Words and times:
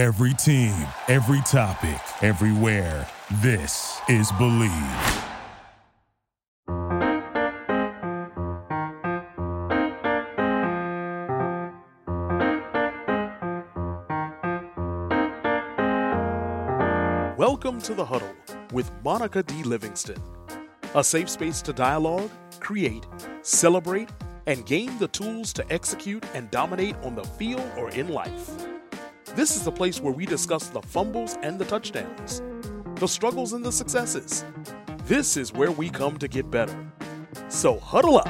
Every 0.00 0.32
team, 0.32 0.72
every 1.08 1.42
topic, 1.42 2.00
everywhere. 2.22 3.06
This 3.42 4.00
is 4.08 4.32
Believe. 4.38 4.72
Welcome 17.36 17.82
to 17.82 17.92
the 17.92 18.02
Huddle 18.02 18.34
with 18.72 18.90
Monica 19.04 19.42
D. 19.42 19.62
Livingston, 19.64 20.16
a 20.94 21.04
safe 21.04 21.28
space 21.28 21.60
to 21.60 21.74
dialogue, 21.74 22.30
create, 22.58 23.06
celebrate, 23.42 24.08
and 24.46 24.64
gain 24.64 24.96
the 24.96 25.08
tools 25.08 25.52
to 25.52 25.70
execute 25.70 26.24
and 26.32 26.50
dominate 26.50 26.96
on 27.02 27.14
the 27.14 27.24
field 27.24 27.70
or 27.76 27.90
in 27.90 28.08
life. 28.08 28.69
This 29.36 29.54
is 29.54 29.64
the 29.64 29.70
place 29.70 30.00
where 30.00 30.12
we 30.12 30.26
discuss 30.26 30.68
the 30.68 30.82
fumbles 30.82 31.38
and 31.42 31.56
the 31.56 31.64
touchdowns, 31.64 32.42
the 32.96 33.06
struggles 33.06 33.52
and 33.52 33.64
the 33.64 33.70
successes. 33.70 34.44
This 35.04 35.36
is 35.36 35.52
where 35.52 35.70
we 35.70 35.88
come 35.88 36.18
to 36.18 36.26
get 36.26 36.50
better. 36.50 36.76
So 37.48 37.78
huddle 37.78 38.18
up. 38.18 38.26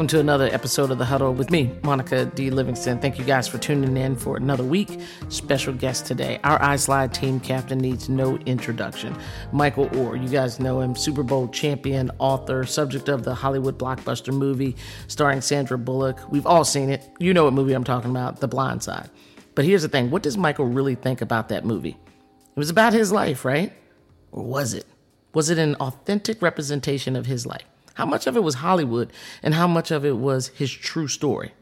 Welcome 0.00 0.16
to 0.16 0.20
another 0.20 0.46
episode 0.46 0.90
of 0.90 0.96
The 0.96 1.04
Huddle 1.04 1.34
with 1.34 1.50
me, 1.50 1.78
Monica 1.82 2.24
D. 2.24 2.48
Livingston. 2.48 3.00
Thank 3.00 3.18
you 3.18 3.24
guys 3.26 3.46
for 3.46 3.58
tuning 3.58 3.98
in 3.98 4.16
for 4.16 4.38
another 4.38 4.64
week. 4.64 4.98
Special 5.28 5.74
guest 5.74 6.06
today. 6.06 6.40
Our 6.42 6.58
iSlide 6.60 7.12
team 7.12 7.38
captain 7.38 7.76
needs 7.76 8.08
no 8.08 8.38
introduction. 8.46 9.14
Michael 9.52 9.90
Oher, 9.90 10.18
you 10.18 10.30
guys 10.30 10.58
know 10.58 10.80
him, 10.80 10.96
Super 10.96 11.22
Bowl 11.22 11.48
champion, 11.48 12.10
author, 12.18 12.64
subject 12.64 13.10
of 13.10 13.24
the 13.24 13.34
Hollywood 13.34 13.78
blockbuster 13.78 14.32
movie 14.32 14.74
starring 15.06 15.42
Sandra 15.42 15.76
Bullock. 15.76 16.32
We've 16.32 16.46
all 16.46 16.64
seen 16.64 16.88
it. 16.88 17.06
You 17.18 17.34
know 17.34 17.44
what 17.44 17.52
movie 17.52 17.74
I'm 17.74 17.84
talking 17.84 18.10
about, 18.10 18.40
The 18.40 18.48
Blind 18.48 18.82
Side. 18.82 19.10
But 19.54 19.66
here's 19.66 19.82
the 19.82 19.90
thing 19.90 20.10
what 20.10 20.22
does 20.22 20.38
Michael 20.38 20.64
really 20.64 20.94
think 20.94 21.20
about 21.20 21.50
that 21.50 21.66
movie? 21.66 21.98
It 21.98 22.56
was 22.56 22.70
about 22.70 22.94
his 22.94 23.12
life, 23.12 23.44
right? 23.44 23.70
Or 24.32 24.44
was 24.44 24.72
it? 24.72 24.86
Was 25.34 25.50
it 25.50 25.58
an 25.58 25.74
authentic 25.74 26.40
representation 26.40 27.16
of 27.16 27.26
his 27.26 27.44
life? 27.44 27.69
How 27.94 28.06
much 28.06 28.26
of 28.26 28.36
it 28.36 28.42
was 28.42 28.56
Hollywood 28.56 29.12
and 29.42 29.54
how 29.54 29.66
much 29.66 29.90
of 29.90 30.04
it 30.04 30.16
was 30.16 30.48
his 30.48 30.70
true 30.70 31.08
story? 31.08 31.52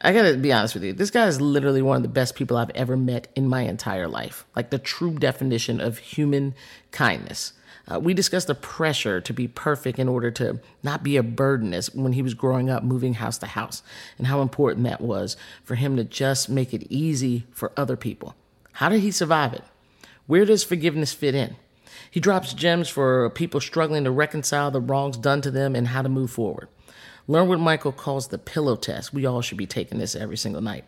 I 0.00 0.12
gotta 0.12 0.36
be 0.36 0.52
honest 0.52 0.74
with 0.74 0.84
you. 0.84 0.92
This 0.92 1.10
guy 1.10 1.26
is 1.26 1.40
literally 1.40 1.82
one 1.82 1.96
of 1.96 2.02
the 2.02 2.08
best 2.08 2.36
people 2.36 2.56
I've 2.56 2.70
ever 2.70 2.96
met 2.96 3.28
in 3.34 3.48
my 3.48 3.62
entire 3.62 4.08
life. 4.08 4.44
Like 4.54 4.70
the 4.70 4.78
true 4.78 5.14
definition 5.18 5.80
of 5.80 5.98
human 5.98 6.54
kindness. 6.92 7.52
Uh, 7.90 7.98
we 7.98 8.12
discussed 8.12 8.48
the 8.48 8.54
pressure 8.54 9.20
to 9.20 9.32
be 9.32 9.48
perfect 9.48 9.98
in 9.98 10.08
order 10.08 10.30
to 10.30 10.60
not 10.82 11.02
be 11.02 11.16
a 11.16 11.22
burden 11.22 11.72
as 11.72 11.92
when 11.94 12.12
he 12.12 12.22
was 12.22 12.34
growing 12.34 12.68
up 12.68 12.82
moving 12.82 13.14
house 13.14 13.38
to 13.38 13.46
house 13.46 13.82
and 14.18 14.26
how 14.26 14.42
important 14.42 14.84
that 14.84 15.00
was 15.00 15.36
for 15.64 15.74
him 15.74 15.96
to 15.96 16.04
just 16.04 16.50
make 16.50 16.74
it 16.74 16.86
easy 16.90 17.44
for 17.50 17.72
other 17.76 17.96
people. 17.96 18.34
How 18.72 18.90
did 18.90 19.00
he 19.00 19.10
survive 19.10 19.54
it? 19.54 19.64
Where 20.26 20.44
does 20.44 20.62
forgiveness 20.62 21.14
fit 21.14 21.34
in? 21.34 21.56
He 22.10 22.20
drops 22.20 22.54
gems 22.54 22.88
for 22.88 23.28
people 23.30 23.60
struggling 23.60 24.04
to 24.04 24.10
reconcile 24.10 24.70
the 24.70 24.80
wrongs 24.80 25.16
done 25.16 25.40
to 25.42 25.50
them 25.50 25.74
and 25.74 25.88
how 25.88 26.02
to 26.02 26.08
move 26.08 26.30
forward. 26.30 26.68
Learn 27.26 27.48
what 27.48 27.60
Michael 27.60 27.92
calls 27.92 28.28
the 28.28 28.38
pillow 28.38 28.76
test. 28.76 29.12
We 29.12 29.26
all 29.26 29.42
should 29.42 29.58
be 29.58 29.66
taking 29.66 29.98
this 29.98 30.16
every 30.16 30.36
single 30.36 30.62
night. 30.62 30.84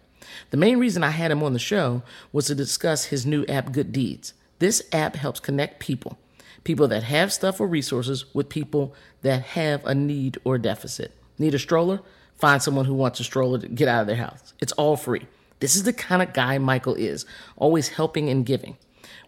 The 0.50 0.56
main 0.56 0.78
reason 0.78 1.04
I 1.04 1.10
had 1.10 1.30
him 1.30 1.42
on 1.42 1.52
the 1.52 1.58
show 1.58 2.02
was 2.32 2.46
to 2.46 2.54
discuss 2.54 3.06
his 3.06 3.26
new 3.26 3.44
app, 3.46 3.72
Good 3.72 3.92
Deeds. 3.92 4.32
This 4.58 4.82
app 4.92 5.16
helps 5.16 5.40
connect 5.40 5.80
people, 5.80 6.18
people 6.64 6.88
that 6.88 7.02
have 7.04 7.32
stuff 7.32 7.60
or 7.60 7.66
resources, 7.66 8.32
with 8.34 8.48
people 8.48 8.94
that 9.22 9.42
have 9.42 9.84
a 9.86 9.94
need 9.94 10.38
or 10.44 10.58
deficit. 10.58 11.12
Need 11.38 11.54
a 11.54 11.58
stroller? 11.58 12.00
Find 12.36 12.62
someone 12.62 12.86
who 12.86 12.94
wants 12.94 13.20
a 13.20 13.24
stroller 13.24 13.58
to 13.58 13.68
get 13.68 13.88
out 13.88 14.02
of 14.02 14.06
their 14.06 14.16
house. 14.16 14.54
It's 14.60 14.72
all 14.72 14.96
free. 14.96 15.26
This 15.60 15.76
is 15.76 15.84
the 15.84 15.92
kind 15.92 16.22
of 16.22 16.32
guy 16.32 16.56
Michael 16.58 16.94
is, 16.94 17.26
always 17.56 17.88
helping 17.88 18.30
and 18.30 18.46
giving. 18.46 18.78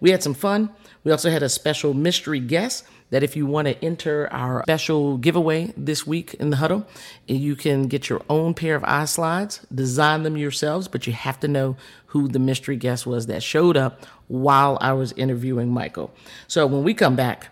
We 0.02 0.10
had 0.10 0.20
some 0.20 0.34
fun. 0.34 0.70
We 1.04 1.12
also 1.12 1.30
had 1.30 1.44
a 1.44 1.48
special 1.48 1.94
mystery 1.94 2.40
guest 2.40 2.84
that 3.10 3.22
if 3.22 3.36
you 3.36 3.46
want 3.46 3.68
to 3.68 3.84
enter 3.84 4.28
our 4.32 4.64
special 4.64 5.16
giveaway 5.16 5.72
this 5.76 6.04
week 6.04 6.34
in 6.34 6.50
the 6.50 6.56
huddle, 6.56 6.88
you 7.28 7.54
can 7.54 7.86
get 7.86 8.08
your 8.08 8.20
own 8.28 8.52
pair 8.52 8.74
of 8.74 8.82
iSlides, 8.82 9.64
design 9.72 10.24
them 10.24 10.36
yourselves, 10.36 10.88
but 10.88 11.06
you 11.06 11.12
have 11.12 11.38
to 11.38 11.46
know 11.46 11.76
who 12.06 12.26
the 12.26 12.40
mystery 12.40 12.74
guest 12.74 13.06
was 13.06 13.26
that 13.26 13.44
showed 13.44 13.76
up 13.76 14.04
while 14.26 14.76
I 14.80 14.92
was 14.94 15.12
interviewing 15.12 15.70
Michael. 15.70 16.12
So 16.48 16.66
when 16.66 16.82
we 16.82 16.94
come 16.94 17.14
back, 17.14 17.50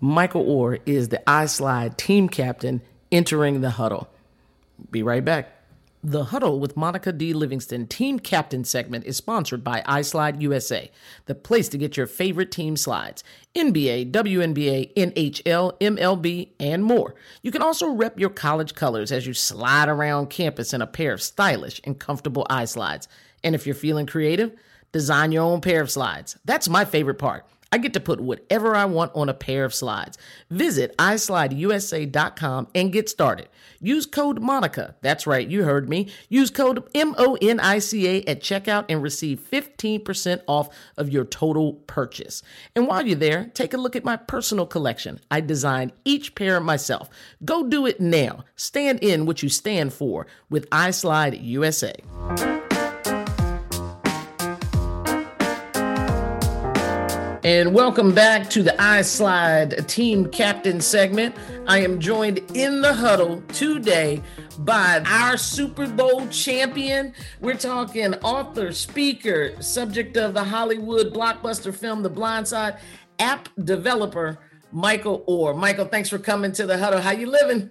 Michael 0.00 0.46
Oher 0.46 0.80
is 0.86 1.10
the 1.10 1.22
iSlide 1.26 1.98
team 1.98 2.30
captain 2.30 2.80
entering 3.12 3.60
the 3.60 3.70
huddle. 3.70 4.08
Be 4.90 5.02
right 5.02 5.22
back. 5.22 5.59
The 6.02 6.24
Huddle 6.24 6.58
with 6.60 6.78
Monica 6.78 7.12
D. 7.12 7.34
Livingston 7.34 7.86
team 7.86 8.18
captain 8.18 8.64
segment 8.64 9.04
is 9.04 9.18
sponsored 9.18 9.62
by 9.62 9.82
iSlide 9.82 10.40
USA, 10.40 10.90
the 11.26 11.34
place 11.34 11.68
to 11.68 11.76
get 11.76 11.98
your 11.98 12.06
favorite 12.06 12.50
team 12.50 12.78
slides 12.78 13.22
NBA, 13.54 14.10
WNBA, 14.10 14.94
NHL, 14.94 15.78
MLB, 15.78 16.52
and 16.58 16.82
more. 16.82 17.14
You 17.42 17.50
can 17.50 17.60
also 17.60 17.90
rep 17.90 18.18
your 18.18 18.30
college 18.30 18.74
colors 18.74 19.12
as 19.12 19.26
you 19.26 19.34
slide 19.34 19.90
around 19.90 20.30
campus 20.30 20.72
in 20.72 20.80
a 20.80 20.86
pair 20.86 21.12
of 21.12 21.20
stylish 21.20 21.82
and 21.84 22.00
comfortable 22.00 22.46
iSlides. 22.48 23.06
And 23.44 23.54
if 23.54 23.66
you're 23.66 23.74
feeling 23.74 24.06
creative, 24.06 24.52
design 24.92 25.32
your 25.32 25.42
own 25.42 25.60
pair 25.60 25.82
of 25.82 25.90
slides. 25.90 26.38
That's 26.46 26.66
my 26.66 26.86
favorite 26.86 27.18
part. 27.18 27.44
I 27.72 27.78
get 27.78 27.92
to 27.94 28.00
put 28.00 28.20
whatever 28.20 28.74
I 28.74 28.84
want 28.84 29.12
on 29.14 29.28
a 29.28 29.34
pair 29.34 29.64
of 29.64 29.74
slides. 29.74 30.18
Visit 30.50 30.96
iSlideUSA.com 30.98 32.68
and 32.74 32.92
get 32.92 33.08
started. 33.08 33.48
Use 33.80 34.06
code 34.06 34.40
MONICA. 34.40 34.94
That's 35.00 35.26
right, 35.26 35.46
you 35.46 35.62
heard 35.62 35.88
me. 35.88 36.08
Use 36.28 36.50
code 36.50 36.82
M 36.94 37.14
O 37.16 37.38
N 37.40 37.60
I 37.60 37.78
C 37.78 38.08
A 38.08 38.24
at 38.24 38.40
checkout 38.40 38.86
and 38.88 39.02
receive 39.02 39.40
15% 39.40 40.42
off 40.48 40.68
of 40.96 41.08
your 41.10 41.24
total 41.24 41.74
purchase. 41.74 42.42
And 42.74 42.86
while 42.88 43.06
you're 43.06 43.16
there, 43.16 43.50
take 43.54 43.72
a 43.72 43.78
look 43.78 43.94
at 43.94 44.04
my 44.04 44.16
personal 44.16 44.66
collection. 44.66 45.20
I 45.30 45.40
designed 45.40 45.92
each 46.04 46.34
pair 46.34 46.60
myself. 46.60 47.08
Go 47.44 47.68
do 47.68 47.86
it 47.86 48.00
now. 48.00 48.44
Stand 48.56 48.98
in 49.02 49.26
what 49.26 49.42
you 49.42 49.48
stand 49.48 49.92
for 49.92 50.26
with 50.48 50.68
iSlide 50.70 51.38
USA. 51.42 51.94
And 57.50 57.74
welcome 57.74 58.14
back 58.14 58.48
to 58.50 58.62
the 58.62 58.70
iSlide 58.78 59.84
Team 59.88 60.30
Captain 60.30 60.80
segment. 60.80 61.34
I 61.66 61.78
am 61.78 61.98
joined 61.98 62.38
in 62.54 62.80
the 62.80 62.94
huddle 62.94 63.42
today 63.48 64.22
by 64.58 65.02
our 65.04 65.36
Super 65.36 65.88
Bowl 65.88 66.28
champion. 66.28 67.12
We're 67.40 67.56
talking 67.56 68.14
author, 68.22 68.70
speaker, 68.70 69.60
subject 69.60 70.16
of 70.16 70.32
the 70.32 70.44
Hollywood 70.44 71.12
blockbuster 71.12 71.74
film 71.74 72.04
The 72.04 72.08
Blind 72.08 72.46
Side, 72.46 72.78
app 73.18 73.48
developer 73.64 74.38
Michael 74.70 75.24
Oher. 75.26 75.58
Michael, 75.58 75.86
thanks 75.86 76.08
for 76.08 76.20
coming 76.20 76.52
to 76.52 76.66
the 76.66 76.78
huddle. 76.78 77.00
How 77.00 77.10
you 77.10 77.26
living? 77.26 77.68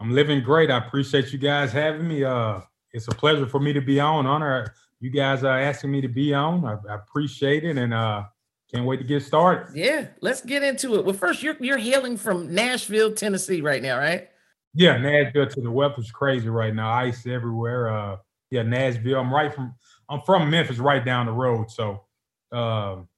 I'm 0.00 0.10
living 0.10 0.42
great. 0.42 0.70
I 0.70 0.86
appreciate 0.86 1.32
you 1.32 1.38
guys 1.38 1.72
having 1.72 2.06
me. 2.06 2.24
Uh, 2.24 2.60
it's 2.92 3.08
a 3.08 3.12
pleasure 3.12 3.46
for 3.46 3.58
me 3.58 3.72
to 3.72 3.80
be 3.80 4.00
on. 4.00 4.26
Honor 4.26 4.74
you 5.00 5.08
guys 5.08 5.44
are 5.44 5.58
asking 5.58 5.92
me 5.92 6.02
to 6.02 6.08
be 6.08 6.34
on. 6.34 6.66
I, 6.66 6.76
I 6.90 6.96
appreciate 6.96 7.64
it, 7.64 7.78
and 7.78 7.94
uh, 7.94 8.24
can't 8.72 8.84
wait 8.84 8.98
to 8.98 9.04
get 9.04 9.22
started. 9.22 9.74
Yeah, 9.74 10.08
let's 10.20 10.42
get 10.42 10.62
into 10.62 10.96
it. 10.96 11.04
Well, 11.04 11.14
first, 11.14 11.42
you're 11.42 11.56
you're 11.60 11.78
hailing 11.78 12.16
from 12.16 12.54
Nashville, 12.54 13.12
Tennessee, 13.12 13.60
right 13.60 13.82
now, 13.82 13.98
right? 13.98 14.28
Yeah, 14.74 14.98
Nashville 14.98 15.46
to 15.48 15.60
the 15.60 15.70
weather's 15.70 16.10
crazy 16.10 16.48
right 16.48 16.74
now. 16.74 16.92
Ice 16.92 17.26
everywhere. 17.26 17.88
Uh, 17.88 18.16
yeah, 18.50 18.62
Nashville. 18.62 19.18
I'm 19.20 19.32
right 19.32 19.52
from. 19.54 19.74
I'm 20.10 20.20
from 20.22 20.50
Memphis, 20.50 20.78
right 20.78 21.04
down 21.04 21.26
the 21.26 21.32
road. 21.32 21.70
So, 21.70 22.04
um, 22.52 23.08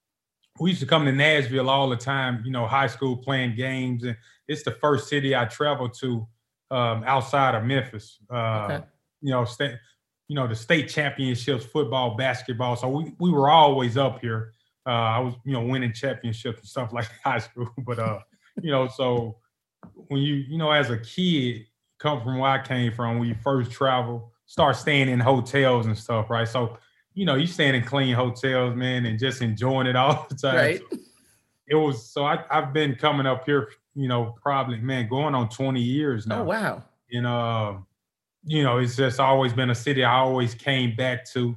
we 0.61 0.71
used 0.71 0.81
to 0.81 0.87
come 0.87 1.05
to 1.05 1.13
Nashville 1.13 1.69
all 1.69 1.89
the 1.89 1.97
time. 1.97 2.43
You 2.45 2.53
know, 2.53 2.67
high 2.67 2.87
school 2.87 3.17
playing 3.17 3.57
games, 3.57 4.05
and 4.05 4.17
it's 4.47 4.63
the 4.63 4.73
first 4.73 5.09
city 5.09 5.35
I 5.35 5.47
traveled 5.47 5.95
to 6.01 6.27
um, 6.71 7.03
outside 7.05 7.55
of 7.57 7.65
Memphis. 7.65 8.19
Uh, 8.33 8.67
Okay. 8.71 8.85
You 9.23 9.33
know, 9.33 9.45
state. 9.45 9.75
You 10.29 10.37
know, 10.37 10.47
the 10.47 10.55
state 10.55 10.89
championships, 10.89 11.65
football, 11.65 12.15
basketball. 12.17 12.77
So 12.77 12.89
we 12.89 13.13
we 13.19 13.33
were 13.33 13.51
always 13.51 13.97
up 13.97 14.21
here. 14.21 14.53
Uh, 14.87 14.91
I 14.91 15.19
was, 15.21 15.35
you 15.45 15.53
know, 15.53 15.63
winning 15.63 15.93
championships 15.93 16.61
and 16.61 16.69
stuff 16.69 16.93
like 16.93 17.09
high 17.25 17.39
school. 17.39 17.71
But 17.79 17.99
uh, 17.99 18.21
you 18.63 18.71
know, 18.71 18.89
so 18.89 19.37
when 19.95 20.21
you, 20.21 20.35
you 20.35 20.59
know, 20.59 20.71
as 20.71 20.91
a 20.91 20.99
kid, 20.99 21.67
come 21.99 22.23
from 22.23 22.39
where 22.39 22.51
I 22.51 22.63
came 22.63 22.93
from, 22.93 23.19
when 23.19 23.29
you 23.29 23.37
first 23.43 23.71
travel, 23.71 24.33
start 24.47 24.77
staying 24.77 25.09
in 25.09 25.21
hotels 25.21 25.87
and 25.87 25.97
stuff, 25.97 26.31
right? 26.31 26.49
So, 26.49 26.79
you 27.15 27.25
know, 27.25 27.35
you 27.35 27.47
staying 27.47 27.75
in 27.75 27.85
clean 27.85 28.15
hotels, 28.15 28.75
man, 28.75 29.07
and 29.07 29.19
just 29.19 29.43
enjoying 29.43 29.87
it 29.87 29.97
all 29.97 30.27
the 30.29 30.35
time. 30.35 30.57
Right. 30.57 30.81
So 30.91 30.99
it 31.69 31.75
was 31.77 32.11
so 32.11 32.25
I, 32.25 32.45
I've 32.51 32.73
been 32.73 32.97
coming 32.97 33.27
up 33.27 33.45
here, 33.47 33.69
you 33.95 34.09
know, 34.09 34.35
probably 34.43 34.79
man, 34.79 35.09
going 35.09 35.35
on 35.35 35.49
20 35.49 35.81
years 35.81 36.27
now. 36.27 36.41
Oh 36.41 36.45
wow. 36.45 36.85
And 37.13 37.27
uh, 37.27 37.75
you 38.45 38.63
know, 38.63 38.79
it's 38.79 38.97
just 38.97 39.21
always 39.21 39.53
been 39.53 39.71
a 39.71 39.75
city 39.75 40.03
I 40.03 40.19
always 40.19 40.55
came 40.55 40.97
back 40.97 41.25
to. 41.33 41.57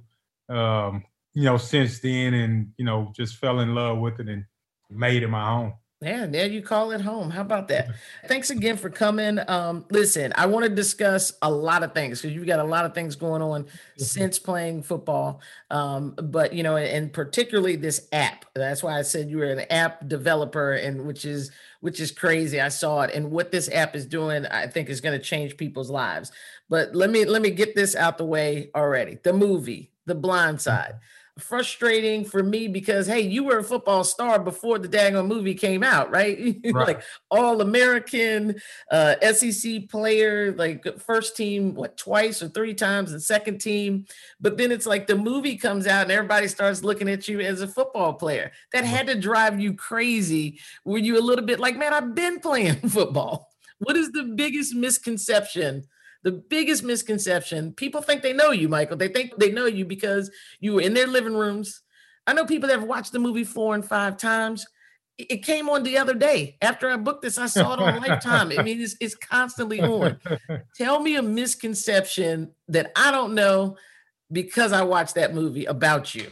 Um, 0.49 1.03
you 1.33 1.43
know, 1.43 1.57
since 1.57 1.99
then, 1.99 2.33
and 2.33 2.71
you 2.77 2.85
know, 2.85 3.11
just 3.15 3.37
fell 3.37 3.59
in 3.59 3.73
love 3.73 3.99
with 3.99 4.19
it 4.19 4.29
and 4.29 4.45
made 4.89 5.23
it 5.23 5.29
my 5.29 5.49
own. 5.49 5.73
Yeah, 6.03 6.25
there 6.25 6.47
you 6.47 6.61
call 6.61 6.91
it 6.91 6.99
home. 6.99 7.29
How 7.29 7.41
about 7.41 7.69
that? 7.69 7.91
Thanks 8.27 8.49
again 8.49 8.75
for 8.75 8.89
coming. 8.89 9.39
Um, 9.47 9.85
listen, 9.89 10.33
I 10.35 10.47
want 10.47 10.65
to 10.65 10.69
discuss 10.69 11.31
a 11.41 11.49
lot 11.49 11.81
of 11.81 11.93
things 11.93 12.21
because 12.21 12.35
you've 12.35 12.45
got 12.45 12.59
a 12.59 12.63
lot 12.63 12.85
of 12.85 12.93
things 12.93 13.15
going 13.15 13.41
on 13.41 13.63
mm-hmm. 13.63 14.03
since 14.03 14.37
playing 14.37 14.83
football. 14.83 15.39
Um, 15.71 16.13
but 16.17 16.51
you 16.51 16.61
know, 16.61 16.75
and 16.75 17.11
particularly 17.13 17.77
this 17.77 18.09
app. 18.11 18.45
That's 18.53 18.83
why 18.83 18.99
I 18.99 19.03
said 19.03 19.29
you 19.29 19.37
were 19.37 19.45
an 19.45 19.59
app 19.71 20.07
developer, 20.09 20.73
and 20.73 21.05
which 21.05 21.23
is 21.23 21.51
which 21.79 22.01
is 22.01 22.11
crazy. 22.11 22.59
I 22.59 22.69
saw 22.69 23.03
it, 23.03 23.15
and 23.15 23.31
what 23.31 23.51
this 23.51 23.69
app 23.71 23.95
is 23.95 24.05
doing, 24.05 24.45
I 24.47 24.67
think, 24.67 24.89
is 24.89 24.99
going 24.99 25.17
to 25.17 25.23
change 25.23 25.55
people's 25.55 25.89
lives. 25.89 26.33
But 26.69 26.93
let 26.93 27.11
me 27.11 27.23
let 27.23 27.41
me 27.41 27.49
get 27.49 27.75
this 27.75 27.95
out 27.95 28.17
the 28.17 28.25
way 28.25 28.71
already. 28.75 29.19
The 29.23 29.33
movie, 29.33 29.93
The 30.05 30.15
Blind 30.15 30.59
Side 30.59 30.95
frustrating 31.39 32.23
for 32.23 32.43
me 32.43 32.67
because 32.67 33.07
hey, 33.07 33.21
you 33.21 33.43
were 33.43 33.59
a 33.59 33.63
football 33.63 34.03
star 34.03 34.39
before 34.39 34.77
the 34.77 34.87
daggone 34.87 35.27
movie 35.27 35.55
came 35.55 35.83
out, 35.83 36.11
right? 36.11 36.57
right. 36.65 36.87
like 36.87 37.01
all 37.31 37.61
American 37.61 38.55
uh 38.91 39.15
SEC 39.33 39.89
player, 39.89 40.53
like 40.53 40.85
first 40.99 41.35
team, 41.35 41.73
what 41.73 41.97
twice 41.97 42.43
or 42.43 42.49
three 42.49 42.73
times, 42.73 43.11
and 43.11 43.21
second 43.21 43.59
team. 43.59 44.05
But 44.39 44.57
then 44.57 44.71
it's 44.71 44.85
like 44.85 45.07
the 45.07 45.15
movie 45.15 45.57
comes 45.57 45.87
out 45.87 46.03
and 46.03 46.11
everybody 46.11 46.47
starts 46.47 46.83
looking 46.83 47.09
at 47.09 47.27
you 47.27 47.39
as 47.39 47.61
a 47.61 47.67
football 47.67 48.13
player. 48.13 48.51
That 48.71 48.85
had 48.85 49.07
to 49.07 49.19
drive 49.19 49.59
you 49.59 49.73
crazy. 49.73 50.59
Were 50.85 50.99
you 50.99 51.17
a 51.17 51.21
little 51.21 51.45
bit 51.45 51.59
like, 51.59 51.77
man, 51.77 51.93
I've 51.93 52.13
been 52.13 52.39
playing 52.39 52.75
football? 52.89 53.49
What 53.79 53.97
is 53.97 54.11
the 54.11 54.23
biggest 54.23 54.75
misconception 54.75 55.83
the 56.23 56.31
biggest 56.31 56.83
misconception 56.83 57.73
people 57.73 58.01
think 58.01 58.21
they 58.21 58.33
know 58.33 58.51
you, 58.51 58.69
Michael. 58.69 58.97
They 58.97 59.09
think 59.09 59.37
they 59.37 59.51
know 59.51 59.65
you 59.65 59.85
because 59.85 60.31
you 60.59 60.73
were 60.73 60.81
in 60.81 60.93
their 60.93 61.07
living 61.07 61.35
rooms. 61.35 61.81
I 62.25 62.33
know 62.33 62.45
people 62.45 62.69
that 62.69 62.79
have 62.79 62.87
watched 62.87 63.11
the 63.11 63.19
movie 63.19 63.43
four 63.43 63.75
and 63.75 63.85
five 63.85 64.17
times. 64.17 64.65
It 65.17 65.45
came 65.45 65.69
on 65.69 65.83
the 65.83 65.97
other 65.97 66.15
day. 66.15 66.57
After 66.61 66.89
I 66.89 66.95
booked 66.95 67.21
this, 67.21 67.37
I 67.37 67.45
saw 67.45 67.73
it 67.73 67.79
on 67.79 68.01
Lifetime. 68.07 68.51
I 68.57 68.63
mean, 68.63 68.81
it's, 68.81 68.95
it's 68.99 69.15
constantly 69.15 69.81
on. 69.81 70.17
Tell 70.75 70.99
me 71.01 71.17
a 71.17 71.21
misconception 71.21 72.51
that 72.69 72.91
I 72.95 73.11
don't 73.11 73.35
know 73.35 73.77
because 74.31 74.71
I 74.71 74.81
watched 74.83 75.15
that 75.15 75.35
movie 75.35 75.65
about 75.65 76.15
you. 76.15 76.31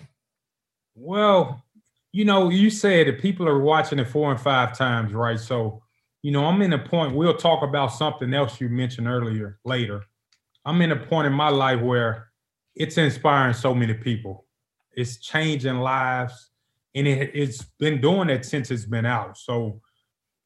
Well, 0.95 1.63
you 2.11 2.25
know, 2.25 2.49
you 2.49 2.69
said 2.69 3.07
that 3.07 3.21
people 3.21 3.47
are 3.47 3.59
watching 3.59 3.99
it 3.99 4.07
four 4.07 4.31
and 4.31 4.39
five 4.39 4.75
times, 4.75 5.13
right? 5.13 5.39
So 5.39 5.83
you 6.21 6.31
know, 6.31 6.45
I'm 6.45 6.61
in 6.61 6.73
a 6.73 6.79
point, 6.79 7.15
we'll 7.15 7.35
talk 7.35 7.63
about 7.63 7.87
something 7.87 8.33
else 8.33 8.61
you 8.61 8.69
mentioned 8.69 9.07
earlier 9.07 9.59
later. 9.65 10.05
I'm 10.65 10.81
in 10.81 10.91
a 10.91 10.95
point 10.95 11.27
in 11.27 11.33
my 11.33 11.49
life 11.49 11.81
where 11.81 12.29
it's 12.75 12.97
inspiring 12.97 13.53
so 13.53 13.73
many 13.73 13.93
people. 13.93 14.45
It's 14.93 15.17
changing 15.17 15.79
lives. 15.79 16.49
And 16.93 17.07
it, 17.07 17.31
it's 17.33 17.63
been 17.79 18.01
doing 18.01 18.27
that 18.27 18.45
since 18.45 18.69
it's 18.69 18.85
been 18.85 19.05
out. 19.05 19.37
So, 19.37 19.81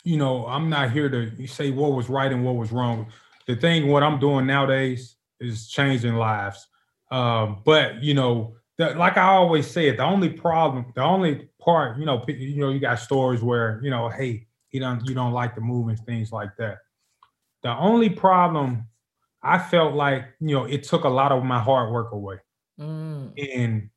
you 0.04 0.18
know, 0.18 0.46
I'm 0.46 0.70
not 0.70 0.92
here 0.92 1.10
to 1.10 1.48
say 1.48 1.72
what 1.72 1.94
was 1.94 2.10
right 2.10 2.32
and 2.32 2.46
what 2.46 2.56
was 2.56 2.72
wrong. 2.72 3.08
The 3.48 3.56
thing, 3.56 3.88
what 3.88 4.04
I'm 4.04 4.20
doing 4.20 4.46
nowadays 4.46 5.18
is 5.40 5.68
changing 5.68 6.16
lives. 6.16 6.68
Um, 7.12 7.62
but 7.66 8.02
you 8.04 8.14
know, 8.14 8.56
the, 8.78 8.94
like 8.96 9.18
I 9.18 9.28
always 9.28 9.70
say, 9.70 9.96
the 9.96 10.04
only 10.04 10.30
problem, 10.30 10.92
the 10.96 11.02
only 11.02 11.50
part, 11.60 11.98
you 11.98 12.06
know, 12.06 12.24
you 12.28 12.58
know, 12.58 12.70
you 12.70 12.80
got 12.80 13.00
stories 13.00 13.42
where, 13.42 13.80
you 13.84 13.90
know, 13.90 14.10
hey, 14.10 14.45
he 14.76 14.80
don't 14.80 15.08
you 15.08 15.16
don't 15.16 15.32
like 15.32 15.56
the 15.56 15.62
movements, 15.62 16.02
things 16.02 16.34
like 16.34 16.50
that. 16.58 16.80
The 17.64 17.70
only 17.78 18.10
problem 18.10 18.88
I 19.42 19.58
felt 19.58 19.94
like, 19.94 20.26
you 20.42 20.54
know, 20.54 20.66
it 20.66 20.84
took 20.84 21.06
a 21.06 21.10
lot 21.10 21.32
of 21.32 21.46
my 21.46 21.62
hard 21.62 21.94
work 21.94 22.12
away. 22.12 22.40
Mm. 22.78 23.32
And, 23.56 23.90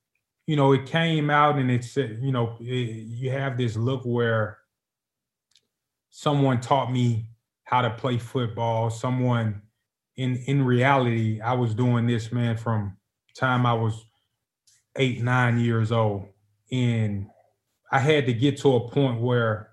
you 0.47 0.55
know, 0.55 0.73
it 0.73 0.87
came 0.87 1.31
out 1.31 1.57
and 1.57 1.69
it 1.69 1.83
said, 1.83 2.21
you 2.23 2.31
know, 2.31 2.57
it, 2.61 2.65
you 2.65 3.33
have 3.33 3.59
this 3.59 3.77
look 3.77 4.05
where 4.05 4.59
someone 6.11 6.61
taught 6.61 6.93
me 6.93 7.31
how 7.65 7.83
to 7.83 7.91
play 7.91 8.19
football. 8.19 8.89
Someone 8.89 9.63
in 10.15 10.37
in 10.47 10.65
reality, 10.65 11.41
I 11.41 11.55
was 11.55 11.75
doing 11.75 12.07
this, 12.07 12.31
man, 12.31 12.57
from 12.57 12.97
time 13.35 13.67
I 13.67 13.73
was 13.73 14.07
eight, 14.95 15.23
nine 15.23 15.59
years 15.59 15.91
old. 15.91 16.29
And 16.71 17.27
I 17.91 17.99
had 17.99 18.27
to 18.27 18.33
get 18.33 18.59
to 18.59 18.77
a 18.77 18.89
point 18.91 19.21
where 19.21 19.71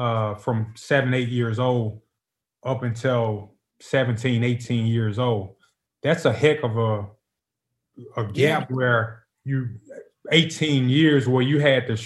uh, 0.00 0.34
from 0.34 0.72
seven, 0.76 1.12
eight 1.12 1.28
years 1.28 1.58
old 1.58 2.00
up 2.64 2.82
until 2.82 3.52
17, 3.80 4.42
18 4.42 4.86
years 4.86 5.18
old. 5.18 5.56
That's 6.02 6.24
a 6.24 6.32
heck 6.32 6.62
of 6.62 6.78
a 6.78 7.06
a 8.16 8.24
gap 8.24 8.70
yeah. 8.70 8.76
where 8.76 9.24
you 9.44 9.68
18 10.32 10.88
years 10.88 11.28
where 11.28 11.42
you 11.42 11.60
had 11.60 11.86
to, 11.88 12.02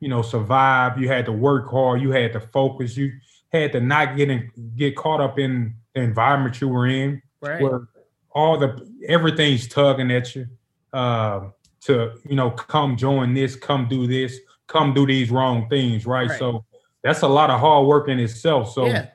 you 0.00 0.08
know, 0.08 0.20
survive. 0.20 1.00
You 1.00 1.08
had 1.08 1.24
to 1.26 1.32
work 1.32 1.70
hard. 1.70 2.02
You 2.02 2.10
had 2.10 2.34
to 2.34 2.40
focus. 2.40 2.94
You 2.94 3.10
had 3.50 3.72
to 3.72 3.80
not 3.80 4.18
get 4.18 4.28
in, 4.28 4.50
get 4.76 4.94
caught 4.96 5.22
up 5.22 5.38
in 5.38 5.74
the 5.94 6.02
environment 6.02 6.60
you 6.60 6.68
were 6.68 6.86
in, 6.86 7.22
right. 7.40 7.62
where 7.62 7.88
all 8.32 8.58
the 8.58 8.86
everything's 9.08 9.66
tugging 9.66 10.10
at 10.10 10.34
you 10.36 10.46
uh, 10.92 11.48
to 11.82 12.12
you 12.28 12.36
know 12.36 12.50
come 12.50 12.98
join 12.98 13.32
this, 13.32 13.56
come 13.56 13.88
do 13.88 14.06
this, 14.06 14.38
come 14.66 14.92
do 14.92 15.06
these 15.06 15.30
wrong 15.30 15.70
things, 15.70 16.04
right? 16.04 16.28
right. 16.28 16.38
So 16.38 16.66
that's 17.02 17.22
a 17.22 17.28
lot 17.28 17.50
of 17.50 17.60
hard 17.60 17.86
work 17.86 18.08
in 18.08 18.18
itself. 18.18 18.72
So 18.72 18.86
yeah. 18.86 19.06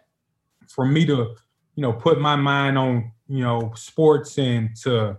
for 0.68 0.86
me 0.86 1.06
to, 1.06 1.36
you 1.76 1.82
know, 1.82 1.94
put 1.94 2.20
my 2.20 2.36
mind 2.36 2.78
on, 2.78 3.12
you 3.28 3.44
know, 3.44 3.74
sports 3.76 4.38
and 4.38 4.76
to, 4.78 5.18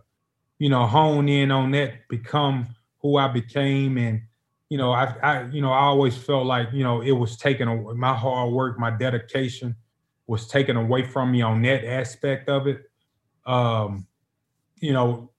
you 0.58 0.68
know, 0.68 0.86
hone 0.86 1.28
in 1.28 1.50
on 1.50 1.70
that, 1.72 2.08
become 2.08 2.66
who 3.00 3.16
I 3.18 3.28
became. 3.28 3.98
And, 3.98 4.22
you 4.68 4.78
know, 4.78 4.92
I, 4.92 5.14
I, 5.22 5.44
you 5.46 5.60
know, 5.60 5.70
I 5.70 5.82
always 5.82 6.16
felt 6.16 6.46
like, 6.46 6.68
you 6.72 6.82
know, 6.82 7.02
it 7.02 7.12
was 7.12 7.36
taken 7.36 7.68
away, 7.68 7.94
my 7.94 8.14
hard 8.14 8.52
work, 8.52 8.78
my 8.78 8.90
dedication 8.90 9.76
was 10.26 10.48
taken 10.48 10.76
away 10.76 11.04
from 11.04 11.30
me 11.30 11.42
on 11.42 11.62
that 11.62 11.84
aspect 11.84 12.48
of 12.48 12.66
it. 12.66 12.90
Um, 13.44 14.06
you 14.80 14.92
know, 14.92 15.30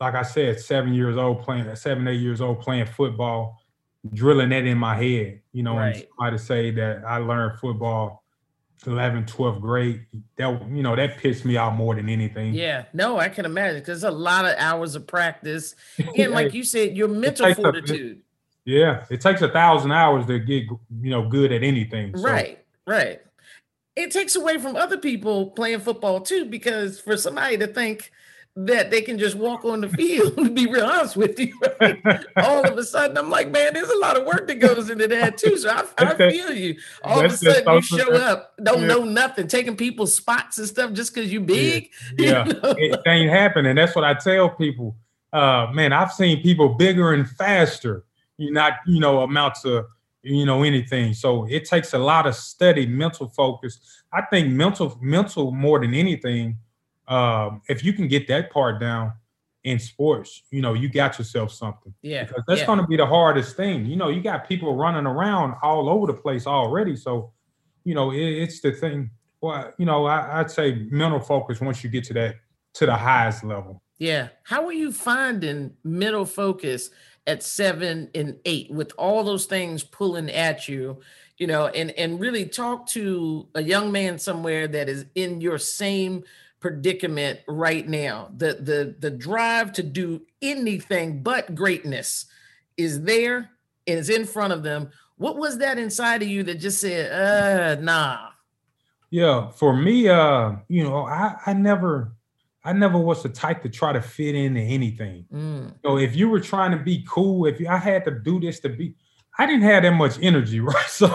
like 0.00 0.14
I 0.14 0.22
said, 0.22 0.58
seven 0.58 0.94
years 0.94 1.16
old 1.16 1.42
playing, 1.42 1.74
seven, 1.76 2.08
eight 2.08 2.20
years 2.20 2.40
old 2.40 2.60
playing 2.60 2.86
football 2.86 3.61
drilling 4.12 4.48
that 4.50 4.64
in 4.64 4.78
my 4.78 4.96
head, 4.96 5.40
you 5.52 5.62
know, 5.62 5.76
right. 5.76 5.96
and 5.96 6.06
try 6.18 6.30
to 6.30 6.38
say 6.38 6.70
that 6.72 7.04
I 7.06 7.18
learned 7.18 7.58
football 7.58 8.22
11th, 8.84 9.30
12th 9.30 9.60
grade. 9.60 10.06
That, 10.36 10.68
you 10.70 10.82
know, 10.82 10.96
that 10.96 11.18
pissed 11.18 11.44
me 11.44 11.56
out 11.56 11.74
more 11.74 11.94
than 11.94 12.08
anything. 12.08 12.54
Yeah, 12.54 12.84
no, 12.92 13.18
I 13.18 13.28
can 13.28 13.44
imagine 13.44 13.80
because 13.80 14.04
a 14.04 14.10
lot 14.10 14.44
of 14.44 14.54
hours 14.58 14.94
of 14.94 15.06
practice. 15.06 15.74
And 16.16 16.32
like 16.32 16.52
you 16.52 16.64
said, 16.64 16.96
your 16.96 17.08
mental 17.08 17.52
fortitude. 17.54 18.18
A, 18.18 18.70
yeah, 18.70 19.04
it 19.10 19.20
takes 19.20 19.42
a 19.42 19.48
thousand 19.48 19.92
hours 19.92 20.26
to 20.26 20.38
get, 20.38 20.64
you 21.00 21.10
know, 21.10 21.28
good 21.28 21.52
at 21.52 21.62
anything. 21.62 22.16
So. 22.16 22.22
Right, 22.22 22.64
right. 22.86 23.20
It 23.94 24.10
takes 24.10 24.36
away 24.36 24.58
from 24.58 24.76
other 24.76 24.98
people 24.98 25.50
playing 25.50 25.80
football 25.80 26.20
too, 26.20 26.46
because 26.46 26.98
for 26.98 27.16
somebody 27.16 27.58
to 27.58 27.66
think, 27.66 28.10
that 28.54 28.90
they 28.90 29.00
can 29.00 29.18
just 29.18 29.34
walk 29.34 29.64
on 29.64 29.80
the 29.80 29.88
field. 29.88 30.36
to 30.36 30.50
be 30.50 30.66
real 30.66 30.84
honest 30.84 31.16
with 31.16 31.38
you, 31.38 31.58
right? 31.80 32.24
all 32.36 32.66
of 32.66 32.76
a 32.76 32.84
sudden, 32.84 33.16
I'm 33.16 33.30
like, 33.30 33.50
man, 33.50 33.72
there's 33.74 33.88
a 33.88 33.98
lot 33.98 34.16
of 34.16 34.26
work 34.26 34.46
that 34.48 34.56
goes 34.56 34.90
into 34.90 35.08
that 35.08 35.38
too. 35.38 35.56
So 35.56 35.70
I, 35.70 35.84
I 35.98 36.14
feel 36.14 36.52
you. 36.52 36.76
All 37.02 37.20
That's 37.20 37.42
of 37.42 37.48
a 37.48 37.54
sudden, 37.54 37.74
you 37.74 37.82
show 37.82 38.14
up, 38.14 38.54
don't 38.62 38.82
yeah. 38.82 38.88
know 38.88 39.04
nothing, 39.04 39.48
taking 39.48 39.76
people's 39.76 40.14
spots 40.14 40.58
and 40.58 40.68
stuff 40.68 40.92
just 40.92 41.14
because 41.14 41.32
you 41.32 41.40
big. 41.40 41.90
Yeah, 42.18 42.30
yeah. 42.30 42.46
You 42.46 42.52
know? 42.52 42.74
it 42.76 43.00
ain't 43.06 43.30
happening. 43.30 43.74
That's 43.74 43.94
what 43.94 44.04
I 44.04 44.14
tell 44.14 44.50
people. 44.50 44.96
Uh, 45.32 45.68
man, 45.72 45.92
I've 45.92 46.12
seen 46.12 46.42
people 46.42 46.70
bigger 46.70 47.14
and 47.14 47.28
faster. 47.28 48.04
You 48.36 48.52
not, 48.52 48.74
you 48.86 49.00
know, 49.00 49.22
amount 49.22 49.54
to 49.62 49.86
you 50.22 50.44
know 50.44 50.62
anything. 50.62 51.14
So 51.14 51.46
it 51.48 51.64
takes 51.64 51.94
a 51.94 51.98
lot 51.98 52.26
of 52.26 52.34
study, 52.34 52.86
mental 52.86 53.28
focus. 53.28 54.02
I 54.12 54.22
think 54.22 54.48
mental, 54.48 54.98
mental 55.00 55.52
more 55.52 55.80
than 55.80 55.94
anything 55.94 56.58
um, 57.08 57.62
if 57.68 57.84
you 57.84 57.92
can 57.92 58.08
get 58.08 58.28
that 58.28 58.50
part 58.50 58.80
down 58.80 59.12
in 59.64 59.78
sports, 59.78 60.42
you 60.50 60.60
know, 60.60 60.74
you 60.74 60.88
got 60.88 61.18
yourself 61.18 61.52
something. 61.52 61.94
Yeah. 62.02 62.24
Because 62.24 62.42
that's 62.48 62.60
yeah. 62.60 62.66
going 62.66 62.80
to 62.80 62.86
be 62.86 62.96
the 62.96 63.06
hardest 63.06 63.56
thing. 63.56 63.86
You 63.86 63.96
know, 63.96 64.08
you 64.08 64.20
got 64.20 64.48
people 64.48 64.74
running 64.74 65.06
around 65.06 65.54
all 65.62 65.88
over 65.88 66.06
the 66.06 66.14
place 66.14 66.46
already. 66.46 66.96
So, 66.96 67.32
you 67.84 67.94
know, 67.94 68.10
it, 68.10 68.20
it's 68.20 68.60
the 68.60 68.72
thing. 68.72 69.10
Well, 69.40 69.72
you 69.78 69.86
know, 69.86 70.06
I, 70.06 70.40
I'd 70.40 70.50
say 70.50 70.86
mental 70.90 71.20
focus 71.20 71.60
once 71.60 71.84
you 71.84 71.90
get 71.90 72.04
to 72.04 72.14
that 72.14 72.36
to 72.74 72.86
the 72.86 72.96
highest 72.96 73.44
level. 73.44 73.82
Yeah. 73.98 74.28
How 74.42 74.66
are 74.66 74.72
you 74.72 74.90
finding 74.90 75.74
mental 75.84 76.24
focus 76.24 76.90
at 77.26 77.42
seven 77.42 78.10
and 78.16 78.38
eight 78.44 78.68
with 78.70 78.92
all 78.98 79.22
those 79.22 79.46
things 79.46 79.84
pulling 79.84 80.30
at 80.30 80.68
you? 80.68 81.00
You 81.38 81.46
know, 81.46 81.66
and 81.68 81.90
and 81.92 82.20
really 82.20 82.46
talk 82.46 82.86
to 82.88 83.48
a 83.54 83.62
young 83.62 83.90
man 83.90 84.18
somewhere 84.18 84.68
that 84.68 84.88
is 84.88 85.06
in 85.14 85.40
your 85.40 85.58
same 85.58 86.24
predicament 86.62 87.40
right 87.46 87.86
now. 87.86 88.30
The 88.36 88.54
the 88.54 88.96
the 88.98 89.10
drive 89.10 89.72
to 89.74 89.82
do 89.82 90.22
anything 90.40 91.22
but 91.22 91.54
greatness 91.54 92.26
is 92.76 93.02
there 93.02 93.50
and 93.86 93.98
is 93.98 94.08
in 94.08 94.24
front 94.24 94.52
of 94.52 94.62
them. 94.62 94.90
What 95.16 95.36
was 95.36 95.58
that 95.58 95.78
inside 95.78 96.22
of 96.22 96.28
you 96.28 96.42
that 96.44 96.54
just 96.60 96.80
said, 96.80 97.12
uh 97.12 97.80
nah? 97.80 98.28
Yeah, 99.10 99.50
for 99.50 99.76
me, 99.76 100.08
uh, 100.08 100.52
you 100.68 100.84
know, 100.84 101.04
I 101.04 101.36
I 101.44 101.52
never 101.52 102.14
I 102.64 102.72
never 102.72 102.98
was 102.98 103.22
the 103.22 103.28
type 103.28 103.62
to 103.62 103.68
try 103.68 103.92
to 103.92 104.00
fit 104.00 104.34
into 104.34 104.60
anything. 104.60 105.26
Mm. 105.32 105.74
So 105.84 105.98
if 105.98 106.14
you 106.14 106.28
were 106.28 106.40
trying 106.40 106.70
to 106.70 106.76
be 106.76 107.04
cool, 107.08 107.46
if 107.46 107.58
you, 107.58 107.68
I 107.68 107.76
had 107.76 108.04
to 108.04 108.12
do 108.12 108.38
this 108.38 108.60
to 108.60 108.68
be, 108.68 108.94
I 109.38 109.46
didn't 109.46 109.62
have 109.62 109.82
that 109.82 109.92
much 109.92 110.18
energy, 110.22 110.60
right? 110.60 110.88
So 110.88 111.08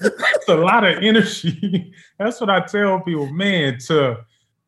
that's 0.00 0.48
a 0.48 0.56
lot 0.56 0.84
of 0.84 1.02
energy. 1.02 1.92
that's 2.18 2.40
what 2.40 2.50
I 2.50 2.60
tell 2.60 3.00
people, 3.00 3.32
man, 3.32 3.78
to 3.86 4.24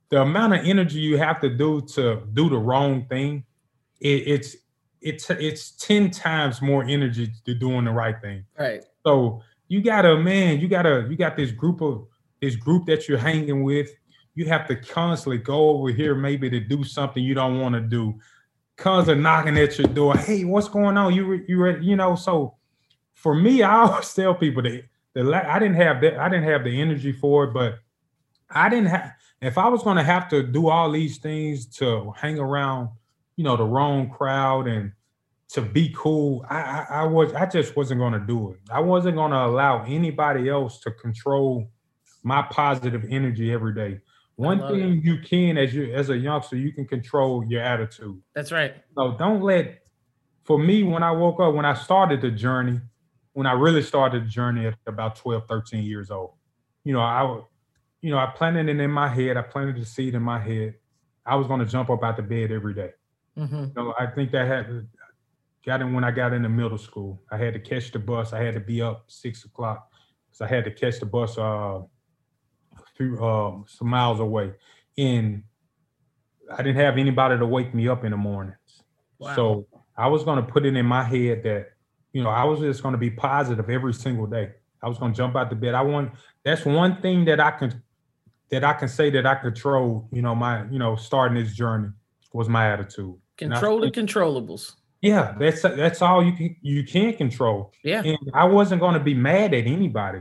the 0.08 0.22
amount 0.22 0.54
of 0.54 0.64
energy 0.64 1.00
you 1.00 1.18
have 1.18 1.40
to 1.40 1.48
do 1.48 1.80
to 1.94 2.22
do 2.32 2.48
the 2.48 2.58
wrong 2.58 3.06
thing, 3.06 3.44
it, 4.00 4.22
it's 4.26 4.56
it's 5.00 5.30
it's 5.30 5.70
10 5.72 6.10
times 6.10 6.60
more 6.60 6.84
energy 6.84 7.32
to 7.44 7.54
doing 7.54 7.84
the 7.84 7.92
right 7.92 8.20
thing. 8.20 8.44
Right. 8.58 8.82
So 9.04 9.42
you 9.68 9.82
gotta, 9.82 10.16
man, 10.16 10.60
you 10.60 10.68
gotta, 10.68 11.06
you 11.08 11.16
got 11.16 11.36
this 11.36 11.52
group 11.52 11.80
of 11.80 12.06
this 12.40 12.56
group 12.56 12.86
that 12.86 13.08
you're 13.08 13.18
hanging 13.18 13.62
with. 13.62 13.90
You 14.34 14.46
have 14.46 14.66
to 14.68 14.76
constantly 14.76 15.38
go 15.38 15.70
over 15.70 15.88
here, 15.88 16.14
maybe 16.14 16.50
to 16.50 16.60
do 16.60 16.84
something 16.84 17.22
you 17.22 17.34
don't 17.34 17.60
want 17.60 17.74
to 17.74 17.80
do. 17.80 18.14
Cause 18.76 19.08
of 19.08 19.16
knocking 19.16 19.56
at 19.56 19.78
your 19.78 19.88
door. 19.88 20.16
Hey, 20.16 20.44
what's 20.44 20.68
going 20.68 20.98
on? 20.98 21.14
You 21.14 21.44
you 21.48 21.62
ready? 21.62 21.86
You 21.86 21.96
know. 21.96 22.14
So 22.14 22.56
for 23.14 23.34
me, 23.34 23.62
I 23.62 23.74
always 23.84 24.12
tell 24.14 24.34
people 24.34 24.62
that 24.62 24.84
the 25.14 25.50
I 25.50 25.58
didn't 25.58 25.76
have 25.76 26.00
that. 26.02 26.18
I 26.18 26.28
didn't 26.28 26.44
have 26.44 26.64
the 26.64 26.80
energy 26.80 27.12
for 27.12 27.44
it, 27.44 27.54
but 27.54 27.78
I 28.50 28.68
didn't 28.68 28.88
have. 28.88 29.12
If 29.42 29.58
I 29.58 29.68
was 29.68 29.82
going 29.82 29.96
to 29.96 30.02
have 30.02 30.28
to 30.30 30.42
do 30.42 30.68
all 30.68 30.90
these 30.90 31.18
things 31.18 31.66
to 31.78 32.12
hang 32.16 32.38
around, 32.38 32.88
you 33.36 33.44
know, 33.44 33.56
the 33.56 33.64
wrong 33.64 34.10
crowd 34.10 34.66
and 34.66 34.92
to 35.48 35.62
be 35.62 35.94
cool, 35.96 36.44
I, 36.48 36.56
I, 36.60 36.86
I 36.90 37.02
was 37.04 37.32
I 37.34 37.46
just 37.46 37.76
wasn't 37.76 38.00
going 38.00 38.14
to 38.14 38.20
do 38.20 38.52
it. 38.52 38.60
I 38.70 38.80
wasn't 38.80 39.16
going 39.16 39.32
to 39.32 39.44
allow 39.44 39.84
anybody 39.84 40.48
else 40.48 40.80
to 40.80 40.90
control 40.90 41.70
my 42.22 42.42
positive 42.42 43.04
energy 43.08 43.52
every 43.52 43.74
day. 43.74 44.00
One 44.36 44.58
thing 44.58 44.98
it. 44.98 45.04
you 45.04 45.18
can 45.20 45.56
as 45.56 45.74
you 45.74 45.92
as 45.94 46.10
a 46.10 46.16
youngster, 46.16 46.56
you 46.56 46.72
can 46.72 46.86
control 46.86 47.44
your 47.44 47.62
attitude. 47.62 48.20
That's 48.34 48.52
right. 48.52 48.74
So 48.94 49.16
don't 49.18 49.42
let 49.42 49.82
for 50.44 50.58
me 50.58 50.82
when 50.82 51.02
I 51.02 51.10
woke 51.10 51.40
up, 51.40 51.54
when 51.54 51.64
I 51.64 51.74
started 51.74 52.20
the 52.20 52.30
journey, 52.30 52.80
when 53.32 53.46
I 53.46 53.52
really 53.52 53.82
started 53.82 54.24
the 54.24 54.28
journey 54.28 54.66
at 54.66 54.74
about 54.86 55.16
12, 55.16 55.46
13 55.48 55.84
years 55.84 56.10
old, 56.10 56.34
you 56.84 56.92
know, 56.92 57.00
I 57.00 57.42
you 58.06 58.12
know, 58.12 58.18
I 58.18 58.26
planted 58.26 58.68
it 58.68 58.78
in 58.78 58.90
my 58.92 59.08
head, 59.08 59.36
I 59.36 59.42
planted 59.42 59.82
the 59.82 59.84
seed 59.84 60.14
in 60.14 60.22
my 60.22 60.38
head. 60.38 60.76
I 61.26 61.34
was 61.34 61.48
going 61.48 61.58
to 61.58 61.66
jump 61.66 61.90
up 61.90 62.04
out 62.04 62.16
the 62.16 62.22
bed 62.22 62.52
every 62.52 62.72
day. 62.72 62.92
Mm-hmm. 63.36 63.56
You 63.56 63.72
know, 63.74 63.94
I 63.98 64.06
think 64.06 64.30
that 64.30 64.46
had 64.46 64.86
got 65.64 65.80
in 65.80 65.92
when 65.92 66.04
I 66.04 66.12
got 66.12 66.32
into 66.32 66.48
middle 66.48 66.78
school. 66.78 67.20
I 67.32 67.36
had 67.36 67.52
to 67.54 67.58
catch 67.58 67.90
the 67.90 67.98
bus. 67.98 68.32
I 68.32 68.44
had 68.44 68.54
to 68.54 68.60
be 68.60 68.80
up 68.80 69.06
six 69.08 69.44
o'clock 69.44 69.90
because 70.28 70.40
I 70.40 70.46
had 70.46 70.62
to 70.66 70.70
catch 70.70 71.00
the 71.00 71.06
bus 71.06 71.36
uh, 71.36 71.80
few 72.94 73.18
uh, 73.18 73.56
some 73.66 73.88
miles 73.88 74.20
away, 74.20 74.52
and 74.96 75.42
I 76.56 76.58
didn't 76.58 76.76
have 76.76 76.98
anybody 76.98 77.36
to 77.36 77.44
wake 77.44 77.74
me 77.74 77.88
up 77.88 78.04
in 78.04 78.12
the 78.12 78.16
mornings. 78.16 78.84
Wow. 79.18 79.34
So 79.34 79.66
I 79.96 80.06
was 80.06 80.22
going 80.22 80.36
to 80.46 80.52
put 80.52 80.64
it 80.64 80.76
in 80.76 80.86
my 80.86 81.02
head 81.02 81.42
that 81.42 81.70
you 82.12 82.22
know 82.22 82.30
I 82.30 82.44
was 82.44 82.60
just 82.60 82.84
going 82.84 82.92
to 82.92 82.98
be 82.98 83.10
positive 83.10 83.68
every 83.68 83.94
single 83.94 84.28
day. 84.28 84.52
I 84.80 84.88
was 84.88 84.96
going 84.96 85.12
to 85.12 85.16
jump 85.16 85.34
out 85.34 85.50
the 85.50 85.56
bed. 85.56 85.74
I 85.74 85.82
want 85.82 86.12
that's 86.44 86.64
one 86.64 87.02
thing 87.02 87.24
that 87.24 87.40
I 87.40 87.50
can 87.50 87.82
that 88.50 88.64
I 88.64 88.72
can 88.74 88.88
say 88.88 89.10
that 89.10 89.26
I 89.26 89.34
control. 89.34 90.08
You 90.12 90.22
know 90.22 90.34
my 90.34 90.64
you 90.70 90.78
know 90.78 90.96
starting 90.96 91.42
this 91.42 91.54
journey 91.54 91.88
was 92.32 92.48
my 92.48 92.70
attitude. 92.72 93.14
Control 93.36 93.80
the 93.80 93.90
controllables. 93.90 94.72
Yeah, 95.02 95.34
that's 95.38 95.62
that's 95.62 96.02
all 96.02 96.24
you 96.24 96.32
can 96.32 96.56
you 96.62 96.84
can 96.84 97.12
control. 97.14 97.72
Yeah, 97.84 98.02
and 98.02 98.18
I 98.34 98.44
wasn't 98.44 98.80
going 98.80 98.94
to 98.94 99.00
be 99.00 99.14
mad 99.14 99.54
at 99.54 99.66
anybody 99.66 100.20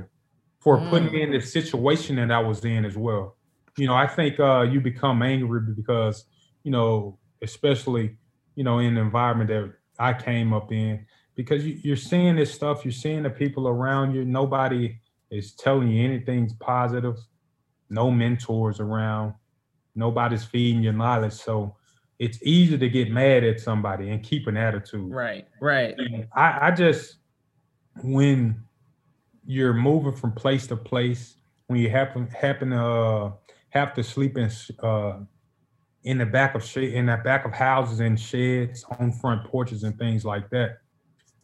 for 0.66 0.80
mm. 0.80 0.90
putting 0.90 1.12
me 1.12 1.22
in 1.22 1.32
the 1.32 1.40
situation 1.40 2.16
that 2.16 2.32
I 2.32 2.40
was 2.40 2.66
in 2.66 2.86
as 2.86 2.98
well. 2.98 3.38
You 3.78 3.86
know, 3.86 3.94
I 3.94 4.08
think 4.08 4.40
uh, 4.40 4.64
you 4.64 4.82
become 4.82 5.22
angry 5.22 5.62
because, 5.76 6.26
you 6.64 6.72
know, 6.72 7.20
especially, 7.44 8.18
you 8.56 8.64
know, 8.64 8.80
in 8.80 8.96
the 8.96 9.02
environment 9.02 9.50
that 9.50 9.74
I 10.00 10.14
came 10.14 10.54
up 10.54 10.72
in, 10.72 11.06
because 11.36 11.64
you, 11.64 11.94
are 11.94 11.98
seeing 11.98 12.36
this 12.36 12.52
stuff, 12.52 12.84
you're 12.84 12.92
seeing 12.92 13.22
the 13.22 13.30
people 13.30 13.68
around 13.68 14.16
you. 14.16 14.26
Nobody 14.26 14.98
is 15.30 15.54
telling 15.54 15.90
you 15.90 16.04
anything's 16.04 16.54
positive. 16.54 17.18
No 17.90 18.12
mentors 18.12 18.80
around. 18.80 19.34
Nobody's 19.96 20.44
feeding 20.44 20.84
your 20.84 20.94
knowledge. 20.94 21.34
So 21.34 21.76
it's 22.20 22.40
easy 22.44 22.78
to 22.78 22.90
get 22.90 23.12
mad 23.12 23.44
at 23.44 23.60
somebody 23.60 24.10
and 24.10 24.24
keep 24.24 24.48
an 24.48 24.58
attitude. 24.58 25.12
Right, 25.12 25.48
right. 25.62 25.96
I, 26.34 26.68
I 26.68 26.72
just 26.72 27.18
when 28.04 28.64
you're 29.46 29.74
moving 29.74 30.14
from 30.16 30.32
place 30.34 30.68
to 30.68 30.76
place 30.76 31.36
when 31.68 31.80
you 31.80 31.90
happen 31.90 32.28
happen 32.28 32.72
to 32.72 32.82
uh, 32.82 33.32
have 33.70 33.94
to 33.94 34.04
sleep 34.04 34.38
in 34.38 34.50
uh, 34.84 35.20
in 36.04 36.18
the 36.18 36.26
back 36.26 36.56
of 36.56 36.64
sh- 36.64 36.78
in 36.78 37.08
the 37.08 37.18
back 37.24 37.46
of 37.46 37.52
houses 37.52 38.00
and 38.00 38.20
sheds 38.20 38.86
on 39.00 39.12
front 39.12 39.44
porches 39.46 39.84
and 39.84 39.98
things 39.98 40.26
like 40.26 40.50
that 40.50 40.78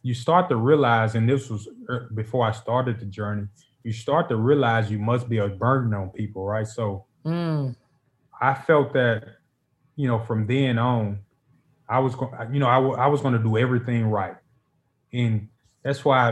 you 0.02 0.14
start 0.14 0.48
to 0.48 0.56
realize 0.56 1.14
and 1.14 1.28
this 1.28 1.48
was 1.48 1.68
er, 1.88 2.10
before 2.14 2.46
i 2.46 2.52
started 2.52 2.98
the 2.98 3.06
journey 3.06 3.46
you 3.84 3.92
start 3.92 4.28
to 4.28 4.36
realize 4.36 4.90
you 4.90 4.98
must 4.98 5.28
be 5.28 5.38
a 5.38 5.48
burden 5.48 5.94
on 5.94 6.10
people 6.10 6.44
right 6.44 6.66
so 6.66 7.04
mm. 7.24 7.74
i 8.40 8.54
felt 8.54 8.92
that 8.92 9.24
you 9.96 10.08
know 10.08 10.18
from 10.18 10.46
then 10.46 10.78
on 10.78 11.18
i 11.88 11.98
was 11.98 12.14
going 12.14 12.32
you 12.52 12.60
know 12.60 12.68
I, 12.68 12.76
w- 12.76 12.94
I 12.94 13.06
was 13.06 13.20
going 13.20 13.34
to 13.34 13.42
do 13.42 13.56
everything 13.58 14.06
right 14.06 14.36
and 15.12 15.48
that's 15.82 16.04
why 16.04 16.30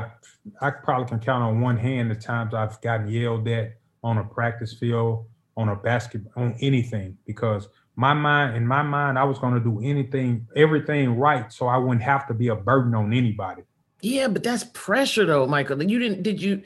I, 0.61 0.69
I 0.69 0.71
probably 0.71 1.09
can 1.09 1.21
count 1.21 1.43
on 1.43 1.61
one 1.61 1.77
hand 1.77 2.11
the 2.11 2.15
times 2.15 2.55
I've 2.55 2.81
gotten 2.81 3.09
yelled 3.09 3.47
at 3.49 3.75
on 4.03 4.19
a 4.19 4.25
practice 4.25 4.75
field, 4.75 5.27
on 5.57 5.69
a 5.69 5.77
basketball, 5.77 6.33
on 6.43 6.57
anything, 6.61 7.19
because 7.27 7.69
my 7.97 8.15
mind, 8.15 8.57
in 8.57 8.67
my 8.67 8.83
mind, 8.83 9.19
I 9.19 9.25
was 9.25 9.39
going 9.39 9.55
to 9.55 9.61
do 9.61 9.81
anything, 9.83 10.47
everything 10.57 11.19
right, 11.19 11.53
so 11.53 11.67
I 11.67 11.77
wouldn't 11.77 12.03
have 12.03 12.27
to 12.29 12.35
be 12.35 12.49
a 12.49 12.57
burden 12.57 12.95
on 12.95 13.13
anybody. 13.13 13.63
Yeah, 14.01 14.29
but 14.29 14.43
that's 14.43 14.65
pressure, 14.73 15.27
though, 15.27 15.47
Michael. 15.47 15.83
You 15.83 15.99
didn't, 15.99 16.23
did 16.23 16.41
you, 16.41 16.63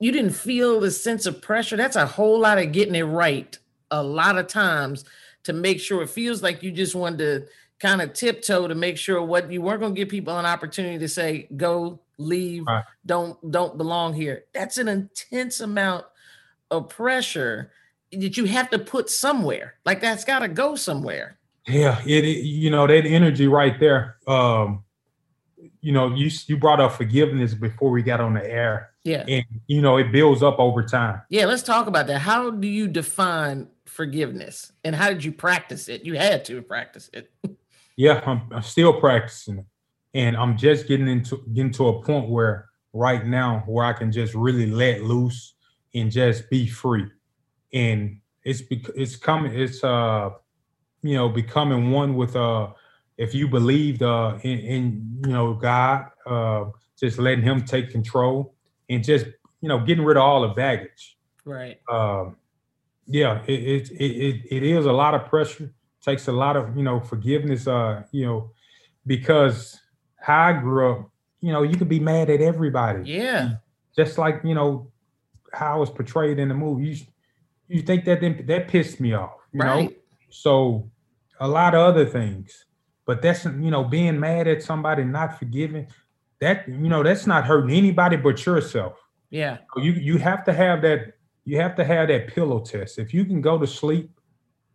you 0.00 0.12
didn't 0.12 0.32
feel 0.32 0.80
the 0.80 0.90
sense 0.90 1.26
of 1.26 1.40
pressure? 1.40 1.76
That's 1.76 1.96
a 1.96 2.06
whole 2.06 2.38
lot 2.40 2.58
of 2.58 2.72
getting 2.72 2.94
it 2.94 3.02
right. 3.02 3.56
A 3.90 4.02
lot 4.02 4.38
of 4.38 4.46
times 4.46 5.04
to 5.44 5.52
make 5.52 5.80
sure 5.80 6.02
it 6.02 6.10
feels 6.10 6.42
like 6.42 6.62
you 6.62 6.72
just 6.72 6.94
wanted 6.94 7.18
to 7.18 7.46
kind 7.78 8.00
of 8.00 8.12
tiptoe 8.12 8.66
to 8.66 8.74
make 8.74 8.96
sure 8.96 9.22
what 9.22 9.50
you 9.50 9.62
weren't 9.62 9.80
going 9.80 9.94
to 9.94 10.00
give 10.00 10.08
people 10.08 10.36
an 10.38 10.46
opportunity 10.46 10.98
to 10.98 11.08
say, 11.08 11.48
go 11.56 12.00
leave, 12.18 12.64
right. 12.66 12.84
don't 13.06 13.50
don't 13.50 13.76
belong 13.76 14.14
here. 14.14 14.44
That's 14.52 14.78
an 14.78 14.88
intense 14.88 15.60
amount 15.60 16.06
of 16.70 16.88
pressure 16.88 17.72
that 18.12 18.36
you 18.36 18.44
have 18.46 18.70
to 18.70 18.78
put 18.78 19.10
somewhere. 19.10 19.74
Like 19.84 20.00
that's 20.00 20.24
got 20.24 20.40
to 20.40 20.48
go 20.48 20.76
somewhere. 20.76 21.38
Yeah, 21.66 22.00
it, 22.06 22.24
it, 22.24 22.44
you 22.44 22.70
know 22.70 22.86
that 22.86 23.06
energy 23.06 23.48
right 23.48 23.78
there. 23.80 24.16
Um, 24.26 24.84
you 25.80 25.92
know, 25.92 26.14
you 26.14 26.30
you 26.46 26.56
brought 26.56 26.80
up 26.80 26.92
forgiveness 26.92 27.54
before 27.54 27.90
we 27.90 28.02
got 28.02 28.20
on 28.20 28.34
the 28.34 28.50
air. 28.50 28.90
Yeah, 29.04 29.24
and 29.28 29.44
you 29.66 29.82
know 29.82 29.98
it 29.98 30.10
builds 30.12 30.42
up 30.42 30.58
over 30.58 30.82
time. 30.82 31.20
Yeah, 31.28 31.46
let's 31.46 31.62
talk 31.62 31.86
about 31.86 32.06
that. 32.08 32.20
How 32.20 32.50
do 32.50 32.66
you 32.66 32.88
define 32.88 33.68
forgiveness, 33.86 34.72
and 34.82 34.96
how 34.96 35.10
did 35.10 35.24
you 35.24 35.32
practice 35.32 35.88
it? 35.88 36.04
You 36.04 36.14
had 36.16 36.44
to 36.46 36.62
practice 36.62 37.10
it. 37.12 37.30
yeah, 37.96 38.22
I'm, 38.24 38.42
I'm 38.50 38.62
still 38.62 38.98
practicing 38.98 39.58
it 39.58 39.66
and 40.14 40.36
I'm 40.36 40.56
just 40.56 40.86
getting 40.86 41.08
into 41.08 41.42
getting 41.52 41.72
to 41.72 41.88
a 41.88 42.02
point 42.02 42.30
where 42.30 42.68
right 42.92 43.26
now 43.26 43.64
where 43.66 43.84
I 43.84 43.92
can 43.92 44.12
just 44.12 44.34
really 44.34 44.66
let 44.66 45.02
loose 45.02 45.54
and 45.94 46.10
just 46.10 46.48
be 46.48 46.66
free. 46.66 47.06
And 47.72 48.20
it's 48.44 48.62
it's 48.70 49.16
coming 49.16 49.52
it's 49.54 49.82
uh 49.82 50.30
you 51.02 51.14
know 51.14 51.28
becoming 51.28 51.90
one 51.90 52.14
with 52.14 52.36
uh 52.36 52.68
if 53.18 53.34
you 53.34 53.48
believed 53.48 54.02
uh 54.02 54.38
in, 54.42 54.58
in 54.60 55.22
you 55.26 55.32
know 55.32 55.54
God 55.54 56.06
uh 56.26 56.66
just 56.98 57.18
letting 57.18 57.44
him 57.44 57.64
take 57.64 57.90
control 57.90 58.53
and 58.88 59.02
just 59.02 59.26
you 59.60 59.68
know 59.68 59.78
getting 59.84 60.04
rid 60.04 60.16
of 60.16 60.22
all 60.22 60.42
the 60.42 60.48
baggage. 60.48 61.16
Right. 61.44 61.78
Um 61.90 62.36
yeah, 63.06 63.42
it 63.46 63.90
it 63.90 63.90
it, 64.00 64.42
it 64.50 64.62
is 64.62 64.86
a 64.86 64.92
lot 64.92 65.14
of 65.14 65.26
pressure, 65.26 65.72
takes 66.00 66.28
a 66.28 66.32
lot 66.32 66.56
of, 66.56 66.76
you 66.76 66.82
know, 66.82 67.00
forgiveness 67.00 67.66
uh 67.66 68.02
you 68.12 68.26
know 68.26 68.50
because 69.06 69.80
how 70.16 70.48
I 70.48 70.52
grew 70.54 70.92
up, 70.92 71.10
you 71.40 71.52
know, 71.52 71.62
you 71.62 71.76
could 71.76 71.88
be 71.88 72.00
mad 72.00 72.30
at 72.30 72.40
everybody. 72.40 73.10
Yeah. 73.10 73.56
Just 73.94 74.16
like, 74.16 74.40
you 74.42 74.54
know, 74.54 74.90
how 75.52 75.74
I 75.74 75.78
was 75.78 75.90
portrayed 75.90 76.38
in 76.38 76.48
the 76.48 76.54
movie. 76.54 76.88
You, 76.88 76.96
you 77.68 77.82
think 77.82 78.04
that 78.06 78.20
that 78.46 78.68
pissed 78.68 79.00
me 79.00 79.12
off, 79.12 79.36
you 79.52 79.60
right. 79.60 79.90
know? 79.90 79.96
So 80.30 80.90
a 81.40 81.48
lot 81.48 81.74
of 81.74 81.80
other 81.80 82.06
things. 82.06 82.64
But 83.06 83.20
that's 83.20 83.44
you 83.44 83.70
know, 83.70 83.84
being 83.84 84.18
mad 84.18 84.48
at 84.48 84.62
somebody, 84.62 85.04
not 85.04 85.38
forgiving, 85.38 85.88
that 86.44 86.68
you 86.68 86.88
know, 86.88 87.02
that's 87.02 87.26
not 87.26 87.44
hurting 87.44 87.74
anybody 87.74 88.16
but 88.16 88.44
yourself. 88.44 88.98
Yeah. 89.30 89.58
You 89.76 89.92
you 89.92 90.18
have 90.18 90.44
to 90.44 90.52
have 90.52 90.82
that, 90.82 91.14
you 91.44 91.58
have 91.58 91.74
to 91.76 91.84
have 91.84 92.08
that 92.08 92.28
pillow 92.28 92.60
test. 92.60 92.98
If 92.98 93.12
you 93.14 93.24
can 93.24 93.40
go 93.40 93.58
to 93.58 93.66
sleep 93.66 94.10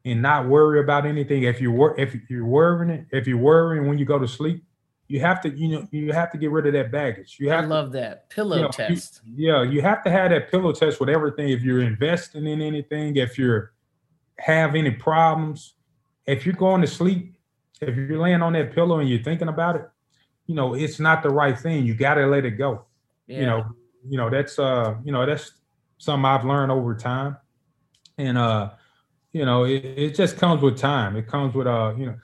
and 0.03 0.21
not 0.21 0.47
worry 0.47 0.79
about 0.79 1.05
anything, 1.05 1.43
if 1.43 1.61
you 1.61 1.71
were 1.71 1.95
if 1.97 2.15
you're 2.29 2.45
worrying, 2.45 3.05
if 3.11 3.27
you're 3.27 3.37
worrying 3.37 3.87
when 3.87 3.97
you 3.97 4.05
go 4.05 4.19
to 4.19 4.27
sleep, 4.27 4.63
you 5.07 5.19
have 5.19 5.41
to 5.41 5.49
you 5.49 5.67
know 5.69 5.87
you 5.91 6.11
have 6.11 6.31
to 6.31 6.37
get 6.37 6.51
rid 6.51 6.65
of 6.65 6.73
that 6.73 6.91
baggage. 6.91 7.37
You 7.39 7.49
have 7.49 7.65
I 7.65 7.67
love 7.67 7.91
to, 7.91 7.99
that 7.99 8.29
pillow 8.29 8.55
you 8.57 8.61
know, 8.63 8.69
test. 8.69 9.21
You, 9.23 9.53
yeah, 9.53 9.63
you 9.63 9.81
have 9.81 10.03
to 10.03 10.09
have 10.09 10.31
that 10.31 10.49
pillow 10.51 10.71
test 10.71 10.99
with 10.99 11.09
everything. 11.09 11.49
If 11.49 11.61
you're 11.61 11.81
investing 11.81 12.47
in 12.47 12.61
anything, 12.61 13.15
if 13.15 13.37
you're 13.37 13.73
have 14.39 14.75
any 14.75 14.91
problems, 14.91 15.75
if 16.25 16.45
you're 16.45 16.55
going 16.55 16.81
to 16.81 16.87
sleep, 16.87 17.35
if 17.81 17.95
you're 17.95 18.19
laying 18.19 18.41
on 18.41 18.53
that 18.53 18.73
pillow 18.73 18.99
and 18.99 19.09
you're 19.09 19.23
thinking 19.23 19.49
about 19.49 19.75
it, 19.75 19.89
you 20.49 20.55
know, 20.55 20.73
it's 20.73 20.99
not 20.99 21.21
the 21.21 21.29
right 21.29 21.57
thing. 21.57 21.85
You 21.85 21.93
got 21.93 22.15
to 22.15 22.25
let 22.25 22.43
it 22.43 22.51
go. 22.57 22.85
Yeah. 23.27 23.39
You 23.39 23.45
know, 23.45 23.65
you 24.09 24.17
know 24.17 24.29
that's 24.31 24.57
uh, 24.57 24.95
you 25.05 25.11
know 25.11 25.23
that's 25.23 25.51
something 25.99 26.25
I've 26.25 26.43
learned 26.43 26.71
over 26.71 26.95
time, 26.95 27.37
and 28.17 28.35
uh, 28.35 28.71
you 29.31 29.45
know, 29.45 29.65
it, 29.65 29.85
it 29.85 30.15
just 30.15 30.37
comes 30.37 30.63
with 30.63 30.75
time. 30.79 31.15
It 31.15 31.27
comes 31.27 31.53
with 31.53 31.67
uh, 31.67 31.93
you 31.95 32.07
know, 32.07 32.15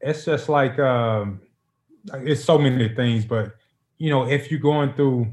it's 0.00 0.24
just 0.24 0.48
like 0.48 0.78
um, 0.78 1.40
it's 2.14 2.44
so 2.44 2.58
many 2.58 2.88
things, 2.94 3.24
but 3.24 3.56
you 3.98 4.10
know, 4.10 4.28
if 4.28 4.48
you're 4.52 4.60
going 4.60 4.92
through 4.94 5.26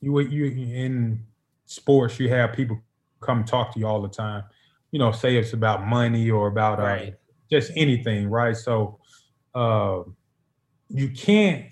you 0.00 0.20
you 0.20 0.44
in 0.46 1.24
sports, 1.66 2.20
you 2.20 2.28
have 2.28 2.52
people 2.52 2.80
come 3.20 3.44
talk 3.44 3.72
to 3.74 3.80
you 3.80 3.86
all 3.88 4.00
the 4.00 4.08
time. 4.08 4.44
You 4.92 5.00
know, 5.00 5.10
say 5.10 5.36
it's 5.36 5.54
about 5.54 5.84
money 5.84 6.30
or 6.30 6.46
about 6.46 6.78
uh, 6.78 6.84
Right. 6.84 7.14
just 7.50 7.72
anything, 7.74 8.30
right? 8.30 8.56
So 8.56 9.00
uh, 9.56 10.02
you 10.88 11.10
can't. 11.10 11.66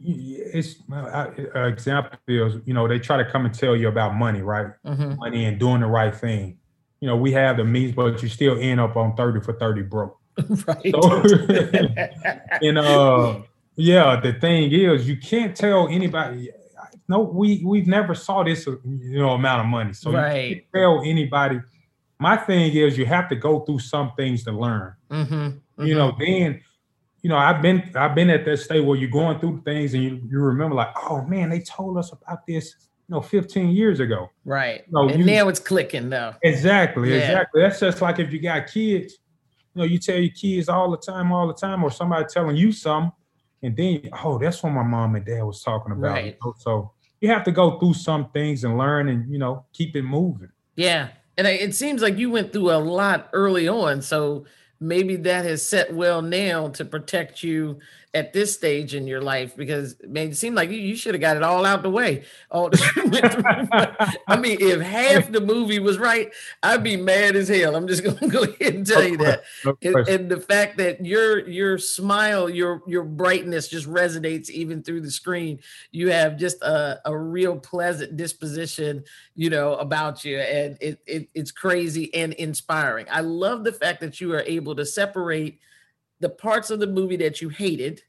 It's 0.00 0.76
uh, 0.92 1.30
uh, 1.56 1.66
example 1.66 2.18
is 2.28 2.54
you 2.64 2.72
know 2.72 2.86
they 2.86 3.00
try 3.00 3.16
to 3.16 3.28
come 3.30 3.44
and 3.46 3.52
tell 3.54 3.74
you 3.74 3.88
about 3.88 4.14
money, 4.14 4.42
right? 4.42 4.68
Mhm. 4.86 5.16
Money 5.18 5.44
and 5.44 5.58
doing 5.58 5.80
the 5.80 5.88
right 5.88 6.14
thing. 6.14 6.58
You 7.00 7.08
know, 7.08 7.16
we 7.16 7.32
have 7.32 7.56
the 7.56 7.64
means, 7.64 7.94
but 7.94 8.22
you 8.22 8.28
still 8.28 8.56
end 8.60 8.80
up 8.80 8.96
on 8.96 9.16
thirty 9.16 9.40
for 9.40 9.54
thirty 9.54 9.82
broke. 9.82 10.16
right. 10.66 10.92
So, 10.92 11.22
and 12.62 12.78
uh, 12.78 13.40
yeah, 13.74 14.20
the 14.20 14.34
thing 14.34 14.70
is, 14.70 15.08
you 15.08 15.16
can't 15.16 15.56
tell 15.56 15.88
anybody. 15.88 16.50
No, 17.08 17.20
we 17.20 17.62
we've 17.64 17.86
never 17.88 18.14
saw 18.14 18.44
this 18.44 18.66
you 18.66 19.18
know 19.18 19.30
amount 19.30 19.62
of 19.62 19.66
money, 19.66 19.94
so 19.94 20.10
you 20.10 20.16
can't 20.16 20.64
tell 20.72 21.02
anybody. 21.04 21.60
My 22.20 22.36
thing 22.36 22.72
is, 22.74 22.96
you 22.98 23.06
have 23.06 23.28
to 23.30 23.36
go 23.36 23.60
through 23.60 23.78
some 23.80 24.12
things 24.16 24.44
to 24.44 24.52
learn. 24.52 24.94
Mhm. 25.10 25.60
You 25.78 25.94
know, 25.94 26.12
then 26.18 26.60
you 27.28 27.34
know 27.34 27.38
I've 27.38 27.60
been 27.60 27.82
I've 27.94 28.14
been 28.14 28.30
at 28.30 28.46
that 28.46 28.56
state 28.56 28.80
where 28.80 28.96
you're 28.96 29.10
going 29.10 29.38
through 29.38 29.60
things 29.62 29.92
and 29.92 30.02
you 30.02 30.18
you 30.30 30.40
remember 30.40 30.74
like, 30.74 30.94
oh 31.10 31.20
man, 31.26 31.50
they 31.50 31.60
told 31.60 31.98
us 31.98 32.10
about 32.10 32.46
this, 32.46 32.74
you 33.06 33.14
know, 33.14 33.20
15 33.20 33.68
years 33.68 34.00
ago. 34.00 34.30
right. 34.46 34.84
No, 34.90 35.10
and 35.10 35.18
you- 35.20 35.26
now 35.26 35.48
it's 35.48 35.60
clicking 35.60 36.08
though. 36.08 36.32
Exactly, 36.42 37.10
Yeah. 37.10 37.16
exactly. 37.16 37.60
That's 37.60 37.80
just 37.80 38.00
like 38.00 38.18
if 38.18 38.32
you 38.32 38.40
got 38.40 38.66
kids, 38.68 39.18
you 39.74 39.80
know, 39.80 39.84
you 39.84 39.98
tell 39.98 40.16
your 40.16 40.32
kids 40.32 40.70
all 40.70 40.90
the 40.90 40.96
time, 40.96 41.30
all 41.30 41.46
the 41.46 41.52
time, 41.52 41.84
or 41.84 41.90
somebody 41.90 42.24
telling 42.32 42.56
you 42.56 42.72
something, 42.72 43.12
and 43.62 43.76
then 43.76 44.08
oh, 44.24 44.38
that's 44.38 44.62
what 44.62 44.70
my 44.72 44.82
mom 44.82 45.14
and 45.14 45.26
dad 45.26 45.42
was 45.42 45.62
talking 45.62 45.92
about. 45.92 46.12
Right. 46.12 46.24
you 46.24 46.34
know? 46.42 46.54
So 46.58 46.92
you 47.20 47.28
have 47.28 47.44
to 47.44 47.52
go 47.52 47.78
through 47.78 47.92
some 47.92 48.30
things 48.30 48.64
and 48.64 48.78
learn, 48.78 49.10
and 49.10 49.30
you 49.30 49.38
know, 49.38 49.66
keep 49.74 49.94
it 49.96 50.02
moving. 50.02 50.48
Yeah. 50.76 51.08
And 51.36 51.46
it 51.46 51.74
seems 51.74 52.00
like 52.00 52.16
you 52.16 52.30
went 52.30 52.54
through 52.54 52.70
a 52.70 52.78
lot 52.78 53.28
early 53.34 53.68
on. 53.68 54.00
So 54.00 54.46
maybe 54.80 55.16
that 55.16 55.44
has 55.44 55.66
set 55.66 55.92
well 55.92 56.22
now 56.22 56.68
to 56.68 56.84
protect 56.84 57.42
you 57.42 57.78
at 58.14 58.32
this 58.32 58.54
stage 58.54 58.94
in 58.94 59.06
your 59.06 59.20
life 59.20 59.56
because 59.56 59.92
it 60.00 60.10
made 60.10 60.30
it 60.30 60.36
seem 60.36 60.54
like 60.54 60.70
you, 60.70 60.78
you 60.78 60.96
should 60.96 61.14
have 61.14 61.20
got 61.20 61.36
it 61.36 61.42
all 61.42 61.64
out 61.64 61.82
the 61.82 61.90
way. 61.90 62.24
Oh, 62.50 62.58
all 62.62 62.70
that 62.70 62.96
you 62.96 63.08
went 63.08 63.32
through. 63.32 64.18
I 64.26 64.36
mean, 64.36 64.58
if 64.60 64.80
half 64.80 65.30
the 65.30 65.40
movie 65.40 65.78
was 65.78 65.98
right, 65.98 66.32
I'd 66.62 66.82
be 66.82 66.96
mad 66.96 67.36
as 67.36 67.48
hell. 67.48 67.76
I'm 67.76 67.88
just 67.88 68.04
gonna 68.20 68.28
go 68.28 68.42
ahead 68.42 68.74
and 68.74 68.86
tell 68.86 69.04
you 69.04 69.16
that. 69.18 69.42
And, 69.82 70.08
and 70.08 70.30
the 70.30 70.40
fact 70.40 70.76
that 70.78 71.04
your 71.04 71.46
your 71.48 71.78
smile 71.78 72.48
your 72.48 72.82
your 72.86 73.04
brightness 73.04 73.68
just 73.68 73.88
resonates 73.88 74.50
even 74.50 74.82
through 74.82 75.00
the 75.00 75.10
screen 75.10 75.60
you 75.90 76.10
have 76.10 76.36
just 76.36 76.60
a, 76.62 77.00
a 77.04 77.16
real 77.16 77.56
pleasant 77.56 78.16
disposition 78.16 79.04
you 79.34 79.50
know 79.50 79.74
about 79.74 80.24
you 80.24 80.38
and 80.38 80.76
it, 80.80 81.00
it 81.06 81.28
it's 81.34 81.50
crazy 81.50 82.12
and 82.14 82.32
inspiring 82.34 83.06
i 83.10 83.20
love 83.20 83.64
the 83.64 83.72
fact 83.72 84.00
that 84.00 84.20
you 84.20 84.32
are 84.32 84.42
able 84.42 84.74
to 84.74 84.84
separate 84.84 85.60
the 86.20 86.28
parts 86.28 86.70
of 86.70 86.80
the 86.80 86.86
movie 86.86 87.16
that 87.16 87.40
you 87.40 87.48
hated 87.48 88.02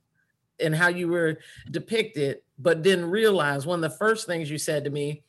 and 0.59 0.75
how 0.75 0.87
you 0.87 1.07
were 1.07 1.39
depicted 1.71 2.39
but 2.59 2.83
then 2.83 3.05
realize 3.05 3.65
one 3.65 3.83
of 3.83 3.89
the 3.89 3.97
first 3.97 4.27
things 4.27 4.51
you 4.51 4.57
said 4.57 4.83
to 4.83 4.89
me 4.89 5.23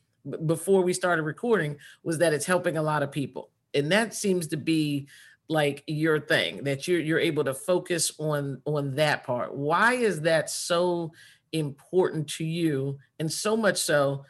before 0.47 0.83
we 0.83 0.93
started 0.93 1.23
recording 1.23 1.77
was 2.03 2.19
that 2.19 2.33
it's 2.35 2.45
helping 2.45 2.77
a 2.77 2.83
lot 2.83 3.03
of 3.03 3.13
people. 3.13 3.51
And 3.73 3.91
that 3.93 4.15
seems 4.15 4.49
to 4.49 4.57
be 4.57 5.09
like 5.49 5.83
your 5.87 6.21
thing 6.21 6.63
that 6.63 6.87
you're 6.87 7.01
you're 7.01 7.19
able 7.19 7.43
to 7.45 7.55
focus 7.55 8.13
on 8.19 8.61
on 8.65 8.95
that 8.97 9.25
part. 9.25 9.55
Why 9.55 9.95
is 9.95 10.21
that 10.23 10.51
so 10.51 11.13
important 11.53 12.29
to 12.35 12.45
you? 12.45 12.99
And 13.19 13.31
so 13.31 13.57
much 13.57 13.79
so 13.79 14.25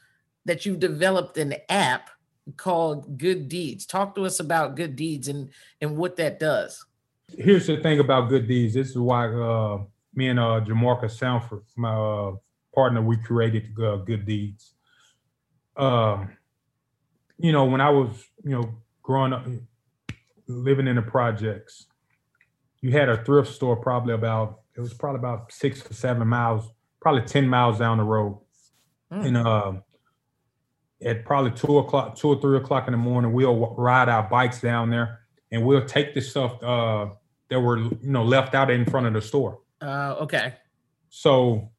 that 0.45 0.65
you've 0.65 0.79
developed 0.79 1.37
an 1.39 1.55
app 1.69 2.11
called 2.57 3.19
good 3.19 3.49
deeds. 3.49 3.87
Talk 3.87 4.15
to 4.15 4.25
us 4.25 4.41
about 4.41 4.77
good 4.77 4.97
deeds 4.97 5.29
and 5.29 5.51
and 5.81 5.97
what 5.97 6.17
that 6.17 6.39
does 6.39 6.85
Here's 7.39 7.67
the 7.67 7.77
thing 7.79 8.01
about 8.01 8.29
good 8.29 8.47
deeds. 8.47 8.75
This 8.75 8.91
is 8.91 8.99
why 8.99 9.29
uh, 9.29 9.83
me 10.15 10.29
and 10.29 10.39
uh, 10.39 10.61
Jamarca 10.65 11.11
Sanford, 11.11 11.63
my 11.77 11.93
uh, 11.93 12.33
partner, 12.75 13.03
we 13.03 13.17
created 13.17 13.71
uh, 13.81 13.97
Good 13.97 14.27
Deeds. 14.27 14.75
Um, 15.77 16.37
you 17.39 17.53
know, 17.53 17.65
when 17.65 17.81
I 17.81 17.91
was, 17.91 18.11
you 18.45 18.51
know, 18.51 18.75
growing 19.03 19.33
up, 19.33 19.47
living 20.47 20.87
in 20.87 20.97
the 20.97 21.03
projects, 21.03 21.87
you 22.81 22.91
had 22.93 23.09
a 23.09 23.23
thrift 23.25 23.53
store 23.53 23.77
probably 23.77 24.15
about, 24.15 24.61
it 24.77 24.81
was 24.81 24.95
probably 24.95 25.19
about 25.19 25.53
six 25.53 25.89
or 25.89 25.95
seven 25.95 26.27
miles, 26.29 26.69
probably 27.01 27.23
10 27.23 27.49
miles 27.49 27.79
down 27.79 27.99
the 27.99 28.05
road. 28.05 28.39
Mm. 29.13 29.27
And 29.27 29.37
uh, 29.37 29.73
at 31.03 31.25
probably 31.25 31.53
two 31.53 31.79
o'clock, 31.79 32.17
two 32.17 32.29
or 32.29 32.41
three 32.41 32.59
o'clock 32.59 32.89
in 32.89 32.93
the 32.93 32.99
morning, 32.99 33.33
we'll 33.33 33.75
ride 33.77 34.09
our 34.09 34.23
bikes 34.23 34.61
down 34.61 34.91
there 34.91 35.21
and 35.51 35.65
we'll 35.65 35.85
take 35.85 36.15
the 36.15 36.21
stuff 36.21 36.63
uh, 36.63 37.09
that 37.51 37.61
were, 37.61 37.79
you 37.79 37.99
know, 38.03 38.25
left 38.25 38.55
out 38.55 38.71
in 38.71 38.85
front 38.87 39.07
of 39.07 39.13
the 39.13 39.21
store. 39.21 39.61
uh 39.83 40.17
okay 40.21 40.55
So 41.11 41.71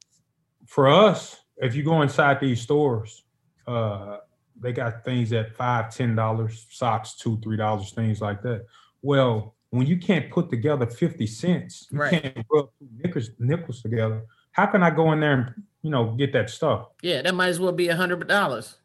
for 0.67 0.87
us, 0.87 1.37
if 1.57 1.75
you 1.75 1.83
go 1.83 2.01
inside 2.01 2.39
these 2.39 2.61
stores, 2.61 3.23
uh, 3.67 4.17
they 4.59 4.71
got 4.73 5.03
things 5.03 5.33
at 5.33 5.55
five, 5.55 5.93
ten 5.95 6.15
dollars, 6.15 6.67
socks 6.69 7.15
two, 7.15 7.39
three 7.41 7.57
dollars, 7.57 7.91
things 7.91 8.21
like 8.21 8.41
that. 8.43 8.65
Well, 9.01 9.55
when 9.71 9.87
you 9.87 9.97
can't 9.97 10.29
put 10.29 10.49
together 10.49 10.85
fifty 10.85 11.25
cents, 11.27 11.87
you 11.91 11.99
Right. 11.99 12.21
can't 12.21 12.45
rub 12.51 12.69
two 12.77 12.87
nickels, 13.03 13.29
nickels 13.39 13.81
together. 13.81 14.25
How 14.51 14.65
can 14.67 14.83
I 14.83 14.89
go 14.91 15.11
in 15.13 15.19
there 15.21 15.33
and 15.33 15.63
you 15.81 15.89
know 15.89 16.13
get 16.15 16.33
that 16.33 16.49
stuff? 16.49 16.87
yeah 17.01 17.21
that 17.21 17.33
might 17.33 17.47
as 17.47 17.59
well 17.59 17.71
be 17.71 17.87
a 17.87 17.95
hundred 17.95 18.27
dollars 18.27 18.77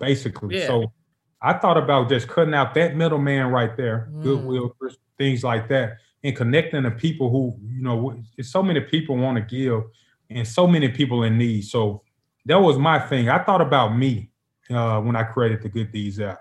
Basically, 0.00 0.58
Yeah. 0.58 0.66
so 0.68 0.92
I 1.42 1.52
thought 1.54 1.76
about 1.76 2.08
just 2.08 2.26
cutting 2.28 2.54
out 2.54 2.74
that 2.74 2.96
middleman 2.96 3.46
right 3.48 3.76
there, 3.76 4.08
Mm. 4.12 4.22
Goodwill, 4.22 4.74
things 5.20 5.44
like 5.44 5.68
that, 5.68 5.98
and 6.24 6.34
connecting 6.34 6.84
the 6.84 6.90
people 6.90 7.28
who 7.28 7.54
you 7.68 7.82
know. 7.82 8.18
So 8.40 8.62
many 8.62 8.80
people 8.80 9.16
want 9.18 9.36
to 9.36 9.42
give, 9.42 9.82
and 10.30 10.48
so 10.48 10.66
many 10.66 10.88
people 10.88 11.24
in 11.24 11.36
need. 11.36 11.66
So 11.66 12.02
that 12.46 12.56
was 12.56 12.78
my 12.78 12.98
thing. 12.98 13.28
I 13.28 13.44
thought 13.44 13.60
about 13.60 13.94
me 13.94 14.30
uh, 14.70 15.00
when 15.00 15.14
I 15.14 15.24
created 15.24 15.62
the 15.62 15.68
Good 15.68 15.92
Deeds 15.92 16.18
app 16.18 16.40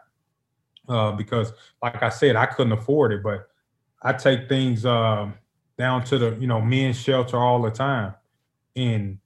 uh, 0.88 1.12
because, 1.12 1.52
like 1.84 2.02
I 2.02 2.10
said, 2.10 2.38
I 2.38 2.46
couldn't 2.46 2.72
afford 2.72 3.12
it, 3.12 3.22
but 3.22 3.50
I 4.02 4.14
take 4.14 4.48
things 4.48 4.86
um, 4.86 5.34
down 5.78 6.06
to 6.06 6.18
the 6.18 6.38
you 6.40 6.48
know 6.48 6.62
men's 6.62 6.98
shelter 6.98 7.38
all 7.38 7.62
the 7.62 7.72
time, 7.72 8.14
and 8.78 9.20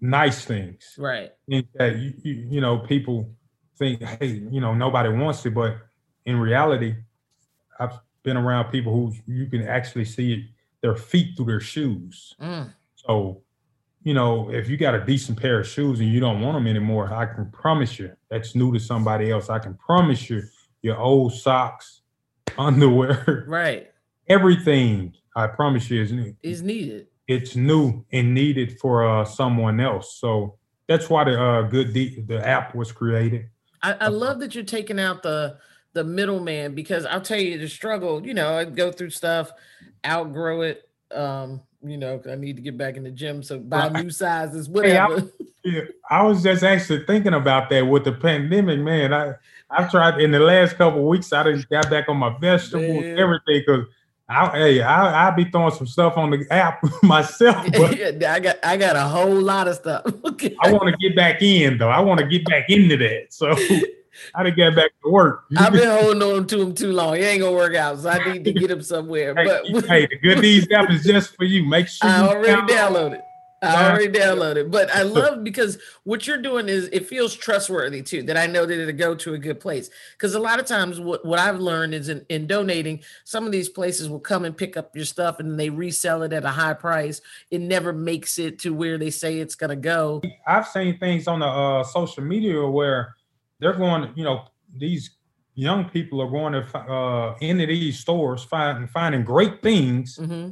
nice 0.00 0.46
things 0.46 0.94
right 0.96 1.32
think 1.46 1.66
that 1.74 1.96
you, 1.98 2.14
you, 2.22 2.34
you 2.52 2.60
know 2.62 2.78
people 2.78 3.28
think 3.76 4.02
hey 4.02 4.42
you 4.50 4.58
know 4.58 4.74
nobody 4.74 5.10
wants 5.10 5.44
it 5.44 5.50
but 5.50 5.76
in 6.24 6.38
reality 6.38 6.94
i've 7.78 7.98
been 8.22 8.36
around 8.36 8.70
people 8.70 8.92
who 8.92 9.12
you 9.26 9.46
can 9.46 9.66
actually 9.66 10.04
see 10.04 10.48
their 10.82 10.96
feet 10.96 11.36
through 11.36 11.46
their 11.46 11.60
shoes 11.60 12.34
Mm. 12.40 12.72
so 12.94 13.42
you 14.02 14.14
know 14.14 14.50
if 14.50 14.68
you 14.68 14.76
got 14.76 14.94
a 14.94 15.04
decent 15.04 15.40
pair 15.40 15.60
of 15.60 15.66
shoes 15.66 16.00
and 16.00 16.08
you 16.08 16.20
don't 16.20 16.40
want 16.40 16.54
them 16.56 16.66
anymore 16.66 17.12
i 17.12 17.26
can 17.26 17.50
promise 17.50 17.98
you 17.98 18.10
that's 18.30 18.54
new 18.54 18.72
to 18.72 18.78
somebody 18.80 19.30
else 19.30 19.48
i 19.50 19.58
can 19.58 19.74
promise 19.74 20.28
you 20.30 20.42
your 20.82 20.98
old 20.98 21.32
socks 21.34 22.02
underwear 22.58 23.44
right 23.46 23.90
everything 24.28 25.14
i 25.36 25.46
promise 25.46 25.90
you 25.90 26.00
is 26.02 26.12
new 26.12 26.34
is 26.42 26.62
needed 26.62 27.06
it's 27.28 27.54
new 27.54 28.04
and 28.10 28.34
needed 28.34 28.76
for 28.80 29.06
uh, 29.08 29.24
someone 29.24 29.78
else. 29.78 30.16
So 30.18 30.56
that's 30.88 31.08
why 31.08 31.22
the 31.22 31.40
uh, 31.40 31.62
good 31.62 31.92
de- 31.92 32.20
the 32.22 32.44
app 32.44 32.74
was 32.74 32.90
created. 32.90 33.50
I, 33.84 33.92
I 33.92 34.08
love 34.08 34.40
that 34.40 34.56
you're 34.56 34.64
taking 34.64 34.98
out 34.98 35.22
the 35.22 35.56
the 35.92 36.04
middleman 36.04 36.74
because 36.74 37.04
I'll 37.06 37.20
tell 37.20 37.40
you 37.40 37.58
the 37.58 37.68
struggle. 37.68 38.24
You 38.26 38.34
know, 38.34 38.56
I 38.56 38.64
go 38.64 38.92
through 38.92 39.10
stuff, 39.10 39.50
outgrow 40.06 40.62
it. 40.62 40.88
Um, 41.12 41.60
you 41.82 41.96
know, 41.96 42.20
I 42.30 42.34
need 42.34 42.56
to 42.56 42.62
get 42.62 42.76
back 42.76 42.96
in 42.96 43.02
the 43.04 43.10
gym, 43.10 43.42
so 43.42 43.58
buy 43.58 43.88
new 43.88 44.10
sizes, 44.10 44.68
Hey, 44.72 44.96
I- 44.96 45.08
whatever. 45.08 45.30
I 46.10 46.22
was 46.22 46.42
just 46.42 46.62
actually 46.62 47.04
thinking 47.04 47.34
about 47.34 47.68
that 47.70 47.86
with 47.86 48.04
the 48.04 48.12
pandemic, 48.12 48.80
man. 48.80 49.12
I 49.12 49.34
I've 49.70 49.90
tried 49.90 50.20
in 50.20 50.30
the 50.30 50.40
last 50.40 50.76
couple 50.76 51.00
of 51.00 51.06
weeks. 51.06 51.32
I 51.32 51.42
done 51.42 51.64
got 51.70 51.90
back 51.90 52.08
on 52.08 52.16
my 52.16 52.36
vegetables, 52.38 53.02
Man. 53.04 53.18
everything. 53.18 53.62
Cause 53.66 53.84
I 54.28 54.48
hey, 54.58 54.82
I 54.82 55.26
I'll 55.28 55.36
be 55.36 55.44
throwing 55.44 55.72
some 55.74 55.86
stuff 55.86 56.16
on 56.16 56.30
the 56.30 56.46
app 56.50 56.82
myself, 57.02 57.66
but 57.72 58.00
I 58.24 58.40
got 58.40 58.56
I 58.64 58.76
got 58.76 58.96
a 58.96 59.02
whole 59.02 59.34
lot 59.40 59.68
of 59.68 59.76
stuff. 59.76 60.02
I 60.62 60.72
want 60.72 60.88
to 60.88 60.96
get 60.98 61.14
back 61.14 61.42
in 61.42 61.76
though. 61.78 61.88
I 61.90 62.00
want 62.00 62.20
to 62.20 62.26
get 62.26 62.44
back 62.46 62.70
into 62.70 62.96
that. 62.96 63.26
So 63.30 63.54
I 64.34 64.42
didn't 64.42 64.56
get 64.56 64.76
back 64.76 64.90
to 65.02 65.10
work. 65.10 65.44
I've 65.56 65.72
been 65.72 65.88
holding 65.88 66.22
on 66.22 66.46
to 66.48 66.60
him 66.60 66.74
too 66.74 66.92
long. 66.92 67.16
He 67.16 67.22
ain't 67.22 67.42
gonna 67.42 67.56
work 67.56 67.74
out, 67.74 67.98
so 67.98 68.10
I 68.10 68.32
need 68.32 68.44
to 68.44 68.52
get 68.52 68.70
him 68.70 68.82
somewhere. 68.82 69.34
hey, 69.34 69.44
but 69.72 69.84
hey, 69.88 70.06
the 70.06 70.18
Good 70.18 70.40
news 70.40 70.68
app 70.72 70.90
is 70.90 71.04
just 71.04 71.36
for 71.36 71.44
you. 71.44 71.64
Make 71.64 71.88
sure 71.88 72.08
I 72.08 72.22
you 72.22 72.28
already 72.28 72.72
download 72.72 72.90
downloaded. 73.00 73.22
I 73.62 73.90
already 73.90 74.08
downloaded, 74.08 74.70
but 74.70 74.90
I 74.90 75.02
love 75.02 75.44
because 75.44 75.78
what 76.04 76.26
you're 76.26 76.40
doing 76.40 76.70
is 76.70 76.88
it 76.92 77.06
feels 77.06 77.34
trustworthy 77.34 78.00
too. 78.00 78.22
That 78.22 78.38
I 78.38 78.46
know 78.46 78.64
that 78.64 78.80
it'll 78.80 78.96
go 78.96 79.14
to 79.16 79.34
a 79.34 79.38
good 79.38 79.60
place. 79.60 79.90
Because 80.12 80.34
a 80.34 80.38
lot 80.38 80.58
of 80.58 80.64
times, 80.64 80.98
what, 80.98 81.26
what 81.26 81.38
I've 81.38 81.60
learned 81.60 81.92
is 81.92 82.08
in, 82.08 82.24
in 82.30 82.46
donating, 82.46 83.02
some 83.24 83.44
of 83.44 83.52
these 83.52 83.68
places 83.68 84.08
will 84.08 84.20
come 84.20 84.46
and 84.46 84.56
pick 84.56 84.78
up 84.78 84.96
your 84.96 85.04
stuff 85.04 85.40
and 85.40 85.60
they 85.60 85.68
resell 85.68 86.22
it 86.22 86.32
at 86.32 86.44
a 86.44 86.48
high 86.48 86.72
price. 86.72 87.20
It 87.50 87.60
never 87.60 87.92
makes 87.92 88.38
it 88.38 88.60
to 88.60 88.72
where 88.72 88.96
they 88.96 89.10
say 89.10 89.38
it's 89.38 89.56
gonna 89.56 89.76
go. 89.76 90.22
I've 90.46 90.66
seen 90.66 90.98
things 90.98 91.28
on 91.28 91.40
the 91.40 91.46
uh, 91.46 91.84
social 91.84 92.22
media 92.22 92.66
where 92.66 93.14
they're 93.60 93.74
going, 93.74 94.10
you 94.16 94.24
know, 94.24 94.44
these 94.76 95.10
young 95.54 95.88
people 95.88 96.20
are 96.20 96.30
going 96.30 96.52
to 96.54 96.78
uh, 96.78 97.36
into 97.40 97.66
these 97.66 97.98
stores, 97.98 98.42
find, 98.42 98.90
finding 98.90 99.24
great 99.24 99.62
things, 99.62 100.16
hmm 100.16 100.50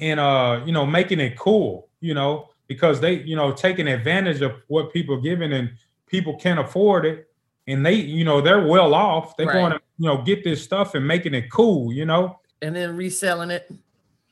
and 0.00 0.20
uh, 0.20 0.60
you 0.64 0.70
know, 0.70 0.86
making 0.86 1.18
it 1.18 1.36
cool, 1.36 1.88
you 2.00 2.14
know, 2.14 2.50
because 2.68 3.00
they, 3.00 3.14
you 3.14 3.34
know, 3.34 3.50
taking 3.50 3.88
advantage 3.88 4.42
of 4.42 4.52
what 4.68 4.92
people 4.92 5.16
are 5.16 5.20
giving, 5.20 5.52
and 5.52 5.70
people 6.06 6.36
can't 6.38 6.60
afford 6.60 7.04
it, 7.04 7.26
and 7.66 7.84
they, 7.84 7.94
you 7.94 8.24
know, 8.24 8.40
they're 8.40 8.64
well 8.64 8.94
off. 8.94 9.36
They're 9.36 9.46
Right. 9.48 9.54
going 9.54 9.72
to, 9.72 9.80
you 9.98 10.06
know, 10.06 10.22
get 10.22 10.44
this 10.44 10.62
stuff 10.62 10.94
and 10.94 11.04
making 11.06 11.34
it 11.34 11.50
cool, 11.50 11.92
you 11.92 12.04
know. 12.04 12.38
And 12.62 12.76
then 12.76 12.96
reselling 12.96 13.50
it. 13.50 13.68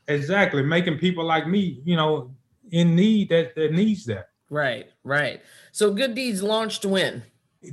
Exactly, 0.06 0.62
making 0.62 0.98
people 0.98 1.24
like 1.24 1.48
me, 1.48 1.80
you 1.84 1.96
know, 1.96 2.32
in 2.70 2.94
need 2.94 3.28
that 3.30 3.56
that 3.56 3.72
needs 3.72 4.04
that. 4.06 4.28
Right, 4.50 4.86
right. 5.02 5.40
So 5.72 5.92
Good 5.92 6.14
Deeds 6.14 6.44
launched 6.44 6.84
when? 6.84 7.24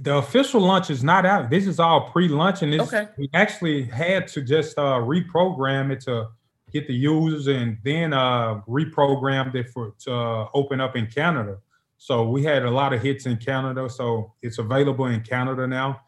The 0.01 0.15
official 0.17 0.61
lunch 0.61 0.89
is 0.89 1.03
not 1.03 1.25
out. 1.25 1.49
This 1.49 1.67
is 1.67 1.79
all 1.79 2.09
pre-lunch, 2.11 2.61
and 2.61 2.73
this, 2.73 2.81
Okay. 2.81 3.07
we 3.17 3.29
actually 3.33 3.83
had 3.83 4.27
to 4.29 4.41
just 4.41 4.77
uh, 4.77 4.99
reprogram 4.99 5.91
it 5.91 6.01
to 6.01 6.27
get 6.71 6.87
the 6.87 6.93
users, 6.93 7.47
and 7.47 7.77
then 7.83 8.13
uh, 8.13 8.61
reprogrammed 8.67 9.55
it 9.55 9.69
for 9.69 9.93
to 9.99 10.13
uh, 10.13 10.47
open 10.53 10.81
up 10.81 10.95
in 10.95 11.07
Canada. 11.07 11.57
So 11.97 12.27
we 12.27 12.43
had 12.43 12.63
a 12.63 12.71
lot 12.71 12.93
of 12.93 13.01
hits 13.01 13.25
in 13.25 13.37
Canada, 13.37 13.89
so 13.89 14.33
it's 14.41 14.57
available 14.57 15.05
in 15.05 15.21
Canada 15.21 15.67
now. 15.67 16.01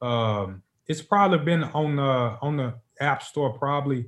Um, 0.00 0.62
it's 0.86 1.02
probably 1.02 1.38
been 1.38 1.64
on 1.64 1.96
the 1.96 2.02
on 2.40 2.56
the 2.56 2.74
App 3.00 3.22
Store 3.22 3.52
probably. 3.52 4.06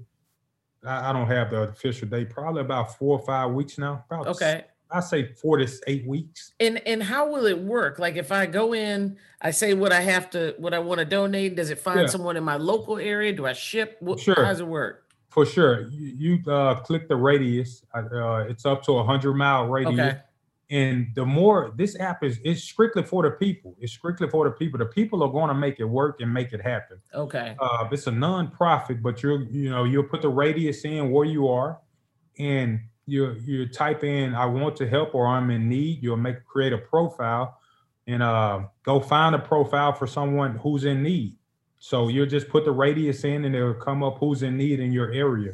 I, 0.85 1.11
I 1.11 1.13
don't 1.13 1.27
have 1.27 1.51
the 1.51 1.63
official 1.63 2.09
date. 2.09 2.31
Probably 2.31 2.61
about 2.61 2.97
four 2.97 3.19
or 3.19 3.25
five 3.25 3.51
weeks 3.51 3.77
now. 3.79 4.05
About 4.11 4.29
Okay. 4.29 4.65
I 4.91 5.01
say 5.01 5.33
four 5.35 5.57
to 5.59 5.69
eight 5.87 6.07
weeks. 6.07 6.53
And 6.61 6.79
and 6.87 7.03
how 7.03 7.29
will 7.31 7.47
it 7.47 7.59
work? 7.59 7.99
Like 7.99 8.17
if 8.17 8.31
I 8.31 8.47
go 8.47 8.73
in, 8.75 9.17
I 9.41 9.51
say 9.51 9.75
what 9.75 9.93
I 9.93 10.01
have 10.01 10.31
to, 10.31 10.55
what 10.59 10.75
I 10.75 10.79
want 10.79 10.99
to 11.01 11.05
donate. 11.05 11.57
Does 11.57 11.71
it 11.71 11.79
find 11.79 12.01
Yeah. 12.01 12.07
someone 12.07 12.37
in 12.37 12.45
my 12.45 12.57
local 12.57 12.97
area? 12.99 13.33
Do 13.33 13.47
I 13.47 13.53
ship? 13.53 13.97
What, 14.01 14.21
Sure. 14.21 14.35
How 14.37 14.43
does 14.51 14.61
it 14.61 14.67
work? 14.67 15.03
For 15.29 15.45
sure, 15.45 15.89
you, 15.89 16.39
you 16.45 16.51
uh, 16.53 16.77
click 16.77 17.09
the 17.09 17.17
radius. 17.17 17.83
Uh, 17.95 18.47
it's 18.49 18.65
up 18.65 18.83
to 18.85 18.93
a 18.93 19.05
hundred 19.05 19.35
mile 19.35 19.67
radius, 19.69 19.93
Okay. 20.01 20.19
and 20.71 21.09
the 21.15 21.27
more 21.27 21.73
this 21.77 21.99
app 22.01 22.25
is, 22.25 22.39
it's 22.43 22.63
strictly 22.63 23.03
for 23.03 23.23
the 23.23 23.33
people. 23.33 23.77
It's 23.79 23.93
strictly 23.93 24.31
for 24.31 24.47
the 24.49 24.53
people. 24.53 24.79
The 24.79 24.87
people 24.87 25.23
are 25.23 25.29
going 25.31 25.49
to 25.49 25.55
make 25.55 25.79
it 25.79 25.85
work 25.85 26.23
and 26.23 26.33
make 26.33 26.55
it 26.55 26.63
happen. 26.63 26.99
Okay. 27.13 27.55
Uh, 27.61 27.87
it's 27.93 28.07
a 28.07 28.11
non-profit, 28.13 29.03
but 29.03 29.23
you're 29.23 29.43
you 29.43 29.69
know 29.69 29.85
you'll 29.85 30.05
put 30.05 30.23
the 30.23 30.29
radius 30.31 30.87
in 30.87 31.11
where 31.11 31.27
you 31.27 31.49
are, 31.49 31.81
and 32.39 32.81
you 33.07 33.33
you 33.45 33.69
type 33.69 34.05
in 34.05 34.35
I 34.35 34.47
want 34.47 34.77
to 34.77 34.89
help 34.89 35.15
or 35.15 35.27
I'm 35.27 35.51
in 35.51 35.69
need. 35.69 36.03
You'll 36.03 36.17
make 36.17 36.45
create 36.45 36.73
a 36.73 36.79
profile, 36.79 37.59
and 38.07 38.23
uh, 38.23 38.65
go 38.83 39.01
find 39.01 39.35
a 39.35 39.39
profile 39.39 39.93
for 39.93 40.07
someone 40.07 40.57
who's 40.57 40.85
in 40.85 41.03
need. 41.03 41.37
So 41.79 42.09
you'll 42.09 42.27
just 42.27 42.49
put 42.49 42.65
the 42.65 42.73
radius 42.73 43.25
in, 43.25 43.45
and 43.45 43.55
it'll 43.55 43.75
come 43.75 44.03
up 44.03 44.19
who's 44.19 44.43
in 44.43 44.57
need 44.57 44.81
in 44.81 44.93
your 44.93 45.13
area. 45.13 45.53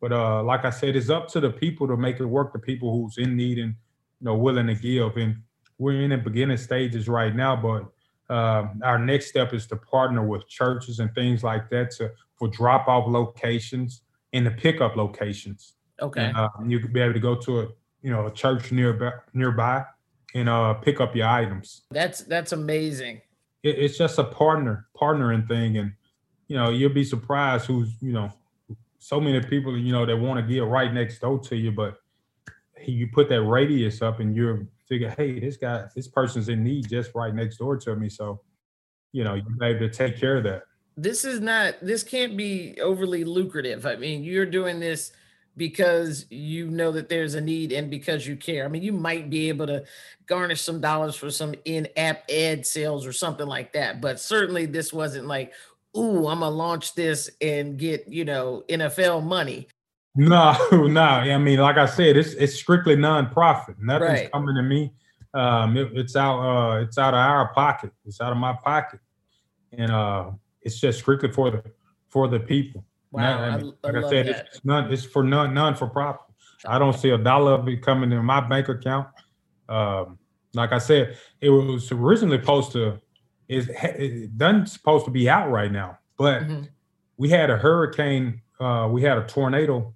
But 0.00 0.12
uh, 0.12 0.42
like 0.42 0.64
I 0.64 0.70
said, 0.70 0.96
it's 0.96 1.10
up 1.10 1.28
to 1.28 1.40
the 1.40 1.50
people 1.50 1.86
to 1.88 1.96
make 1.96 2.20
it 2.20 2.24
work. 2.24 2.52
The 2.52 2.58
people 2.58 2.92
who's 2.92 3.18
in 3.18 3.36
need 3.36 3.58
and 3.58 3.74
you 4.20 4.24
know 4.26 4.36
willing 4.36 4.68
to 4.68 4.74
give. 4.74 5.16
And 5.16 5.36
we're 5.78 6.02
in 6.02 6.10
the 6.10 6.18
beginning 6.18 6.56
stages 6.56 7.08
right 7.08 7.34
now, 7.34 7.56
but 7.56 7.86
um, 8.32 8.80
our 8.84 8.98
next 8.98 9.26
step 9.26 9.52
is 9.52 9.66
to 9.66 9.76
partner 9.76 10.24
with 10.24 10.48
churches 10.48 11.00
and 11.00 11.12
things 11.14 11.42
like 11.42 11.68
that 11.70 11.90
to 11.92 12.12
for 12.36 12.48
drop 12.48 12.88
off 12.88 13.06
locations 13.08 14.02
and 14.32 14.46
the 14.46 14.50
pickup 14.50 14.96
locations. 14.96 15.74
Okay. 16.00 16.24
And, 16.24 16.36
uh, 16.36 16.48
you 16.66 16.80
could 16.80 16.92
be 16.92 17.00
able 17.00 17.14
to 17.14 17.20
go 17.20 17.34
to 17.36 17.60
a 17.60 17.68
you 18.02 18.10
know 18.10 18.26
a 18.26 18.30
church 18.32 18.72
nearby 18.72 19.12
nearby 19.32 19.84
and 20.34 20.48
uh, 20.48 20.74
pick 20.74 21.00
up 21.00 21.14
your 21.14 21.28
items. 21.28 21.82
That's 21.90 22.20
that's 22.22 22.52
amazing. 22.52 23.20
It, 23.62 23.78
it's 23.78 23.98
just 23.98 24.18
a 24.18 24.24
partner 24.24 24.88
partnering 25.00 25.46
thing, 25.46 25.78
and 25.78 25.92
you 26.48 26.56
know 26.56 26.70
you'll 26.70 26.92
be 26.92 27.04
surprised 27.04 27.66
who's 27.66 27.90
you 28.00 28.12
know 28.12 28.32
so 28.98 29.20
many 29.20 29.40
people 29.40 29.76
you 29.76 29.92
know 29.92 30.06
that 30.06 30.16
want 30.16 30.40
to 30.40 30.54
get 30.54 30.64
right 30.64 30.92
next 30.92 31.20
door 31.20 31.38
to 31.38 31.56
you, 31.56 31.72
but 31.72 31.98
you 32.84 33.08
put 33.08 33.28
that 33.28 33.42
radius 33.42 34.02
up 34.02 34.20
and 34.20 34.34
you're 34.34 34.66
figure, 34.92 35.14
hey, 35.16 35.40
this 35.40 35.56
guy, 35.56 35.86
this 35.94 36.06
person's 36.06 36.50
in 36.50 36.62
need 36.62 36.86
just 36.88 37.14
right 37.14 37.34
next 37.34 37.56
door 37.56 37.78
to 37.78 37.96
me, 37.96 38.08
so 38.08 38.40
you 39.12 39.24
know 39.24 39.34
you're 39.34 39.64
able 39.64 39.80
to 39.80 39.90
take 39.90 40.18
care 40.18 40.36
of 40.36 40.44
that. 40.44 40.62
This 40.96 41.24
is 41.24 41.40
not. 41.40 41.74
This 41.80 42.02
can't 42.02 42.36
be 42.36 42.78
overly 42.80 43.24
lucrative. 43.24 43.86
I 43.86 43.96
mean, 43.96 44.22
you're 44.22 44.46
doing 44.46 44.80
this 44.80 45.12
because 45.56 46.26
you 46.30 46.70
know 46.70 46.92
that 46.92 47.08
there's 47.08 47.34
a 47.34 47.40
need 47.40 47.72
and 47.72 47.90
because 47.90 48.26
you 48.26 48.36
care. 48.36 48.64
I 48.64 48.68
mean, 48.68 48.82
you 48.82 48.92
might 48.92 49.28
be 49.30 49.48
able 49.48 49.66
to 49.66 49.84
garnish 50.26 50.62
some 50.62 50.80
dollars 50.80 51.14
for 51.14 51.30
some 51.30 51.54
in-app 51.64 52.24
ad 52.30 52.66
sales 52.66 53.06
or 53.06 53.12
something 53.12 53.46
like 53.46 53.72
that, 53.74 54.00
but 54.00 54.18
certainly 54.20 54.66
this 54.66 54.92
wasn't 54.92 55.26
like, 55.26 55.52
"Ooh, 55.96 56.26
I'm 56.28 56.40
gonna 56.40 56.50
launch 56.50 56.94
this 56.94 57.30
and 57.40 57.78
get 57.78 58.08
you 58.08 58.24
know 58.24 58.64
NFL 58.68 59.22
money." 59.24 59.68
No, 60.14 60.54
no. 60.72 61.00
I 61.02 61.36
mean, 61.38 61.58
like 61.58 61.76
I 61.76 61.86
said, 61.86 62.16
it's 62.16 62.32
it's 62.34 62.54
strictly 62.54 62.96
nonprofit. 62.96 63.76
Nothing's 63.78 64.10
Right. 64.10 64.32
coming 64.32 64.54
to 64.54 64.62
me. 64.62 64.92
Um, 65.34 65.76
it- 65.76 65.92
it's 65.96 66.16
out. 66.16 66.40
Uh, 66.40 66.80
it's 66.82 66.98
out 66.98 67.14
of 67.14 67.18
our 67.20 67.52
pocket. 67.54 67.92
It's 68.06 68.20
out 68.20 68.32
of 68.32 68.38
my 68.38 68.52
pocket, 68.54 69.00
and 69.72 69.90
uh, 69.90 70.30
it's 70.62 70.78
just 70.80 70.98
strictly 71.00 71.30
for 71.32 71.50
the 71.50 71.62
for 72.08 72.28
the 72.28 72.40
people. 72.40 72.84
Wow, 73.12 73.40
I, 73.42 73.56
mean, 73.58 73.72
I 73.84 73.90
like 73.90 74.04
I, 74.04 74.08
said, 74.08 74.26
that. 74.26 74.48
it's, 74.54 74.64
none. 74.64 74.92
It's 74.92 75.04
for 75.04 75.22
none 75.22 75.52
none 75.54 75.74
for 75.74 75.86
profit. 75.86 76.22
I 76.66 76.78
don't 76.78 76.94
see 76.94 77.10
a 77.10 77.18
dollar 77.18 77.52
of 77.52 77.68
it 77.68 77.82
coming 77.82 78.10
in 78.12 78.24
my 78.24 78.40
bank 78.40 78.68
account. 78.68 79.08
Um, 79.68 80.18
like 80.54 80.72
I 80.72 80.78
said, 80.78 81.16
it 81.40 81.50
was 81.50 81.92
originally 81.92 82.38
supposed 82.40 82.72
to 82.72 82.98
is 83.48 83.68
it 83.70 84.36
done 84.38 84.66
supposed 84.66 85.04
to 85.04 85.10
be 85.10 85.28
out 85.28 85.50
right 85.50 85.70
now, 85.70 85.98
but 86.16 86.42
Mhm. 86.42 86.68
we 87.18 87.28
had 87.28 87.50
a 87.50 87.56
hurricane. 87.56 88.40
Uh, 88.58 88.88
we 88.90 89.02
had 89.02 89.18
a 89.18 89.24
tornado 89.26 89.92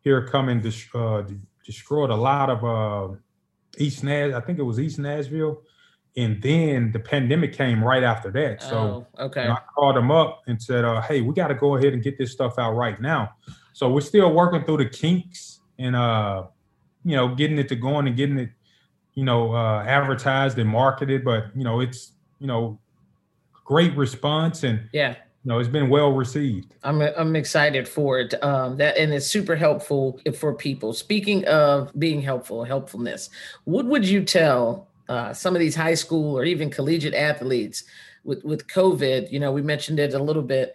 here 0.00 0.26
come 0.26 0.48
and 0.48 0.64
uh, 0.94 1.22
destroyed 1.64 2.10
a 2.10 2.16
lot 2.16 2.50
of 2.50 2.64
uh, 2.64 3.14
East 3.78 4.02
Nash. 4.02 4.32
I 4.32 4.40
think 4.40 4.58
it 4.58 4.62
was 4.62 4.80
East 4.80 4.98
Nashville, 4.98 5.62
and 6.16 6.40
then 6.40 6.92
the 6.92 6.98
pandemic 6.98 7.52
came 7.52 7.84
right 7.84 8.02
after 8.02 8.30
that. 8.30 8.62
So 8.62 9.06
oh, 9.18 9.24
okay. 9.26 9.48
I 9.48 9.58
called 9.74 9.96
them 9.96 10.10
up 10.10 10.42
and 10.46 10.60
said, 10.60 10.84
uh, 10.84 11.02
"Hey, 11.02 11.20
we 11.20 11.34
got 11.34 11.48
to 11.48 11.54
go 11.54 11.76
ahead 11.76 11.92
and 11.92 12.02
get 12.02 12.16
this 12.16 12.32
stuff 12.32 12.58
out 12.58 12.72
right 12.72 13.00
now." 13.00 13.34
So 13.72 13.90
we're 13.90 14.00
still 14.00 14.32
working 14.32 14.64
through 14.64 14.78
the 14.78 14.88
kinks 14.88 15.60
and 15.78 15.94
uh, 15.94 16.44
you 17.04 17.16
know 17.16 17.34
getting 17.34 17.58
it 17.58 17.68
to 17.68 17.76
going 17.76 18.06
and 18.06 18.16
getting 18.16 18.38
it, 18.38 18.50
you 19.14 19.24
know, 19.24 19.54
uh, 19.54 19.84
advertised 19.86 20.58
and 20.58 20.68
marketed. 20.68 21.24
But 21.24 21.48
you 21.54 21.64
know, 21.64 21.80
it's 21.80 22.12
you 22.38 22.46
know, 22.46 22.78
great 23.64 23.94
response 23.94 24.62
and 24.62 24.88
yeah. 24.92 25.10
you 25.10 25.50
know, 25.50 25.58
it's 25.58 25.68
been 25.68 25.90
well 25.90 26.12
received. 26.12 26.74
I'm 26.82 27.02
I'm 27.02 27.36
excited 27.36 27.86
for 27.86 28.20
it. 28.20 28.42
Um, 28.42 28.78
that 28.78 28.96
and 28.96 29.12
it's 29.12 29.26
super 29.26 29.54
helpful 29.54 30.18
for 30.38 30.54
people. 30.54 30.94
Speaking 30.94 31.44
of 31.44 31.92
being 31.98 32.22
helpful, 32.22 32.64
helpfulness, 32.64 33.28
what 33.64 33.84
would 33.84 34.08
you 34.08 34.24
tell 34.24 34.88
uh, 35.08 35.32
some 35.32 35.54
of 35.54 35.60
these 35.60 35.74
high 35.74 35.94
school 35.94 36.36
or 36.36 36.44
even 36.44 36.70
collegiate 36.70 37.14
athletes 37.14 37.84
with 38.24 38.44
with 38.44 38.66
COVID? 38.66 39.30
You 39.30 39.40
know, 39.40 39.52
we 39.52 39.62
mentioned 39.62 39.98
it 39.98 40.14
a 40.14 40.22
little 40.22 40.42
bit. 40.42 40.74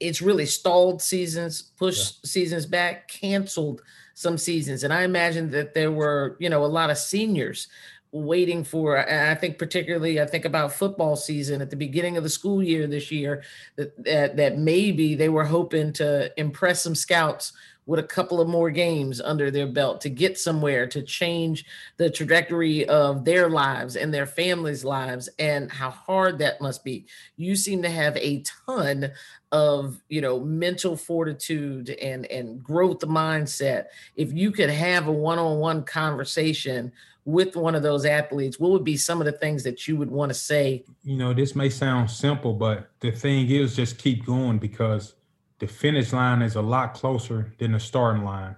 It's 0.00 0.22
really 0.22 0.46
stalled 0.46 1.00
seasons, 1.00 1.62
pushed 1.62 2.26
seasons 2.26 2.66
back, 2.66 3.08
canceled 3.08 3.82
some 4.14 4.36
seasons, 4.36 4.84
and 4.84 4.92
I 4.92 5.02
imagine 5.02 5.50
that 5.50 5.74
there 5.74 5.92
were 5.92 6.36
you 6.38 6.50
know 6.50 6.64
a 6.64 6.66
lot 6.66 6.90
of 6.90 6.98
seniors 6.98 7.68
waiting 8.12 8.62
for 8.62 8.96
and 8.98 9.30
i 9.30 9.34
think 9.34 9.58
particularly 9.58 10.20
i 10.20 10.26
think 10.26 10.44
about 10.44 10.70
football 10.70 11.16
season 11.16 11.62
at 11.62 11.70
the 11.70 11.76
beginning 11.76 12.18
of 12.18 12.22
the 12.22 12.28
school 12.28 12.62
year 12.62 12.86
this 12.86 13.10
year 13.10 13.42
that, 13.76 14.04
that 14.04 14.36
that 14.36 14.58
maybe 14.58 15.14
they 15.14 15.30
were 15.30 15.46
hoping 15.46 15.90
to 15.94 16.30
impress 16.38 16.82
some 16.82 16.94
scouts 16.94 17.54
with 17.86 17.98
a 17.98 18.04
couple 18.04 18.40
of 18.40 18.48
more 18.48 18.70
games 18.70 19.20
under 19.20 19.50
their 19.50 19.66
belt 19.66 20.00
to 20.00 20.08
get 20.08 20.38
somewhere 20.38 20.86
to 20.86 21.02
change 21.02 21.64
the 21.96 22.08
trajectory 22.08 22.88
of 22.88 23.24
their 23.24 23.48
lives 23.48 23.96
and 23.96 24.14
their 24.14 24.26
families' 24.26 24.84
lives 24.84 25.28
and 25.38 25.70
how 25.70 25.90
hard 25.90 26.38
that 26.38 26.60
must 26.60 26.84
be. 26.84 27.06
You 27.36 27.56
seem 27.56 27.82
to 27.82 27.90
have 27.90 28.16
a 28.16 28.44
ton 28.66 29.10
of, 29.50 30.00
you 30.08 30.20
know, 30.20 30.40
mental 30.40 30.96
fortitude 30.96 31.90
and 31.90 32.24
and 32.26 32.62
growth 32.62 33.00
mindset. 33.00 33.86
If 34.16 34.32
you 34.32 34.52
could 34.52 34.70
have 34.70 35.08
a 35.08 35.12
one-on-one 35.12 35.84
conversation 35.84 36.92
with 37.24 37.54
one 37.54 37.74
of 37.74 37.82
those 37.82 38.04
athletes, 38.04 38.58
what 38.58 38.70
would 38.70 38.84
be 38.84 38.96
some 38.96 39.20
of 39.20 39.26
the 39.26 39.32
things 39.32 39.62
that 39.62 39.86
you 39.86 39.96
would 39.96 40.10
want 40.10 40.30
to 40.30 40.34
say? 40.34 40.84
You 41.04 41.16
know, 41.16 41.32
this 41.32 41.54
may 41.54 41.68
sound 41.68 42.10
simple, 42.10 42.52
but 42.52 42.90
the 43.00 43.12
thing 43.12 43.48
is 43.48 43.76
just 43.76 43.98
keep 43.98 44.24
going 44.24 44.58
because 44.58 45.14
the 45.62 45.68
finish 45.68 46.12
line 46.12 46.42
is 46.42 46.56
a 46.56 46.60
lot 46.60 46.92
closer 46.92 47.54
than 47.60 47.70
the 47.70 47.78
starting 47.78 48.24
line. 48.24 48.56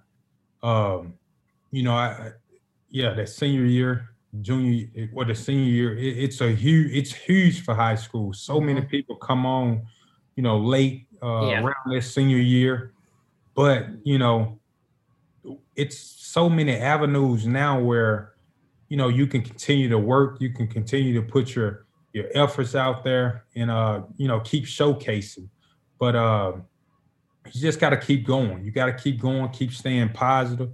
Um, 0.63 1.19
you 1.71 1.83
know, 1.83 1.93
I 1.93 2.33
yeah, 2.89 3.13
that 3.13 3.29
senior 3.29 3.67
year, 3.67 4.17
junior 4.41 4.89
or 5.15 5.27
the 5.27 5.35
senior 5.35 5.71
year, 5.71 5.99
it, 5.99 6.19
it's 6.19 6.41
a 6.41 6.51
huge, 6.51 6.93
it's 6.93 7.13
huge 7.13 7.63
for 7.63 7.75
high 7.75 7.97
school. 7.97 8.33
So 8.33 8.59
many 8.59 8.81
Mhm. 8.81 8.89
people 8.89 9.17
come 9.17 9.45
on, 9.45 9.87
you 10.37 10.43
know, 10.43 10.57
late 10.59 11.09
uh, 11.23 11.27
Yeah. 11.51 11.61
around 11.61 11.91
their 11.91 12.01
senior 12.01 12.39
year, 12.39 12.95
but 13.55 13.87
you 14.05 14.19
know, 14.19 14.61
it's 15.77 15.99
so 15.99 16.49
many 16.49 16.73
avenues 16.77 17.47
now 17.47 17.81
where 17.81 18.33
you 18.89 18.97
know 18.97 19.09
you 19.09 19.27
can 19.27 19.43
continue 19.43 19.89
to 19.91 19.99
work, 19.99 20.41
you 20.41 20.53
can 20.55 20.69
continue 20.69 21.15
to 21.15 21.23
put 21.23 21.55
your 21.55 21.87
your 22.15 22.27
efforts 22.35 22.75
out 22.75 23.05
there, 23.05 23.45
and 23.55 23.71
uh, 23.71 24.03
you 24.17 24.29
know, 24.29 24.41
keep 24.41 24.65
showcasing. 24.65 25.49
But 25.99 26.17
uh, 26.17 26.53
you 27.53 27.61
just 27.61 27.79
got 27.81 27.91
to 27.91 27.97
keep 27.97 28.27
going. 28.27 28.65
You 28.65 28.71
got 28.71 28.87
to 28.87 28.93
keep 28.95 29.21
going, 29.21 29.49
keep 29.51 29.73
staying 29.73 30.11
positive. 30.11 30.71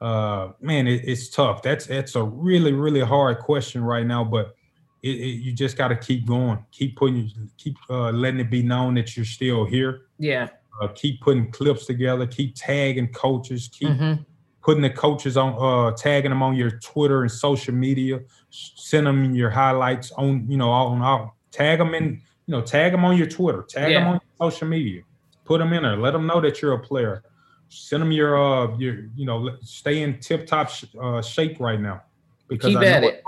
Uh 0.00 0.52
man 0.60 0.88
it, 0.88 1.02
it's 1.04 1.28
tough. 1.28 1.62
That's 1.62 1.86
that's 1.86 2.16
a 2.16 2.22
really 2.24 2.72
really 2.72 3.00
hard 3.00 3.38
question 3.38 3.84
right 3.84 4.04
now 4.04 4.24
but 4.24 4.56
it, 5.04 5.10
it, 5.10 5.40
you 5.44 5.52
just 5.52 5.76
got 5.76 5.88
to 5.88 5.96
keep 5.96 6.26
going. 6.26 6.58
Keep 6.72 6.96
putting 6.96 7.30
keep 7.56 7.76
uh 7.88 8.10
letting 8.10 8.40
it 8.40 8.50
be 8.50 8.62
known 8.62 8.94
that 8.94 9.16
you're 9.16 9.24
still 9.24 9.64
here. 9.64 10.02
Yeah. 10.18 10.48
uh, 10.80 10.88
keep 10.88 11.20
putting 11.20 11.52
clips 11.52 11.86
together. 11.86 12.26
Keep 12.26 12.54
tagging 12.56 13.12
coaches. 13.12 13.68
Keep 13.72 13.90
Mhm. 13.90 14.26
putting 14.62 14.82
the 14.82 14.90
coaches 14.90 15.36
on 15.36 15.54
uh 15.58 15.92
tagging 15.96 16.30
them 16.30 16.42
on 16.42 16.56
your 16.56 16.72
twitter 16.80 17.22
and 17.22 17.30
social 17.30 17.72
media. 17.74 18.20
Send 18.50 19.06
them 19.06 19.34
your 19.36 19.50
highlights 19.50 20.10
on 20.12 20.50
you 20.50 20.56
know 20.56 20.70
on 20.70 21.00
all 21.00 21.36
tag 21.52 21.78
them 21.78 21.94
in 21.94 22.20
you 22.46 22.52
know 22.52 22.60
tag 22.60 22.90
them 22.90 23.04
on 23.04 23.16
your 23.16 23.28
twitter. 23.28 23.62
Tag 23.62 23.92
them 23.92 24.02
Yeah. 24.02 24.08
on 24.14 24.20
social 24.40 24.66
media 24.66 25.02
put 25.44 25.58
them 25.58 25.72
in 25.72 25.82
there 25.82 25.96
let 25.96 26.12
them 26.12 26.26
know 26.26 26.40
that 26.40 26.60
you're 26.62 26.72
a 26.74 26.78
player 26.78 27.22
send 27.68 28.02
them 28.02 28.12
your 28.12 28.36
uh 28.36 28.76
your 28.78 29.06
you 29.16 29.24
know 29.26 29.56
stay 29.62 30.02
in 30.02 30.18
tip 30.20 30.46
top 30.46 30.68
sh- 30.68 30.84
uh, 31.00 31.20
shape 31.22 31.58
right 31.60 31.80
now 31.80 32.02
because 32.48 32.68
Keep 32.70 32.78
I 32.78 32.82
know 32.82 32.88
at 32.88 33.04
it. 33.04 33.24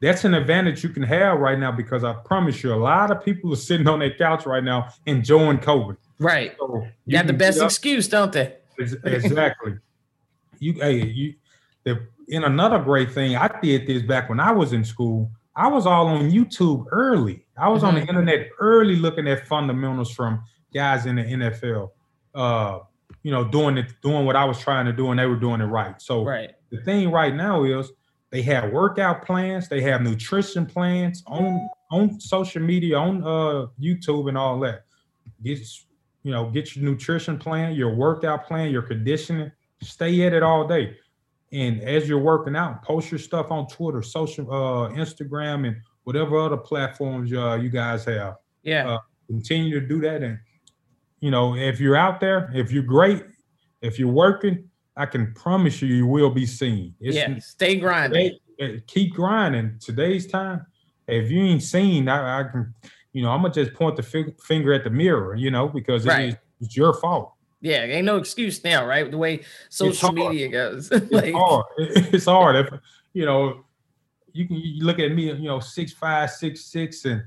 that's 0.00 0.24
an 0.24 0.34
advantage 0.34 0.82
you 0.84 0.90
can 0.90 1.02
have 1.02 1.38
right 1.40 1.58
now 1.58 1.72
because 1.72 2.04
I 2.04 2.12
promise 2.24 2.62
you 2.62 2.72
a 2.72 2.76
lot 2.76 3.10
of 3.10 3.24
people 3.24 3.52
are 3.52 3.56
sitting 3.56 3.88
on 3.88 3.98
their 4.00 4.14
couch 4.14 4.44
right 4.46 4.62
now 4.62 4.88
enjoying 5.06 5.58
COVID. 5.58 5.96
Right. 6.20 6.54
So 6.58 6.86
You 7.06 7.16
got 7.16 7.26
the 7.26 7.32
best 7.32 7.60
excuse, 7.62 8.08
don't 8.08 8.30
they? 8.32 8.56
Exactly. 8.78 9.74
you 10.58 10.72
hey 10.74 11.04
you 11.06 11.34
the 11.84 12.06
in 12.28 12.44
another 12.44 12.78
great 12.78 13.10
thing, 13.12 13.36
I 13.36 13.48
did 13.62 13.86
this 13.86 14.02
back 14.02 14.28
when 14.28 14.38
I 14.38 14.52
was 14.52 14.72
in 14.74 14.84
school. 14.84 15.30
I 15.56 15.66
was 15.68 15.86
all 15.86 16.06
on 16.08 16.30
YouTube 16.30 16.84
early. 16.92 17.46
I 17.56 17.68
was 17.68 17.82
on 17.82 17.94
the 17.94 18.02
Mhm. 18.02 18.08
internet 18.10 18.50
early 18.60 18.96
looking 18.96 19.26
at 19.26 19.46
fundamentals 19.48 20.12
from 20.12 20.42
guys 20.72 21.06
in 21.06 21.16
the 21.16 21.22
NFL. 21.22 21.90
Uh, 22.34 22.80
you 23.22 23.32
know, 23.32 23.44
doing 23.44 23.76
it, 23.78 23.92
doing 24.02 24.24
what 24.26 24.36
I 24.36 24.44
was 24.44 24.58
trying 24.58 24.86
to 24.86 24.92
do, 24.92 25.10
and 25.10 25.18
they 25.18 25.26
were 25.26 25.36
doing 25.36 25.60
it 25.60 25.64
right. 25.66 26.00
So 26.00 26.24
Right. 26.24 26.50
the 26.70 26.80
thing 26.82 27.10
right 27.10 27.34
now 27.34 27.64
is 27.64 27.90
they 28.30 28.42
have 28.42 28.70
workout 28.72 29.24
plans, 29.24 29.68
they 29.68 29.80
have 29.82 30.02
nutrition 30.02 30.66
plans 30.66 31.22
on 31.26 31.68
on 31.90 32.20
social 32.20 32.62
media, 32.62 32.98
on 32.98 33.22
uh 33.22 33.66
YouTube 33.80 34.28
and 34.28 34.36
all 34.36 34.60
that. 34.60 34.84
Get 35.42 35.58
you 36.22 36.32
know, 36.32 36.50
get 36.50 36.76
your 36.76 36.84
nutrition 36.84 37.38
plan, 37.38 37.74
your 37.74 37.94
workout 37.94 38.46
plan, 38.46 38.70
your 38.70 38.82
conditioning, 38.82 39.50
stay 39.82 40.22
at 40.26 40.32
it 40.34 40.42
all 40.42 40.66
day. 40.68 40.96
And 41.50 41.80
as 41.80 42.06
you're 42.08 42.18
working 42.18 42.54
out, 42.56 42.82
post 42.82 43.10
your 43.10 43.18
stuff 43.18 43.50
on 43.50 43.66
Twitter, 43.68 44.02
social 44.02 44.50
uh 44.52 44.90
Instagram 44.90 45.66
and 45.66 45.76
whatever 46.04 46.38
other 46.38 46.56
platforms 46.58 47.32
uh, 47.32 47.54
you 47.60 47.70
guys 47.70 48.04
have 48.04 48.36
Yeah. 48.62 48.88
Uh, 48.90 48.98
continue 49.26 49.80
to 49.80 49.86
do 49.86 50.00
that 50.02 50.22
and 50.22 50.38
you 51.20 51.30
know 51.30 51.54
if 51.56 51.80
you're 51.80 51.96
out 51.96 52.20
there 52.20 52.50
if 52.54 52.70
you're 52.72 52.82
great 52.82 53.22
if 53.82 53.98
you're 53.98 54.10
working 54.12 54.68
i 54.96 55.04
can 55.06 55.32
promise 55.34 55.80
you 55.82 55.88
you 55.88 56.06
will 56.06 56.30
be 56.30 56.46
seen 56.46 56.94
it's 57.00 57.16
yeah. 57.16 57.38
Stay 57.38 57.76
grinding. 57.76 58.30
today- 58.32 58.40
uh, 58.60 58.80
keep 58.88 59.14
grinding 59.14 59.78
today's 59.80 60.26
time 60.26 60.66
if 61.06 61.30
you 61.30 61.40
ain't 61.42 61.62
seen 61.62 62.08
i, 62.08 62.40
I 62.40 62.42
can 62.44 62.74
you 63.12 63.22
know 63.22 63.30
i'm 63.30 63.42
gonna 63.42 63.54
just 63.54 63.72
point 63.74 63.94
the 63.96 64.02
fig- 64.02 64.40
finger 64.40 64.72
at 64.72 64.82
the 64.84 64.90
mirror 64.90 65.34
you 65.36 65.50
know 65.52 65.68
because 65.68 66.04
it 66.06 66.08
Right. 66.08 66.28
is 66.30 66.36
it's 66.60 66.76
your 66.76 66.92
fault 66.94 67.34
Yeah. 67.60 67.82
Ain't 67.84 68.04
no 68.06 68.16
excuse 68.18 68.62
now, 68.64 68.86
right? 68.86 69.08
The 69.10 69.16
way 69.18 69.40
social 69.68 70.12
media 70.12 70.48
goes. 70.48 70.88
it's 70.92 71.32
hard 71.36 71.64
it's 71.78 72.24
hard 72.26 72.56
if 72.56 72.68
you 73.12 73.24
know 73.26 73.64
you 74.32 74.46
can 74.48 74.56
you 74.56 74.84
look 74.84 74.98
at 74.98 75.12
me 75.12 75.26
you 75.32 75.48
know 75.48 75.60
six 75.60 75.92
five 75.92 76.30
six 76.30 76.64
six 76.66 77.04
and 77.04 77.22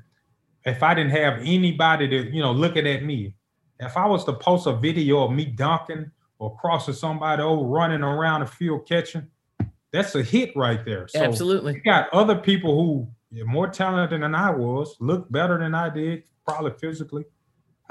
if 0.65 0.83
i 0.83 0.93
didn't 0.93 1.11
have 1.11 1.39
anybody 1.43 2.07
to 2.09 2.17
you 2.35 2.41
know 2.41 2.51
looking 2.51 2.85
at 2.87 3.03
me 3.03 3.33
if 3.81 3.97
i 3.97 4.05
was 4.05 4.23
to 4.23 4.33
post 4.33 4.67
a 4.67 4.73
video 4.73 5.23
of 5.23 5.31
me 5.31 5.45
dunking 5.45 6.09
or 6.39 6.55
crossing 6.57 6.93
somebody 6.93 7.41
over 7.41 7.63
running 7.65 8.01
around 8.01 8.41
the 8.41 8.45
field 8.45 8.87
catching 8.87 9.27
that's 9.91 10.15
a 10.15 10.23
hit 10.23 10.55
right 10.55 10.85
there 10.85 11.07
so 11.07 11.19
absolutely. 11.19 11.73
you 11.73 11.81
got 11.81 12.11
other 12.13 12.35
people 12.35 12.75
who 12.75 13.41
are 13.41 13.45
more 13.45 13.67
talented 13.67 14.21
than 14.21 14.35
i 14.35 14.49
was 14.49 14.95
look 14.99 15.29
better 15.31 15.57
than 15.57 15.75
i 15.75 15.89
did 15.89 16.23
probably 16.45 16.71
physically 16.71 17.25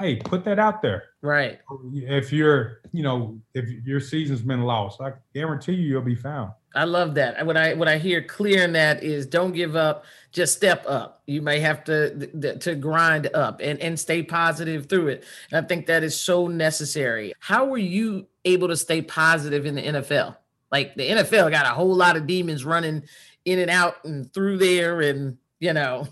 hey 0.01 0.15
put 0.17 0.43
that 0.45 0.59
out 0.59 0.81
there 0.81 1.03
Right. 1.21 1.59
if 1.93 2.33
you're 2.33 2.81
you 2.91 3.03
know 3.03 3.39
if 3.53 3.69
your 3.85 3.99
season's 3.99 4.41
been 4.41 4.63
lost 4.63 4.99
i 5.01 5.13
guarantee 5.33 5.73
you 5.73 5.87
you'll 5.87 6.01
be 6.01 6.15
found 6.15 6.51
I 6.73 6.85
love 6.85 7.15
that. 7.15 7.45
What 7.45 7.57
I 7.57 7.73
what 7.73 7.89
I 7.89 7.97
hear 7.97 8.21
clear 8.23 8.63
in 8.63 8.71
that 8.73 9.03
is 9.03 9.25
don't 9.25 9.51
give 9.51 9.75
up, 9.75 10.05
just 10.31 10.55
step 10.55 10.85
up. 10.87 11.21
You 11.25 11.41
may 11.41 11.59
have 11.59 11.83
to 11.83 12.55
to 12.59 12.75
grind 12.75 13.27
up 13.33 13.59
and 13.61 13.77
and 13.81 13.99
stay 13.99 14.23
positive 14.23 14.85
through 14.85 15.09
it. 15.09 15.25
And 15.51 15.65
I 15.65 15.67
think 15.67 15.87
that 15.87 16.03
is 16.03 16.17
so 16.17 16.47
necessary. 16.47 17.33
How 17.39 17.65
were 17.65 17.77
you 17.77 18.25
able 18.45 18.69
to 18.69 18.77
stay 18.77 19.01
positive 19.01 19.65
in 19.65 19.75
the 19.75 19.81
NFL? 19.81 20.37
Like 20.71 20.95
the 20.95 21.09
NFL 21.09 21.51
got 21.51 21.65
a 21.65 21.69
whole 21.75 21.93
lot 21.93 22.15
of 22.15 22.25
demons 22.25 22.63
running 22.63 23.03
in 23.43 23.59
and 23.59 23.69
out 23.69 24.05
and 24.05 24.33
through 24.33 24.57
there 24.59 25.01
and 25.01 25.37
you 25.59 25.73
know, 25.73 26.07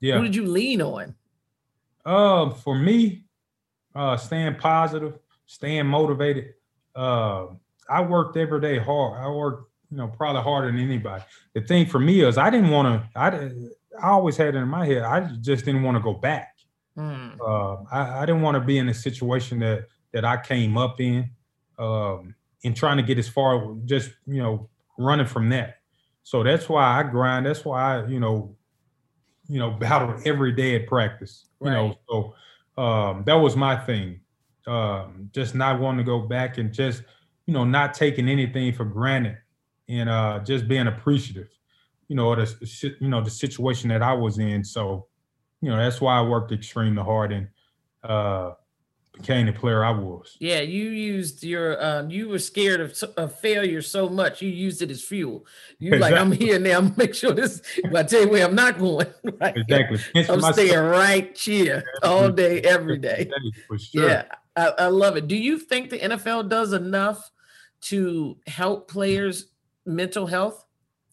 yeah 0.00 0.16
who 0.16 0.22
did 0.22 0.34
you 0.34 0.46
lean 0.46 0.80
on? 0.80 1.14
Uh, 2.04 2.50
for 2.50 2.76
me, 2.76 3.24
uh, 3.94 4.16
staying 4.16 4.56
positive, 4.56 5.18
staying 5.46 5.86
motivated. 5.86 6.54
Uh, 6.94 7.46
I 7.88 8.02
worked 8.02 8.36
every 8.36 8.60
day 8.60 8.78
hard. 8.78 9.20
I 9.20 9.28
worked, 9.28 9.70
you 9.90 9.98
know, 9.98 10.08
probably 10.08 10.42
harder 10.42 10.70
than 10.70 10.80
anybody. 10.80 11.22
The 11.54 11.60
thing 11.60 11.86
for 11.86 11.98
me 11.98 12.22
is 12.22 12.38
I 12.38 12.50
didn't 12.50 12.70
want 12.70 13.02
to. 13.14 13.18
I 13.18 13.50
I 14.02 14.10
always 14.10 14.36
had 14.36 14.54
it 14.54 14.58
in 14.58 14.68
my 14.68 14.86
head. 14.86 15.02
I 15.02 15.30
just 15.40 15.64
didn't 15.64 15.82
want 15.82 15.96
to 15.96 16.02
go 16.02 16.14
back. 16.14 16.56
Hmm. 16.96 17.30
Uh, 17.44 17.76
I, 17.90 18.22
I 18.22 18.26
didn't 18.26 18.42
want 18.42 18.54
to 18.56 18.60
be 18.60 18.78
in 18.78 18.88
a 18.88 18.94
situation 18.94 19.60
that 19.60 19.88
that 20.12 20.24
I 20.24 20.36
came 20.36 20.76
up 20.76 21.00
in, 21.00 21.30
um, 21.78 22.34
and 22.64 22.76
trying 22.76 22.98
to 22.98 23.02
get 23.02 23.18
as 23.18 23.28
far, 23.28 23.74
just 23.84 24.10
you 24.26 24.42
know, 24.42 24.68
running 24.98 25.26
from 25.26 25.48
that. 25.50 25.78
So 26.22 26.42
that's 26.42 26.68
why 26.68 26.98
I 26.98 27.02
grind. 27.02 27.46
That's 27.46 27.64
why 27.64 27.96
I, 27.96 28.06
you 28.06 28.20
know, 28.20 28.56
you 29.48 29.58
know, 29.58 29.70
battle 29.70 30.20
every 30.24 30.52
day 30.52 30.76
at 30.76 30.86
practice. 30.86 31.46
You 31.60 31.70
know, 31.70 31.98
so 32.08 32.34
um, 32.82 33.24
that 33.26 33.34
was 33.34 33.56
my 33.56 33.76
thing. 33.76 34.20
Um, 34.66 35.28
just 35.32 35.54
not 35.54 35.80
wanting 35.80 35.98
to 35.98 36.04
go 36.04 36.20
back 36.20 36.58
and 36.58 36.72
just, 36.72 37.02
you 37.46 37.54
know, 37.54 37.64
not 37.64 37.94
taking 37.94 38.28
anything 38.28 38.72
for 38.72 38.84
granted 38.84 39.38
and 39.88 40.08
uh, 40.08 40.40
just 40.44 40.68
being 40.68 40.86
appreciative. 40.86 41.48
You 42.08 42.16
know, 42.16 42.34
the 42.34 42.44
the 42.44 42.96
you 43.00 43.08
know 43.08 43.22
the 43.22 43.30
situation 43.30 43.88
that 43.88 44.02
I 44.02 44.12
was 44.12 44.38
in. 44.38 44.64
So, 44.64 45.06
you 45.60 45.70
know, 45.70 45.76
that's 45.76 46.00
why 46.00 46.18
I 46.18 46.22
worked 46.22 46.52
extremely 46.52 47.02
hard 47.02 47.32
and 47.32 47.48
uh, 48.02 48.52
became 49.22 49.46
the 49.46 49.52
player 49.52 49.84
I 49.84 49.90
was. 49.90 50.36
Yeah, 50.40 50.60
you 50.60 50.90
used 50.90 51.42
your 51.42 51.82
um, 51.82 52.10
you 52.10 52.28
were 52.28 52.38
scared 52.38 52.80
of, 52.80 53.02
of 53.16 53.38
failure 53.38 53.80
so 53.80 54.08
much 54.08 54.42
you 54.42 54.50
used 54.50 54.82
it 54.82 54.90
as 54.90 55.02
fuel. 55.02 55.46
You 55.78 55.96
like 55.96 56.14
I'm 56.14 56.32
here 56.32 56.58
now. 56.58 56.78
I'm 56.78 56.94
make 56.98 57.14
sure 57.14 57.32
this. 57.32 57.62
I 57.94 58.02
tell 58.02 58.22
you 58.22 58.28
where 58.28 58.44
I'm 58.46 58.54
not 58.54 58.78
going. 58.78 59.06
Right? 59.40 59.56
Exactly. 59.56 59.98
I'm 60.28 60.40
staying 60.52 60.78
right 60.78 61.36
here 61.36 61.84
all 62.02 62.28
day, 62.30 62.60
every 62.60 62.98
day. 62.98 63.30
For 63.66 63.78
sure. 63.78 64.08
Yeah, 64.08 64.24
I, 64.54 64.72
I 64.78 64.86
love 64.86 65.16
it. 65.16 65.26
Do 65.26 65.36
you 65.36 65.58
think 65.58 65.90
the 65.90 65.98
NFL 65.98 66.48
does 66.48 66.72
enough 66.72 67.30
to 67.82 68.36
help 68.46 68.90
players' 68.90 69.46
mental 69.86 70.26
health? 70.26 70.64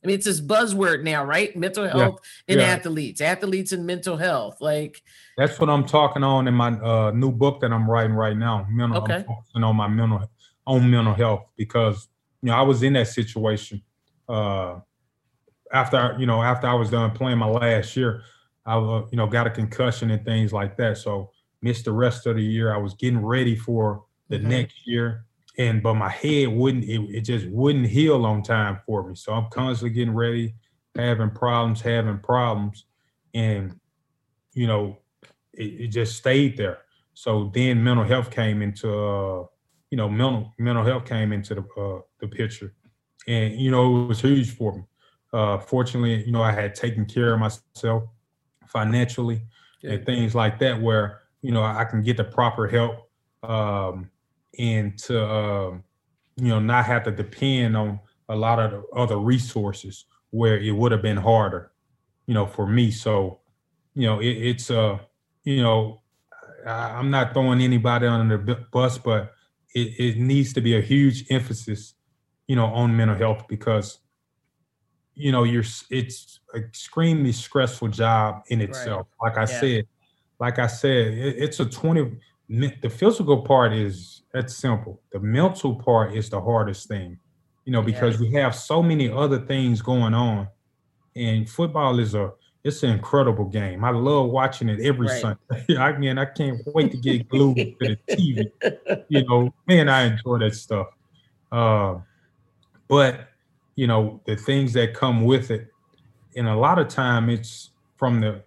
I 0.04 0.08
mean, 0.08 0.16
it's 0.16 0.26
this 0.26 0.40
buzzword 0.40 1.04
now, 1.04 1.26
right? 1.26 1.56
Mental 1.56 1.88
health 1.88 2.22
and 2.48 2.60
yeah. 2.60 2.68
athletes, 2.68 3.20
athletes 3.20 3.74
and 3.74 3.86
mental 3.86 4.16
health. 4.16 4.62
Like, 4.62 5.02
That's 5.38 5.60
what 5.60 5.70
I'm 5.70 5.86
talking 5.86 6.24
on 6.24 6.48
in 6.48 6.54
my 6.54 6.70
uh, 6.70 7.12
new 7.12 7.32
book 7.32 7.60
that 7.62 7.74
I'm 7.74 7.90
writing 7.90 8.14
right 8.14 8.38
now. 8.38 8.66
Mental, 8.70 9.00
Okay. 9.04 9.16
I'm 9.16 9.24
focusing 9.26 9.64
on 9.64 9.76
my 9.76 9.88
mental 9.88 10.30
on 10.66 10.90
mental 10.90 11.14
health 11.14 11.48
because 11.58 12.08
you 12.42 12.48
know 12.48 12.56
I 12.56 12.62
was 12.62 12.84
in 12.84 12.94
that 12.94 13.08
situation 13.08 13.82
uh, 14.30 14.80
after 15.74 16.16
you 16.18 16.26
know 16.26 16.42
after 16.42 16.68
I 16.68 16.74
was 16.76 16.90
done 16.90 17.12
playing 17.12 17.38
my 17.38 17.48
last 17.48 17.96
year. 17.98 18.22
I 18.66 18.76
uh, 18.78 19.06
you 19.12 19.18
know 19.18 19.28
got 19.28 19.48
a 19.48 19.50
concussion 19.50 20.12
and 20.12 20.24
things 20.24 20.54
like 20.54 20.78
that, 20.78 20.98
so 20.98 21.32
missed 21.62 21.86
the 21.86 21.92
rest 21.92 22.26
of 22.26 22.38
the 22.38 22.44
year. 22.44 22.74
I 22.74 22.78
was 22.78 22.94
getting 22.94 23.26
ready 23.26 23.56
for 23.56 24.06
the 24.30 24.38
Mhm. 24.38 24.44
next 24.44 24.88
year, 24.88 25.26
and 25.60 25.84
but 25.84 25.96
my 25.96 26.10
head 26.10 26.48
wouldn't 26.48 26.86
it, 26.86 27.02
it 27.10 27.22
just 27.22 27.46
wouldn't 27.48 27.86
heal 27.86 28.26
on 28.26 28.42
time 28.42 28.80
for 28.86 29.08
me. 29.08 29.14
So 29.14 29.34
I'm 29.34 29.50
constantly 29.52 29.94
getting 29.94 30.16
ready, 30.16 30.56
having 30.96 31.30
problems, 31.30 31.82
having 31.82 32.18
problems, 32.20 32.86
and 33.36 33.78
you 34.54 34.66
know, 34.66 34.98
it, 35.54 35.82
it 35.82 35.88
just 35.90 36.16
stayed 36.16 36.58
there. 36.58 36.80
So 37.14 37.52
then 37.54 37.84
mental 37.84 38.06
health 38.06 38.32
came 38.32 38.62
into 38.62 38.90
uh, 38.90 39.46
you 39.92 39.98
know, 39.98 40.08
mental 40.08 40.54
mental 40.58 40.86
health 40.86 41.06
came 41.06 41.34
into 41.34 41.56
the 41.56 41.82
uh, 41.82 42.02
the 42.20 42.28
picture, 42.28 42.74
and 43.28 43.60
you 43.60 43.70
know, 43.70 44.04
it 44.04 44.08
was 44.08 44.22
huge 44.22 44.56
for 44.56 44.78
me. 44.78 44.84
Uh, 45.34 45.58
fortunately, 45.60 46.24
you 46.24 46.32
know, 46.32 46.42
I 46.42 46.54
had 46.54 46.74
taken 46.74 47.06
care 47.06 47.34
of 47.34 47.40
myself 47.40 48.04
financially 48.66 49.42
yeah. 49.82 49.92
and 49.92 50.06
things 50.06 50.34
like 50.34 50.58
that, 50.60 50.82
where 50.82 51.20
you 51.42 51.52
know 51.52 51.64
I 51.64 51.84
can 51.84 52.02
get 52.02 52.16
the 52.16 52.24
proper 52.24 52.66
help 52.66 53.10
um, 53.44 54.10
and 54.58 54.98
to 55.00 55.24
uh, 55.24 55.72
you 56.38 56.48
know 56.48 56.60
not 56.60 56.86
have 56.86 57.04
to 57.04 57.12
depend 57.12 57.78
on 57.78 58.00
a 58.30 58.36
lot 58.36 58.60
of 58.60 58.72
the 58.72 58.84
other 58.96 59.18
resources 59.18 60.06
where 60.30 60.58
it 60.60 60.72
would 60.72 60.92
have 60.92 61.02
been 61.02 61.18
harder, 61.18 61.72
you 62.28 62.34
know, 62.34 62.46
for 62.46 62.68
me. 62.68 62.92
So, 62.92 63.40
you 63.96 64.06
know, 64.06 64.20
it, 64.20 64.28
it's 64.28 64.70
uh, 64.70 65.00
you 65.44 65.62
know, 65.62 66.02
I, 66.66 67.00
am 67.00 67.10
not 67.10 67.34
throwing 67.34 67.62
anybody 67.62 68.08
under 68.08 68.38
the 68.38 68.56
bus, 68.72 68.98
but 68.98 69.34
it, 69.74 70.00
it 70.00 70.18
needs 70.18 70.54
to 70.54 70.62
be 70.62 70.78
a 70.78 70.82
huge 70.82 71.26
emphasis, 71.32 71.96
you 72.48 72.56
know, 72.56 72.66
on 72.66 72.96
mental 72.96 73.18
health 73.18 73.48
because, 73.48 74.00
you 75.16 75.32
know, 75.32 75.44
you're 75.44 75.66
it's 75.90 76.40
extremely 76.56 77.32
stressful 77.32 77.88
job 77.90 78.44
in 78.48 78.62
itself. 78.62 79.08
Right. 79.22 79.36
Like 79.36 79.50
I 79.50 79.52
yeah. 79.52 79.60
said, 79.60 79.88
like 80.40 80.60
I 80.60 80.68
said, 80.68 81.14
it, 81.14 81.38
it's 81.38 81.60
a 81.60 81.66
20 81.66 82.18
the 82.50 82.90
physical 82.90 83.42
part 83.42 83.74
is 83.74 84.24
that's 84.34 84.56
simple. 84.56 85.00
The 85.12 85.20
mental 85.20 85.76
part 85.76 86.16
is 86.16 86.30
the 86.30 86.42
hardest 86.42 86.88
thing, 86.88 87.20
you 87.66 87.72
know, 87.72 87.82
because 87.82 88.16
yeah. 88.16 88.22
we 88.22 88.34
have 88.34 88.56
so 88.56 88.82
many 88.82 89.10
other 89.10 89.40
things 89.40 89.82
going 89.82 90.14
on, 90.14 90.48
and 91.16 91.48
football 91.48 92.00
is 92.00 92.16
a 92.16 92.32
it's 92.64 92.84
an 92.84 92.90
incredible 92.90 93.46
game. 93.46 93.86
I 93.86 93.92
love 93.92 94.32
watching 94.32 94.68
it 94.68 94.82
every 94.82 95.08
right. 95.08 95.22
Sunday. 95.22 95.78
I 95.78 95.98
mean, 95.98 96.18
I 96.18 96.26
can't 96.26 96.60
wait 96.68 96.92
to 96.92 96.98
get 96.98 97.30
glued 97.30 97.56
to 97.56 97.76
the 97.80 97.98
TV. 98.10 98.52
You 99.08 99.26
know, 99.26 99.54
man, 99.68 99.90
I 99.90 100.04
enjoy 100.04 100.40
that 100.40 100.56
stuff. 100.56 100.88
Uh, 101.52 101.96
but 102.88 103.30
you 103.76 103.88
know, 103.88 104.22
the 104.26 104.36
things 104.36 104.74
that 104.74 104.94
come 104.94 105.24
with 105.24 105.52
it, 105.52 105.68
and 106.36 106.48
a 106.48 106.56
lot 106.56 106.80
of 106.80 106.88
time 106.88 107.30
it's 107.30 107.70
from 107.96 108.22
the 108.22 108.42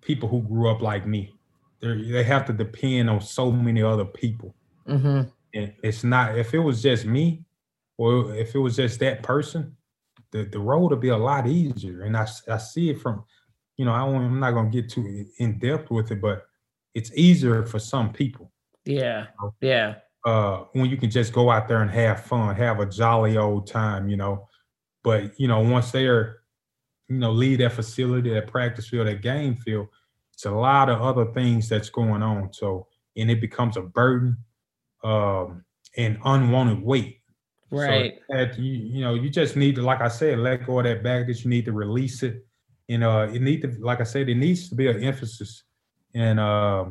people 0.00 0.28
who 0.28 0.42
grew 0.42 0.68
up 0.68 0.80
like 0.80 1.06
me 1.06 1.35
they 1.80 2.10
they 2.10 2.24
have 2.24 2.46
to 2.46 2.52
depend 2.52 3.10
on 3.10 3.20
so 3.20 3.50
many 3.50 3.82
other 3.82 4.04
people. 4.04 4.54
Mm-hmm. 4.88 5.28
And 5.54 5.72
it's 5.82 6.04
not 6.04 6.38
if 6.38 6.54
it 6.54 6.58
was 6.58 6.82
just 6.82 7.04
me, 7.04 7.44
or 7.98 8.34
if 8.34 8.54
it 8.54 8.58
was 8.58 8.76
just 8.76 9.00
that 9.00 9.22
person, 9.22 9.76
the 10.30 10.44
the 10.44 10.58
road 10.58 10.90
would 10.90 11.00
be 11.00 11.08
a 11.08 11.16
lot 11.16 11.46
easier. 11.46 12.02
And 12.02 12.16
I 12.16 12.26
I 12.48 12.58
see 12.58 12.90
it 12.90 13.00
from, 13.00 13.24
you 13.76 13.84
know, 13.84 13.92
I 13.92 14.06
am 14.06 14.40
not 14.40 14.52
gonna 14.52 14.70
get 14.70 14.90
too 14.90 15.26
in 15.38 15.58
depth 15.58 15.90
with 15.90 16.10
it, 16.10 16.20
but 16.20 16.46
it's 16.94 17.10
easier 17.14 17.64
for 17.64 17.78
some 17.78 18.12
people. 18.12 18.50
Yeah, 18.84 19.26
yeah. 19.60 19.96
Uh, 20.24 20.64
when 20.72 20.90
you 20.90 20.96
can 20.96 21.10
just 21.10 21.32
go 21.32 21.50
out 21.50 21.68
there 21.68 21.82
and 21.82 21.90
have 21.90 22.24
fun, 22.24 22.56
have 22.56 22.80
a 22.80 22.86
jolly 22.86 23.36
old 23.36 23.66
time, 23.66 24.08
you 24.08 24.16
know. 24.16 24.48
But 25.04 25.38
you 25.38 25.46
know, 25.46 25.60
once 25.60 25.92
they're, 25.92 26.40
you 27.08 27.18
know, 27.18 27.32
leave 27.32 27.58
that 27.58 27.72
facility, 27.72 28.30
that 28.30 28.48
practice 28.48 28.88
field, 28.88 29.06
that 29.06 29.22
game 29.22 29.54
field, 29.56 29.88
it's 30.36 30.44
a 30.44 30.50
lot 30.50 30.90
of 30.90 31.00
other 31.00 31.32
things 31.32 31.66
that's 31.66 31.88
going 31.88 32.22
on. 32.22 32.52
So, 32.52 32.88
and 33.16 33.30
it 33.30 33.40
becomes 33.40 33.78
a 33.78 33.80
burden 33.80 34.36
um, 35.02 35.64
and 35.96 36.18
unwanted 36.26 36.82
weight. 36.82 37.22
Right. 37.70 38.18
So 38.30 38.36
that 38.36 38.58
you, 38.58 38.72
you 38.74 39.00
know, 39.00 39.14
you 39.14 39.30
just 39.30 39.56
need 39.56 39.76
to, 39.76 39.82
like 39.82 40.02
I 40.02 40.08
said, 40.08 40.38
let 40.38 40.66
go 40.66 40.80
of 40.80 40.84
that 40.84 41.02
baggage. 41.02 41.42
You 41.42 41.48
need 41.48 41.64
to 41.64 41.72
release 41.72 42.22
it. 42.22 42.44
And 42.90 43.02
uh, 43.02 43.28
it 43.32 43.40
need 43.40 43.62
to, 43.62 43.74
like 43.80 44.02
I 44.02 44.04
said, 44.04 44.28
it 44.28 44.34
needs 44.34 44.68
to 44.68 44.74
be 44.74 44.88
an 44.88 45.02
emphasis, 45.02 45.64
and 46.14 46.38
uh, 46.38 46.84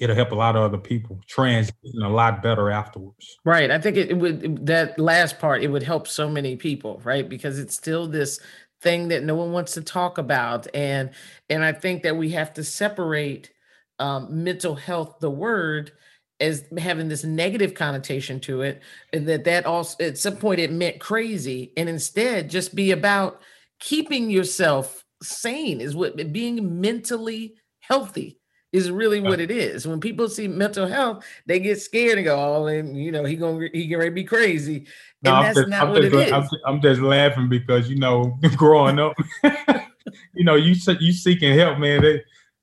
it'll 0.00 0.16
help 0.16 0.32
a 0.32 0.34
lot 0.34 0.56
of 0.56 0.62
other 0.64 0.78
people 0.78 1.20
transition 1.28 2.02
a 2.04 2.08
lot 2.10 2.42
better 2.42 2.70
afterwards. 2.70 3.38
Right. 3.44 3.70
I 3.70 3.78
think 3.78 3.96
it, 3.96 4.10
it 4.10 4.18
would 4.18 4.66
that 4.66 4.98
last 4.98 5.38
part 5.38 5.62
it 5.62 5.68
would 5.68 5.84
help 5.84 6.08
so 6.08 6.28
many 6.28 6.56
people, 6.56 7.00
right? 7.04 7.26
Because 7.26 7.58
it's 7.58 7.74
still 7.74 8.06
this 8.06 8.40
thing 8.82 9.08
that 9.08 9.22
no 9.22 9.34
one 9.34 9.52
wants 9.52 9.74
to 9.74 9.82
talk 9.82 10.18
about 10.18 10.66
and 10.74 11.10
and 11.48 11.64
i 11.64 11.72
think 11.72 12.02
that 12.02 12.16
we 12.16 12.30
have 12.30 12.52
to 12.52 12.64
separate 12.64 13.50
um, 13.98 14.42
mental 14.42 14.74
health 14.74 15.18
the 15.20 15.30
word 15.30 15.92
as 16.40 16.64
having 16.76 17.08
this 17.08 17.22
negative 17.22 17.74
connotation 17.74 18.40
to 18.40 18.62
it 18.62 18.82
and 19.12 19.28
that 19.28 19.44
that 19.44 19.64
also 19.64 20.04
at 20.04 20.18
some 20.18 20.36
point 20.36 20.60
it 20.60 20.72
meant 20.72 20.98
crazy 20.98 21.72
and 21.76 21.88
instead 21.88 22.50
just 22.50 22.74
be 22.74 22.90
about 22.90 23.40
keeping 23.78 24.28
yourself 24.28 25.04
sane 25.22 25.80
is 25.80 25.94
what 25.94 26.32
being 26.32 26.80
mentally 26.80 27.54
healthy 27.80 28.40
is 28.72 28.90
really 28.90 29.20
what 29.20 29.38
it 29.38 29.50
is. 29.50 29.86
When 29.86 30.00
people 30.00 30.28
see 30.28 30.48
mental 30.48 30.86
health, 30.86 31.24
they 31.46 31.60
get 31.60 31.80
scared 31.80 32.18
and 32.18 32.24
go, 32.24 32.36
"Oh, 32.38 32.66
and 32.66 32.96
you 32.96 33.12
know, 33.12 33.24
he 33.24 33.36
gonna 33.36 33.68
he 33.72 33.86
gonna 33.86 34.10
be 34.10 34.24
crazy." 34.24 34.86
No, 35.22 35.36
and 35.36 35.44
that's 35.44 35.58
just, 35.58 35.68
not 35.68 35.82
I'm 35.82 35.90
what 35.90 36.02
just, 36.02 36.14
it 36.14 36.28
is. 36.28 36.32
I'm, 36.32 36.48
I'm, 36.66 36.80
just 36.82 37.00
laughing 37.00 37.48
because 37.48 37.88
you 37.88 37.96
know, 37.96 38.38
growing 38.56 38.98
up, 38.98 39.14
you 40.34 40.44
know, 40.44 40.56
you 40.56 40.74
you 41.00 41.12
seeking 41.12 41.56
help, 41.56 41.78
man. 41.78 42.02
They, 42.02 42.22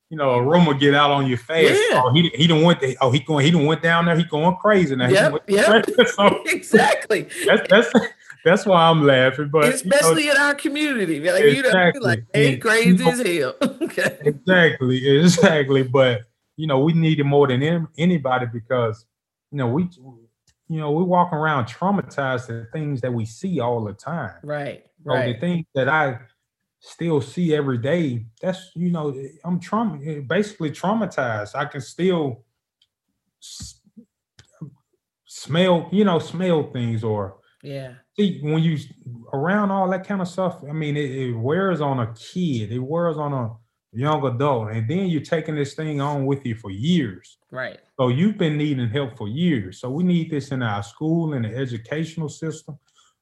you 0.09 0.17
know, 0.17 0.31
a 0.31 0.43
rumor 0.43 0.73
get 0.73 0.95
out 0.95 1.11
on 1.11 1.27
your 1.27 1.37
face. 1.37 1.77
Yeah. 1.91 2.01
Oh, 2.03 2.11
he 2.11 2.29
he 2.29 2.47
don't 2.47 2.63
went 2.63 2.79
there. 2.79 2.95
Oh, 2.99 3.11
he 3.11 3.19
going 3.19 3.45
he 3.45 3.51
don't 3.51 3.65
went 3.65 3.83
down 3.83 4.05
there. 4.05 4.17
He 4.17 4.23
going 4.23 4.55
crazy 4.55 4.95
now. 4.95 5.07
Yep, 5.07 5.43
yep. 5.47 5.85
so, 6.07 6.41
exactly. 6.47 7.27
That's 7.45 7.69
that's 7.69 7.91
that's 8.43 8.65
why 8.65 8.89
I'm 8.89 9.05
laughing. 9.05 9.49
But 9.49 9.65
especially 9.65 10.25
you 10.25 10.33
know, 10.33 10.35
in 10.35 10.41
our 10.41 10.55
community, 10.55 11.19
like 11.19 11.43
exactly. 11.43 11.55
you 11.55 11.99
know, 12.01 12.07
like 12.07 12.25
ain't 12.33 12.61
crazy 12.61 13.07
as 13.07 13.19
hell. 13.19 13.55
okay. 13.81 14.17
Exactly, 14.21 15.19
exactly. 15.19 15.83
But 15.83 16.21
you 16.55 16.67
know, 16.67 16.79
we 16.79 16.93
need 16.93 17.19
it 17.19 17.23
more 17.23 17.47
than 17.47 17.87
anybody 17.97 18.45
because 18.51 19.05
you 19.51 19.57
know 19.57 19.67
we 19.67 19.89
you 20.67 20.79
know 20.79 20.91
we 20.91 21.03
walk 21.03 21.33
around 21.33 21.65
traumatized 21.65 22.47
to 22.47 22.67
things 22.71 23.01
that 23.01 23.13
we 23.13 23.25
see 23.25 23.59
all 23.59 23.83
the 23.83 23.93
time. 23.93 24.35
Right. 24.43 24.83
So 25.03 25.13
right. 25.13 25.33
the 25.33 25.39
things 25.39 25.65
that 25.75 25.87
I 25.87 26.19
still 26.79 27.21
see 27.21 27.55
every 27.55 27.77
day, 27.77 28.25
that's 28.41 28.71
you 28.75 28.91
know, 28.91 29.15
I'm 29.43 29.59
trauma 29.59 29.97
basically 30.21 30.71
traumatized. 30.71 31.55
I 31.55 31.65
can 31.65 31.81
still 31.81 32.43
smell, 35.25 35.87
you 35.91 36.03
know, 36.03 36.19
smell 36.19 36.71
things 36.71 37.03
or 37.03 37.37
yeah. 37.63 37.95
See, 38.19 38.37
when 38.41 38.61
you 38.61 38.77
around 39.31 39.71
all 39.71 39.89
that 39.89 40.05
kind 40.05 40.21
of 40.21 40.27
stuff, 40.27 40.61
I 40.67 40.73
mean, 40.73 40.97
it, 40.97 41.09
it, 41.09 41.33
wears 41.33 41.79
on 41.79 42.01
a 42.01 42.13
kid, 42.15 42.69
it 42.69 42.79
wears 42.79 43.15
on 43.15 43.31
a 43.31 43.55
young 43.93 44.25
adult, 44.25 44.71
and 44.71 44.85
then 44.89 45.05
you're 45.05 45.21
taking 45.21 45.55
this 45.55 45.73
thing 45.73 46.01
on 46.01 46.25
with 46.25 46.45
you 46.45 46.55
for 46.55 46.69
years. 46.69 47.37
Right. 47.49 47.79
So 47.97 48.09
you've 48.09 48.37
been 48.37 48.57
needing 48.57 48.89
help 48.89 49.17
for 49.17 49.29
years. 49.29 49.79
So 49.79 49.89
we 49.89 50.03
need 50.03 50.29
this 50.29 50.51
in 50.51 50.61
our 50.61 50.83
school 50.83 51.33
and 51.33 51.45
the 51.45 51.55
educational 51.55 52.27
system. 52.27 52.77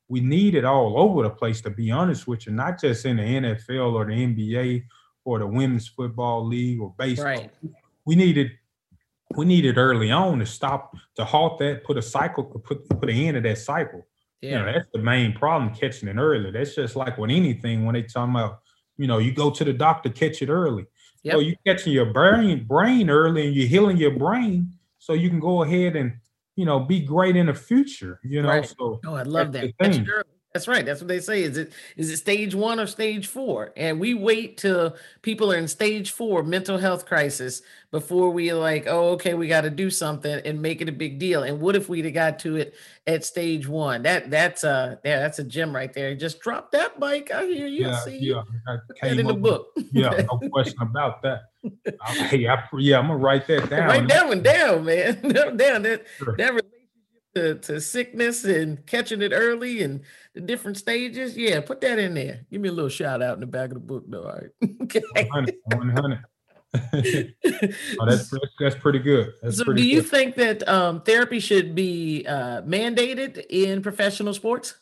We 0.08 0.20
need 0.20 0.56
it 0.56 0.66
all 0.66 0.98
over 0.98 1.22
the 1.22 1.30
place, 1.30 1.62
to 1.62 1.70
be 1.70 1.92
honest 1.92 2.28
with 2.28 2.48
you, 2.48 2.54
not 2.54 2.82
just 2.82 3.06
in 3.06 3.18
the 3.18 3.24
NFL 3.24 3.94
or 3.94 4.06
the 4.06 4.14
NBA 4.14 4.84
or 5.26 5.38
the 5.38 5.46
women's 5.46 5.88
football 5.88 6.44
league 6.44 6.80
or 6.80 6.96
baseball. 6.98 7.26
Right. 7.26 7.52
We 8.06 8.16
need 8.16 8.40
it 8.40 8.52
we 9.36 9.46
need 9.46 9.66
it 9.66 9.78
early 9.78 10.10
on 10.10 10.40
to 10.40 10.46
stop 10.48 10.96
to 11.18 11.26
halt 11.26 11.60
that, 11.60 11.84
put 11.84 11.98
a 11.98 12.02
cycle, 12.02 12.46
put 12.46 12.90
put 12.90 13.10
an 13.10 13.16
end 13.16 13.36
to 13.36 13.42
that 13.42 13.60
cycle. 13.60 14.08
Yeah. 14.42 14.50
You 14.50 14.58
know, 14.58 14.74
that's 14.74 14.88
the 14.94 15.00
main 15.00 15.34
problem, 15.34 15.74
catching 15.74 16.10
it 16.10 16.18
early. 16.18 16.52
That's 16.52 16.76
just 16.76 16.96
like 16.96 17.18
with 17.18 17.32
anything 17.32 17.86
when 17.86 17.94
they 17.94 18.04
talk 18.04 18.30
about, 18.30 18.60
you 18.98 19.08
know, 19.08 19.18
you 19.18 19.32
go 19.32 19.50
to 19.50 19.64
the 19.64 19.74
doctor, 19.74 20.10
catch 20.10 20.42
it 20.42 20.50
early. 20.50 20.86
Yep. 21.24 21.34
So 21.34 21.40
you 21.40 21.56
catching 21.66 21.94
your 21.94 22.14
brain 22.14 22.66
brain 22.66 23.10
early 23.10 23.48
and 23.48 23.56
you're 23.56 23.68
healing 23.68 23.98
your 23.98 24.12
brain 24.12 24.72
so 25.00 25.14
you 25.14 25.30
can 25.30 25.40
go 25.40 25.64
ahead 25.64 25.96
and, 25.96 26.14
you 26.56 26.66
know, 26.66 26.80
be 26.80 27.00
great 27.00 27.36
in 27.36 27.48
the 27.48 27.54
future. 27.54 28.20
You 28.24 28.44
know, 28.44 28.50
right. 28.50 28.66
so 28.66 29.00
oh, 29.06 29.16
I 29.16 29.24
love 29.24 29.52
that. 29.54 29.74
Catch 30.58 30.68
it 30.68 30.72
early. 30.72 30.78
That's 30.78 30.78
right. 30.78 30.86
That's 30.86 31.02
what 31.02 31.08
they 31.08 31.20
say. 31.20 31.44
Is 31.44 31.58
it 31.58 31.74
is 31.96 32.10
it 32.10 32.18
stage 32.18 32.56
one 32.56 32.80
or 32.80 32.88
stage 32.88 33.28
four? 33.28 33.74
And 33.78 34.00
we 34.00 34.14
wait 34.14 34.58
till 34.58 34.96
people 35.22 35.52
are 35.52 35.58
in 35.58 35.68
stage 35.68 36.12
four 36.12 36.44
mental 36.44 36.78
health 36.78 37.06
crisis 37.06 37.62
before 37.92 38.32
we 38.32 38.52
like, 38.54 38.86
oh, 38.88 39.10
okay, 39.12 39.34
we 39.34 39.48
got 39.48 39.62
to 39.62 39.70
do 39.70 39.90
something 39.90 40.42
and 40.46 40.62
make 40.62 40.82
it 40.82 40.90
a 40.90 40.92
big 40.92 41.20
deal. 41.20 41.44
And 41.44 41.62
what 41.62 41.76
if 41.76 41.88
we'd 41.88 42.06
have 42.06 42.14
got 42.14 42.40
to 42.40 42.58
it 42.58 42.76
at 43.06 43.24
stage 43.24 43.68
one? 43.68 44.04
That 44.04 44.30
that's 44.30 44.64
a 44.64 45.00
yeah, 45.04 45.20
that's 45.20 45.40
a 45.40 45.44
gem 45.44 45.74
right 45.76 45.94
there. 45.94 46.16
Just 46.16 46.40
drop 46.40 46.72
that 46.72 47.00
bike. 47.00 47.32
I 47.32 47.46
hear 47.46 47.68
you. 47.68 47.88
Yeah, 47.88 48.00
see 48.00 48.18
yeah. 48.18 48.44
I 49.02 49.08
in 49.08 49.28
the 49.28 49.34
book. 49.34 49.68
yeah, 49.92 50.26
no 50.32 50.50
question 50.50 50.82
about 50.82 51.22
that. 51.24 51.44
hey, 52.30 52.48
I, 52.48 52.64
yeah, 52.78 53.00
I'm 53.00 53.08
gonna 53.08 53.18
write 53.18 53.48
that 53.48 53.70
down. 53.70 53.88
Write 53.88 54.08
that 54.10 54.28
one 54.28 54.44
down, 54.44 54.86
man. 54.86 55.22
down 55.58 55.84
that 55.84 56.06
sure. 56.18 56.36
that 56.38 56.54
to, 57.38 57.56
to 57.56 57.80
sickness 57.80 58.44
and 58.44 58.86
catching 58.86 59.22
it 59.22 59.32
early 59.34 59.84
and 59.84 60.02
the 60.34 60.42
different 60.42 60.78
stages. 60.78 61.38
Yeah, 61.38 61.62
put 61.62 61.82
that 61.82 62.00
in 62.00 62.14
there. 62.14 62.46
Give 62.52 62.62
me 62.62 62.70
a 62.70 62.72
little 62.72 62.90
shout 62.90 63.22
out 63.22 63.36
in 63.36 63.40
the 63.40 63.46
back 63.48 63.70
of 63.70 63.76
the 63.76 63.80
book, 63.80 64.04
though. 64.08 64.24
All 64.24 64.34
right. 64.34 64.72
okay. 64.84 65.02
100. 65.16 65.56
100. 65.74 66.24
oh, 68.00 68.06
that's 68.06 68.32
that's 68.60 68.76
pretty 68.76 69.00
good. 69.00 69.32
That's 69.42 69.58
so, 69.58 69.64
pretty 69.66 69.82
do 69.82 69.88
you 69.88 70.02
good. 70.02 70.10
think 70.10 70.36
that 70.36 70.68
um, 70.68 71.02
therapy 71.02 71.40
should 71.40 71.74
be 71.74 72.26
uh, 72.28 72.62
mandated 72.64 73.46
in 73.50 73.82
professional 73.82 74.34
sports? 74.34 74.76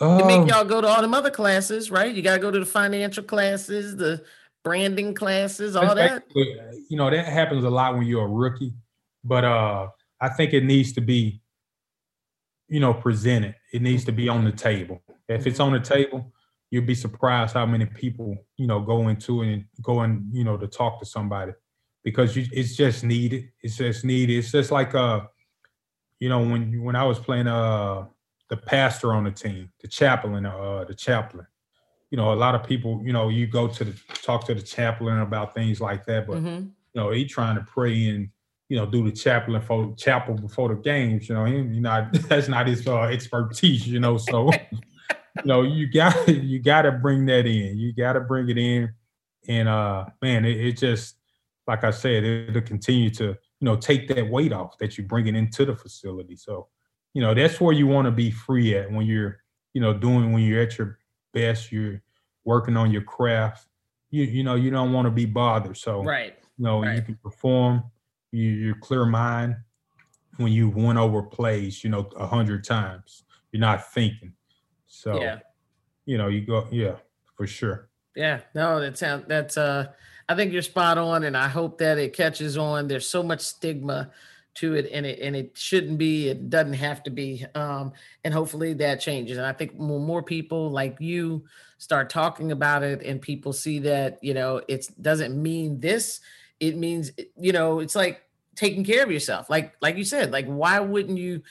Um, 0.00 0.18
to 0.18 0.26
make 0.26 0.48
y'all 0.48 0.64
go 0.64 0.80
to 0.80 0.88
all 0.88 1.00
them 1.00 1.14
other 1.14 1.30
classes, 1.30 1.90
right? 1.90 2.14
You 2.14 2.20
got 2.20 2.34
to 2.34 2.40
go 2.40 2.50
to 2.50 2.60
the 2.60 2.66
financial 2.66 3.24
classes, 3.24 3.96
the 3.96 4.24
branding 4.62 5.14
classes, 5.14 5.74
all 5.74 5.94
that. 5.94 6.12
actually- 6.12 6.58
you 6.90 6.96
know, 6.96 7.08
that 7.10 7.26
happens 7.26 7.64
a 7.64 7.70
lot 7.70 7.96
when 7.96 8.06
you're 8.06 8.24
a 8.26 8.28
rookie, 8.28 8.74
but 9.24 9.44
uh, 9.44 9.88
I 10.24 10.30
think 10.30 10.54
it 10.54 10.64
needs 10.64 10.94
to 10.94 11.02
be, 11.02 11.42
you 12.68 12.80
know, 12.80 12.94
presented. 12.94 13.54
It 13.74 13.82
needs 13.82 14.04
to 14.06 14.12
be 14.12 14.26
on 14.30 14.42
the 14.44 14.52
table. 14.52 15.02
If 15.28 15.46
it's 15.46 15.60
on 15.60 15.72
the 15.72 15.80
table, 15.80 16.32
you'll 16.70 16.86
be 16.86 16.94
surprised 16.94 17.52
how 17.52 17.66
many 17.66 17.84
people, 17.84 18.34
you 18.56 18.66
know, 18.66 18.80
go 18.80 19.08
into 19.08 19.42
it 19.42 19.52
and 19.52 19.64
go 19.82 20.00
and 20.00 20.34
you 20.34 20.42
know 20.42 20.56
to 20.56 20.66
talk 20.66 20.98
to 21.00 21.06
somebody 21.06 21.52
because 22.02 22.34
you, 22.36 22.46
it's 22.52 22.74
just 22.74 23.04
needed. 23.04 23.50
It's 23.62 23.76
just 23.76 24.02
needed. 24.04 24.38
It's 24.38 24.50
just 24.50 24.70
like 24.70 24.94
uh, 24.94 25.20
you 26.20 26.30
know, 26.30 26.40
when 26.40 26.82
when 26.82 26.96
I 26.96 27.04
was 27.04 27.18
playing 27.18 27.46
uh 27.46 28.06
the 28.48 28.56
pastor 28.56 29.12
on 29.12 29.24
the 29.24 29.30
team, 29.30 29.70
the 29.82 29.88
chaplain, 29.88 30.46
uh, 30.46 30.84
the 30.88 30.94
chaplain. 30.94 31.46
You 32.10 32.16
know, 32.16 32.32
a 32.32 32.40
lot 32.44 32.54
of 32.54 32.64
people, 32.64 33.02
you 33.04 33.12
know, 33.12 33.28
you 33.28 33.46
go 33.46 33.68
to 33.68 33.84
the 33.84 33.94
talk 34.22 34.46
to 34.46 34.54
the 34.54 34.62
chaplain 34.62 35.18
about 35.18 35.54
things 35.54 35.80
like 35.82 36.06
that, 36.06 36.26
but 36.26 36.38
Mhm. 36.42 36.70
you 36.94 37.00
know, 37.00 37.10
he 37.10 37.26
trying 37.26 37.56
to 37.56 37.62
pray 37.62 38.08
and 38.08 38.30
you 38.68 38.76
know 38.76 38.86
do 38.86 39.04
the 39.04 39.12
chaplain 39.12 39.60
for 39.60 39.94
chapel 39.96 40.34
before 40.34 40.68
the 40.68 40.76
games. 40.76 41.28
You 41.28 41.34
know, 41.34 41.44
he, 41.44 41.56
you 41.56 41.80
know 41.80 42.08
that's 42.28 42.48
not 42.48 42.66
his 42.66 42.86
uh, 42.86 43.02
expertise. 43.02 43.86
You 43.86 44.00
know, 44.00 44.16
so 44.18 44.50
you 44.72 45.44
know 45.44 45.62
you 45.62 45.90
got 45.90 46.28
you 46.28 46.58
got 46.58 46.82
to 46.82 46.92
bring 46.92 47.26
that 47.26 47.46
in. 47.46 47.78
You 47.78 47.92
got 47.92 48.14
to 48.14 48.20
bring 48.20 48.48
it 48.48 48.58
in, 48.58 48.92
and 49.48 49.68
uh, 49.68 50.06
man, 50.22 50.44
it, 50.44 50.60
it 50.60 50.76
just 50.78 51.16
like 51.66 51.84
I 51.84 51.90
said, 51.90 52.24
it'll 52.24 52.62
continue 52.62 53.10
to 53.10 53.24
you 53.24 53.64
know 53.64 53.76
take 53.76 54.08
that 54.08 54.28
weight 54.28 54.52
off 54.52 54.78
that 54.78 54.96
you 54.98 55.04
bring 55.04 55.26
it 55.26 55.34
into 55.34 55.64
the 55.64 55.76
facility. 55.76 56.36
So 56.36 56.68
you 57.12 57.22
know 57.22 57.34
that's 57.34 57.60
where 57.60 57.72
you 57.72 57.86
want 57.86 58.06
to 58.06 58.12
be 58.12 58.30
free 58.30 58.76
at 58.76 58.90
when 58.90 59.06
you're 59.06 59.40
you 59.72 59.80
know 59.80 59.92
doing 59.92 60.32
when 60.32 60.42
you're 60.42 60.62
at 60.62 60.78
your 60.78 60.98
best. 61.32 61.70
You're 61.70 62.02
working 62.44 62.76
on 62.76 62.90
your 62.90 63.02
craft. 63.02 63.66
You 64.10 64.24
you 64.24 64.42
know 64.42 64.54
you 64.54 64.70
don't 64.70 64.92
want 64.92 65.06
to 65.06 65.10
be 65.10 65.26
bothered. 65.26 65.76
So 65.76 66.02
Right. 66.02 66.34
you 66.58 66.64
know, 66.64 66.84
you 66.84 67.02
can 67.02 67.16
perform. 67.16 67.84
You, 68.34 68.50
you're 68.50 68.74
clear 68.76 69.04
mind 69.06 69.56
when 70.38 70.52
you 70.52 70.68
won 70.68 70.96
over 70.98 71.22
plays. 71.22 71.84
You 71.84 71.90
know, 71.90 72.10
a 72.16 72.26
hundred 72.26 72.64
times. 72.64 73.22
You're 73.52 73.60
not 73.60 73.92
thinking. 73.92 74.32
So 74.86 75.20
Yeah. 75.20 75.38
you 76.06 76.18
know, 76.18 76.28
you 76.28 76.40
go. 76.44 76.66
Yeah, 76.70 76.96
for 77.36 77.46
sure. 77.46 77.88
Yeah, 78.16 78.40
no, 78.54 78.80
that 78.80 78.98
sounds 78.98 79.24
that's 79.28 79.56
uh 79.56 79.86
I 80.28 80.34
think 80.34 80.52
you're 80.52 80.62
spot 80.62 80.98
on 80.98 81.24
and 81.24 81.36
I 81.36 81.48
hope 81.48 81.78
that 81.78 81.98
it 81.98 82.12
catches 82.14 82.56
on. 82.56 82.88
There's 82.88 83.06
so 83.06 83.22
much 83.22 83.40
stigma 83.40 84.10
to 84.54 84.74
it 84.74 84.88
and 84.92 85.04
it 85.04 85.18
and 85.20 85.36
it 85.36 85.56
shouldn't 85.56 85.98
be, 85.98 86.28
it 86.28 86.48
doesn't 86.50 86.74
have 86.74 87.02
to 87.04 87.10
be. 87.10 87.44
Um 87.54 87.92
and 88.24 88.32
hopefully 88.34 88.72
that 88.74 89.00
changes. 89.00 89.36
And 89.38 89.46
I 89.46 89.52
think 89.52 89.72
when 89.76 90.04
more 90.04 90.22
people 90.22 90.70
like 90.70 90.96
you 91.00 91.44
start 91.78 92.08
talking 92.10 92.52
about 92.52 92.82
it 92.82 93.02
and 93.02 93.20
people 93.20 93.52
see 93.52 93.78
that, 93.80 94.18
you 94.22 94.34
know, 94.34 94.62
it 94.68 94.88
doesn't 95.02 95.40
mean 95.40 95.80
this, 95.80 96.20
it 96.60 96.76
means 96.76 97.10
you 97.40 97.52
know, 97.52 97.80
it's 97.80 97.96
like 97.96 98.22
taking 98.54 98.84
care 98.84 99.02
of 99.02 99.10
yourself. 99.10 99.50
Like 99.50 99.74
like 99.80 99.96
you 99.96 100.04
said, 100.04 100.32
like 100.32 100.46
why 100.46 100.80
wouldn't 100.80 101.18
you 101.18 101.42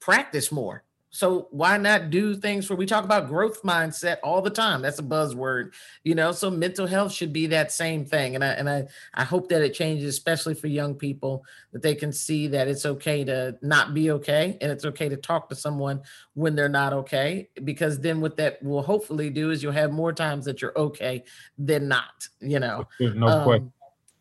practice 0.00 0.50
more? 0.50 0.84
So 1.12 1.48
why 1.50 1.76
not 1.76 2.10
do 2.10 2.36
things 2.36 2.70
where 2.70 2.76
we 2.76 2.86
talk 2.86 3.04
about 3.04 3.26
growth 3.26 3.62
mindset 3.64 4.18
all 4.22 4.40
the 4.40 4.50
time? 4.50 4.80
That's 4.80 5.00
a 5.00 5.02
buzzword, 5.02 5.72
you 6.04 6.14
know. 6.14 6.30
So 6.30 6.50
mental 6.50 6.86
health 6.86 7.12
should 7.12 7.32
be 7.32 7.48
that 7.48 7.72
same 7.72 8.04
thing, 8.04 8.36
and 8.36 8.44
I 8.44 8.48
and 8.50 8.70
I 8.70 8.86
I 9.14 9.24
hope 9.24 9.48
that 9.48 9.60
it 9.60 9.74
changes, 9.74 10.08
especially 10.08 10.54
for 10.54 10.68
young 10.68 10.94
people, 10.94 11.44
that 11.72 11.82
they 11.82 11.96
can 11.96 12.12
see 12.12 12.46
that 12.48 12.68
it's 12.68 12.86
okay 12.86 13.24
to 13.24 13.58
not 13.60 13.92
be 13.92 14.12
okay, 14.12 14.56
and 14.60 14.70
it's 14.70 14.84
okay 14.84 15.08
to 15.08 15.16
talk 15.16 15.48
to 15.48 15.56
someone 15.56 16.00
when 16.34 16.54
they're 16.54 16.68
not 16.68 16.92
okay. 16.92 17.48
Because 17.64 17.98
then 17.98 18.20
what 18.20 18.36
that 18.36 18.62
will 18.62 18.82
hopefully 18.82 19.30
do 19.30 19.50
is 19.50 19.64
you'll 19.64 19.72
have 19.72 19.90
more 19.90 20.12
times 20.12 20.44
that 20.44 20.62
you're 20.62 20.78
okay 20.78 21.24
than 21.58 21.88
not, 21.88 22.28
you 22.40 22.60
know. 22.60 22.86
There's 23.00 23.16
no 23.16 23.26
um, 23.26 23.44
question. 23.44 23.72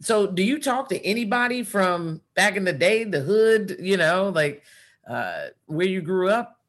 So 0.02 0.28
do 0.28 0.44
you 0.44 0.60
talk 0.60 0.90
to 0.90 1.06
anybody 1.06 1.64
from 1.64 2.22
back 2.36 2.56
in 2.56 2.64
the 2.64 2.74
day, 2.74 3.04
the 3.04 3.22
hood, 3.22 3.78
you 3.80 3.98
know, 3.98 4.30
like 4.34 4.64
uh 5.10 5.48
where 5.66 5.88
you 5.88 6.02
grew 6.02 6.30
up? 6.30 6.60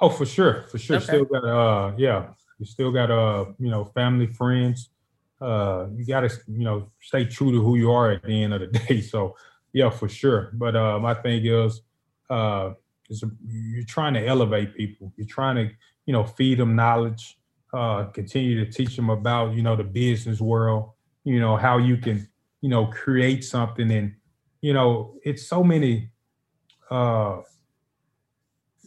Oh, 0.00 0.08
for 0.08 0.26
sure, 0.26 0.64
for 0.70 0.78
sure. 0.78 0.96
Okay. 0.96 1.04
Still 1.04 1.24
got 1.24 1.44
uh, 1.44 1.92
yeah. 1.96 2.28
You 2.58 2.66
still 2.66 2.92
got 2.92 3.10
uh, 3.10 3.46
you 3.58 3.70
know, 3.70 3.84
family, 3.84 4.26
friends. 4.26 4.90
Uh, 5.40 5.86
you 5.94 6.06
got 6.06 6.20
to 6.20 6.30
you 6.48 6.64
know 6.64 6.90
stay 7.00 7.24
true 7.24 7.52
to 7.52 7.62
who 7.62 7.76
you 7.76 7.92
are 7.92 8.12
at 8.12 8.22
the 8.22 8.42
end 8.42 8.54
of 8.54 8.60
the 8.60 8.66
day. 8.78 9.00
So 9.00 9.36
yeah, 9.72 9.90
for 9.90 10.08
sure. 10.08 10.50
But 10.54 10.76
uh, 10.76 10.98
my 10.98 11.14
thing 11.14 11.44
is, 11.44 11.82
uh, 12.30 12.72
is 13.08 13.22
you're 13.46 13.84
trying 13.84 14.14
to 14.14 14.26
elevate 14.26 14.74
people. 14.74 15.12
You're 15.16 15.26
trying 15.26 15.56
to 15.56 15.70
you 16.06 16.12
know 16.12 16.24
feed 16.24 16.58
them 16.58 16.74
knowledge. 16.74 17.38
Uh, 17.72 18.04
continue 18.04 18.64
to 18.64 18.70
teach 18.70 18.94
them 18.96 19.10
about 19.10 19.54
you 19.54 19.62
know 19.62 19.76
the 19.76 19.84
business 19.84 20.40
world. 20.40 20.90
You 21.24 21.40
know 21.40 21.56
how 21.56 21.78
you 21.78 21.96
can 21.96 22.28
you 22.64 22.70
know 22.70 22.86
create 22.86 23.44
something. 23.44 23.90
And 23.98 24.14
you 24.62 24.72
know 24.72 25.16
it's 25.22 25.46
so 25.46 25.62
many 25.62 26.10
uh 26.90 27.42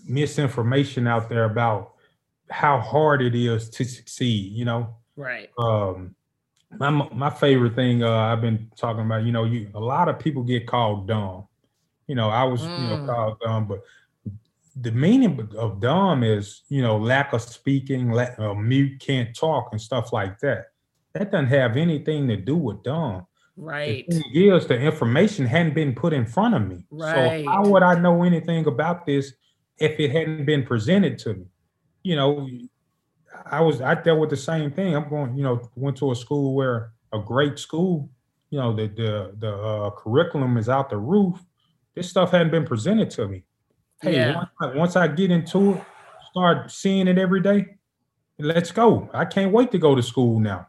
misinformation 0.08 1.08
out 1.08 1.30
there 1.30 1.46
about 1.46 1.94
how 2.50 2.80
hard 2.80 3.22
it 3.22 3.36
is 3.36 3.70
to 3.70 3.84
succeed 3.84 4.54
you 4.54 4.66
know? 4.66 4.96
Right. 5.16 5.50
um 5.60 6.16
my 6.80 6.90
my 6.90 7.30
favorite 7.30 7.76
thing 7.76 8.04
uh 8.04 8.12
i've 8.32 8.42
been 8.42 8.72
talking 8.76 9.06
about 9.06 9.24
you 9.24 9.32
know 9.32 9.44
you 9.46 9.70
a 9.74 9.80
lot 9.80 10.10
of 10.10 10.18
people 10.20 10.44
get 10.44 10.66
called 10.68 11.08
dumb. 11.08 11.48
You 12.08 12.16
know 12.16 12.30
i 12.30 12.44
was 12.44 12.62
you 12.76 12.88
know 12.88 12.98
Mm. 12.98 13.06
called 13.06 13.36
dumb 13.44 13.68
but 13.68 13.82
the 14.88 14.92
meaning 14.92 15.34
of 15.58 15.80
dumb 15.82 16.24
is 16.24 16.64
you 16.70 16.82
know 16.82 16.98
lack 16.98 17.34
of 17.34 17.42
speaking 17.42 18.12
la- 18.12 18.36
uh, 18.38 18.54
mute 18.54 19.00
can't 19.00 19.36
talk 19.36 19.70
and 19.72 19.82
stuff 19.82 20.14
like 20.14 20.40
that. 20.40 20.62
That 21.14 21.32
doesn't 21.32 21.48
have 21.62 21.78
anything 21.78 22.28
to 22.28 22.38
do 22.38 22.56
with 22.56 22.84
dumb 22.84 23.26
Right. 23.58 24.06
is, 24.08 24.68
the 24.68 24.80
information 24.80 25.48
hadn't 25.48 25.74
been 25.74 25.96
put 25.96 26.14
in 26.14 26.26
front 26.28 26.54
of 26.54 26.68
me. 26.68 26.86
Right. 26.92 27.44
So 27.44 27.52
how 27.52 27.66
would 27.68 27.82
I 27.82 28.00
know 28.00 28.24
anything 28.24 28.68
about 28.68 29.06
this 29.06 29.34
if 29.80 30.00
it 30.00 30.12
hadn't 30.12 30.46
been 30.46 30.64
presented 30.64 31.18
to 31.20 31.34
me? 31.34 31.46
You 32.04 32.16
know, 32.16 32.48
I 33.50 33.62
was 33.62 33.82
I 33.82 33.96
dealt 33.96 34.20
with 34.20 34.30
the 34.30 34.38
same 34.38 34.72
thing. 34.72 34.96
I'm 34.96 35.10
going, 35.10 35.36
you 35.36 35.44
know, 35.44 35.70
went 35.76 35.98
to 35.98 36.12
a 36.12 36.16
school 36.16 36.54
where 36.54 36.92
a 37.12 37.20
great 37.20 37.58
school, 37.58 38.10
you 38.52 38.60
know, 38.60 38.76
the 38.76 38.88
the 38.88 39.36
the 39.40 39.56
uh, 39.56 39.90
curriculum 39.92 40.58
is 40.58 40.70
out 40.70 40.92
the 40.92 40.98
roof. 40.98 41.44
This 41.96 42.10
stuff 42.10 42.32
hadn't 42.32 42.52
been 42.52 42.66
presented 42.66 43.10
to 43.12 43.28
me. 43.28 43.44
Hey, 44.02 44.18
Yeah. 44.18 44.36
once, 44.36 44.50
I, 44.62 44.76
once 44.76 44.96
I 44.96 45.08
get 45.08 45.32
into 45.32 45.74
it, 45.74 45.84
start 46.30 46.70
seeing 46.72 47.08
it 47.08 47.18
every 47.18 47.42
day. 47.42 47.66
Let's 48.38 48.72
go. 48.72 49.10
I 49.16 49.26
can't 49.26 49.52
wait 49.52 49.72
to 49.72 49.80
go 49.80 49.96
to 49.96 50.04
school 50.04 50.40
now. 50.40 50.68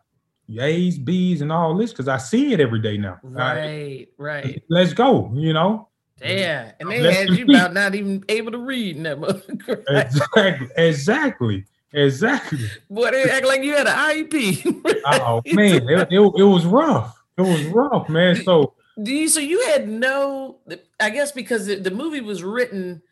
A's, 0.58 0.98
B's, 0.98 1.42
and 1.42 1.52
all 1.52 1.76
this 1.76 1.90
because 1.90 2.08
I 2.08 2.16
see 2.16 2.52
it 2.52 2.60
every 2.60 2.80
day 2.80 2.96
now. 2.96 3.18
I- 3.24 3.28
Right. 3.28 4.08
Right. 4.16 4.62
let's 4.70 4.92
go. 4.94 5.30
You 5.34 5.52
know, 5.52 5.88
Yeah. 6.24 6.72
And 6.80 6.90
they 6.90 7.00
Let's 7.00 7.16
had 7.16 7.28
you 7.30 7.36
compete. 7.44 7.56
about 7.56 7.74
not 7.74 7.94
even 7.94 8.24
able 8.28 8.52
to 8.52 8.58
read 8.58 9.02
that 9.04 9.20
motherfucker. 9.20 9.84
Right? 9.88 10.06
exactly, 10.06 10.68
exactly, 10.76 11.64
exactly. 11.92 12.58
Boy, 12.90 13.10
they 13.10 13.24
act 13.24 13.46
like 13.46 13.62
you 13.62 13.74
had 13.76 13.86
an 13.86 13.94
IEP. 13.94 14.84
Oh 15.10 15.40
man, 15.46 15.88
it, 15.88 16.08
it, 16.10 16.20
it 16.20 16.42
was 16.44 16.66
rough. 16.66 17.22
It 17.36 17.42
was 17.42 17.64
rough, 17.66 18.08
man. 18.08 18.36
So 18.42 18.74
Do 19.02 19.12
you 19.12 19.28
so 19.28 19.40
you 19.40 19.64
had 19.66 19.88
no 19.88 20.58
I 21.00 21.10
guess 21.10 21.32
because 21.32 21.66
the, 21.66 21.76
the 21.76 21.90
movie 21.90 22.20
was 22.20 22.42
written 22.42 23.02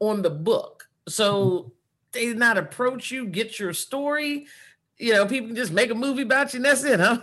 on 0.00 0.22
the 0.22 0.30
book. 0.30 0.88
So 1.08 1.44
mm-hmm. 1.44 1.68
they 2.12 2.26
did 2.26 2.38
not 2.38 2.58
approach 2.58 3.10
you, 3.10 3.26
get 3.26 3.58
your 3.58 3.72
story. 3.72 4.46
You 5.02 5.14
know, 5.14 5.26
people 5.26 5.48
can 5.48 5.56
just 5.56 5.72
make 5.72 5.90
a 5.90 5.96
movie 5.96 6.22
about 6.22 6.54
you 6.54 6.58
and 6.58 6.64
that's 6.64 6.84
it, 6.84 7.00
huh? 7.00 7.18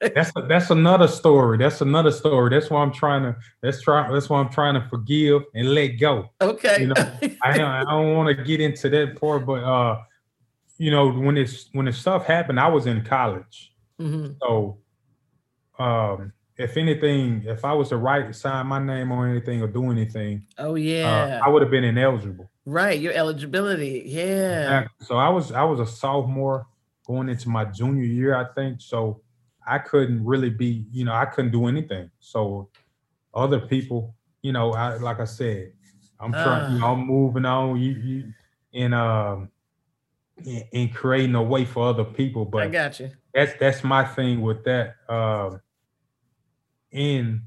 that's 0.14 0.32
that's 0.48 0.70
another 0.70 1.06
story. 1.06 1.58
That's 1.58 1.80
another 1.80 2.10
story. 2.10 2.50
That's 2.50 2.70
why 2.70 2.82
I'm 2.82 2.92
trying 2.92 3.22
to. 3.22 3.36
That's 3.62 3.80
try. 3.82 4.10
That's 4.12 4.28
why 4.28 4.40
I'm 4.40 4.48
trying 4.48 4.74
to 4.74 4.84
forgive 4.88 5.42
and 5.54 5.72
let 5.72 5.90
go. 6.00 6.28
okay. 6.40 6.80
You 6.80 6.86
know, 6.88 6.94
I 7.44 7.56
don't, 7.56 7.70
I 7.70 7.84
don't 7.84 8.16
want 8.16 8.36
to 8.36 8.42
get 8.42 8.60
into 8.60 8.88
that 8.90 9.20
part, 9.20 9.46
but 9.46 9.62
uh, 9.62 10.00
you 10.76 10.90
know, 10.90 11.08
when 11.12 11.36
this 11.36 11.68
when 11.70 11.86
the 11.86 11.92
stuff 11.92 12.26
happened, 12.26 12.58
I 12.58 12.66
was 12.66 12.86
in 12.86 13.04
college. 13.04 13.72
Mhm. 14.00 14.34
So, 14.42 14.78
um, 15.78 16.32
if 16.56 16.76
anything, 16.76 17.44
if 17.46 17.64
I 17.64 17.72
was 17.74 17.90
to 17.90 17.96
write, 17.96 18.34
sign 18.34 18.66
my 18.66 18.78
name 18.82 19.12
on 19.12 19.30
anything 19.30 19.62
or 19.62 19.68
do 19.68 19.90
anything, 19.92 20.46
Oh 20.58 20.72
uh, 20.72 20.74
yeah. 20.74 21.40
I 21.44 21.48
would 21.48 21.62
have 21.62 21.70
been 21.70 21.84
ineligible. 21.84 22.50
right. 22.66 22.98
Your 23.00 23.12
eligibility. 23.12 24.02
Yeah. 24.04 24.62
Exactly. 24.62 25.06
So 25.06 25.16
I 25.16 25.28
was 25.28 25.52
I 25.52 25.62
was 25.62 25.78
a 25.78 25.86
sophomore 25.86 26.66
going 27.10 27.28
into 27.28 27.48
my 27.48 27.64
junior 27.64 28.04
year, 28.04 28.36
I 28.36 28.44
think. 28.54 28.80
So 28.80 29.22
I 29.66 29.78
couldn't 29.78 30.24
really 30.24 30.50
be, 30.50 30.86
you 30.92 31.04
know, 31.04 31.12
I 31.12 31.24
couldn't 31.24 31.50
do 31.50 31.66
anything. 31.66 32.10
So 32.20 32.70
other 33.34 33.60
people, 33.60 34.14
you 34.42 34.52
know, 34.52 34.72
I 34.72 34.96
like 34.96 35.18
I 35.18 35.24
said, 35.24 35.72
I'm 36.20 36.32
trying, 36.32 36.72
you 36.72 36.78
know, 36.78 36.92
I'm 36.92 37.06
moving 37.06 37.44
on. 37.44 37.80
You 37.80 37.92
you 37.92 38.32
and 38.72 38.94
um 38.94 39.50
and 40.72 40.94
creating 40.94 41.34
a 41.34 41.42
way 41.42 41.64
for 41.64 41.88
other 41.88 42.04
people. 42.04 42.44
But 42.44 42.62
I 42.62 42.68
got 42.68 43.00
you. 43.00 43.10
That's 43.34 43.52
that's 43.58 43.82
my 43.82 44.04
thing 44.04 44.40
with 44.40 44.64
that. 44.64 44.94
Um, 45.08 45.60
and 46.92 47.42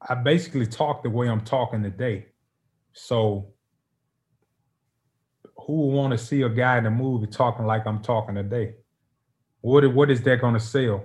I 0.00 0.14
basically 0.16 0.66
talk 0.66 1.04
the 1.04 1.10
way 1.10 1.28
I'm 1.28 1.42
talking 1.42 1.82
today. 1.82 2.26
So 2.92 3.52
who 5.68 5.74
would 5.74 5.94
want 5.94 6.12
to 6.12 6.18
see 6.18 6.42
a 6.42 6.48
guy 6.48 6.78
in 6.78 6.86
a 6.86 6.90
movie 6.90 7.26
talking 7.26 7.66
like 7.66 7.86
I'm 7.86 8.00
talking 8.00 8.34
today? 8.34 8.72
What 9.60 9.86
what 9.92 10.10
is 10.10 10.22
that 10.22 10.40
going 10.40 10.54
to 10.54 10.60
sell? 10.60 11.04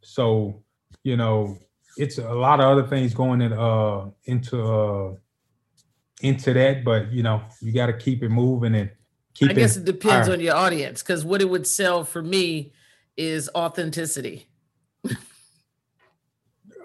So 0.00 0.62
you 1.02 1.16
know, 1.16 1.58
it's 1.98 2.18
a 2.18 2.32
lot 2.32 2.60
of 2.60 2.66
other 2.66 2.86
things 2.86 3.12
going 3.12 3.42
in 3.42 3.52
uh 3.52 4.06
into 4.24 4.62
uh 4.62 5.14
into 6.22 6.52
that, 6.54 6.84
but 6.84 7.12
you 7.12 7.24
know, 7.24 7.42
you 7.60 7.72
got 7.72 7.86
to 7.86 7.92
keep 7.92 8.22
it 8.22 8.28
moving 8.28 8.76
and 8.76 8.90
keep. 9.34 9.50
I 9.50 9.54
guess 9.54 9.76
it, 9.76 9.80
it 9.80 9.86
depends 9.86 10.28
on 10.28 10.38
your 10.38 10.54
audience 10.54 11.02
because 11.02 11.24
what 11.24 11.42
it 11.42 11.50
would 11.50 11.66
sell 11.66 12.04
for 12.04 12.22
me 12.22 12.72
is 13.16 13.50
authenticity. 13.56 14.46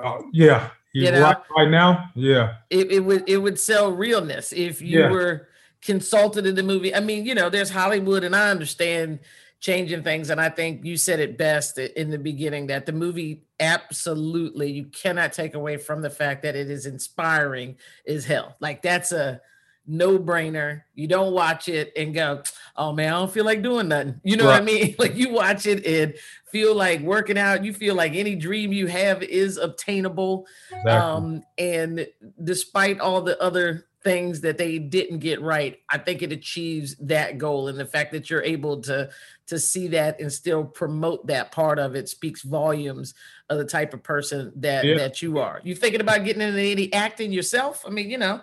uh, 0.03 0.17
yeah, 0.33 0.71
you 0.91 1.11
know, 1.11 1.21
right, 1.21 1.37
right 1.55 1.69
now, 1.69 2.09
yeah. 2.15 2.55
It, 2.71 2.91
it 2.91 2.99
would 3.01 3.29
it 3.29 3.37
would 3.37 3.59
sell 3.59 3.91
realness 3.91 4.51
if 4.51 4.81
you 4.81 5.01
yeah. 5.01 5.11
were 5.11 5.47
consulted 5.81 6.45
in 6.45 6.55
the 6.55 6.63
movie. 6.63 6.93
I 6.93 6.99
mean, 6.99 7.25
you 7.25 7.35
know, 7.35 7.49
there's 7.49 7.69
Hollywood, 7.69 8.23
and 8.23 8.35
I 8.35 8.49
understand 8.49 9.19
changing 9.61 10.03
things. 10.03 10.29
And 10.29 10.41
I 10.41 10.49
think 10.49 10.83
you 10.83 10.97
said 10.97 11.19
it 11.19 11.37
best 11.37 11.77
in 11.77 12.09
the 12.09 12.17
beginning 12.17 12.67
that 12.67 12.85
the 12.85 12.91
movie 12.91 13.43
absolutely 13.59 14.71
you 14.71 14.85
cannot 14.85 15.33
take 15.33 15.53
away 15.53 15.77
from 15.77 16.01
the 16.01 16.09
fact 16.09 16.41
that 16.43 16.55
it 16.55 16.69
is 16.69 16.87
inspiring 16.87 17.77
as 18.07 18.25
hell. 18.25 18.55
Like 18.59 18.81
that's 18.81 19.11
a 19.11 19.39
no 19.85 20.17
brainer. 20.17 20.83
You 20.95 21.07
don't 21.07 21.33
watch 21.33 21.69
it 21.69 21.91
and 21.95 22.13
go, 22.13 22.41
oh 22.75 22.91
man, 22.91 23.13
I 23.13 23.19
don't 23.19 23.31
feel 23.31 23.45
like 23.45 23.61
doing 23.61 23.87
nothing. 23.87 24.19
You 24.23 24.35
know 24.35 24.45
right. 24.45 24.53
what 24.53 24.61
I 24.61 24.65
mean? 24.65 24.95
Like 24.99 25.15
you 25.15 25.31
watch 25.31 25.67
it 25.67 25.85
and 25.85 26.15
feel 26.51 26.75
like 26.75 27.01
working 27.01 27.37
out. 27.37 27.63
You 27.63 27.73
feel 27.73 27.93
like 27.93 28.13
any 28.13 28.35
dream 28.35 28.73
you 28.73 28.87
have 28.87 29.21
is 29.21 29.57
obtainable. 29.57 30.47
Exactly. 30.71 30.91
Um, 30.91 31.43
and 31.57 32.07
despite 32.43 32.99
all 32.99 33.21
the 33.21 33.39
other 33.41 33.85
things 34.03 34.41
that 34.41 34.57
they 34.57 34.79
didn't 34.79 35.19
get 35.19 35.41
right, 35.41 35.79
I 35.89 35.97
think 35.97 36.21
it 36.21 36.31
achieves 36.31 36.95
that 36.97 37.37
goal. 37.37 37.67
And 37.67 37.79
the 37.79 37.85
fact 37.85 38.11
that 38.13 38.29
you're 38.29 38.43
able 38.43 38.81
to 38.81 39.09
to 39.47 39.59
see 39.59 39.89
that 39.89 40.19
and 40.19 40.31
still 40.31 40.63
promote 40.63 41.27
that 41.27 41.51
part 41.51 41.77
of 41.77 41.95
it 41.95 42.07
speaks 42.07 42.41
volumes 42.41 43.13
of 43.49 43.57
the 43.57 43.65
type 43.65 43.93
of 43.93 44.01
person 44.01 44.51
that 44.55 44.85
yeah. 44.85 44.97
that 44.97 45.21
you 45.21 45.39
are. 45.39 45.61
You 45.63 45.75
thinking 45.75 46.01
about 46.01 46.23
getting 46.23 46.41
into 46.41 46.61
any 46.61 46.91
acting 46.93 47.31
yourself? 47.31 47.83
I 47.85 47.89
mean, 47.89 48.09
you 48.09 48.17
know. 48.17 48.41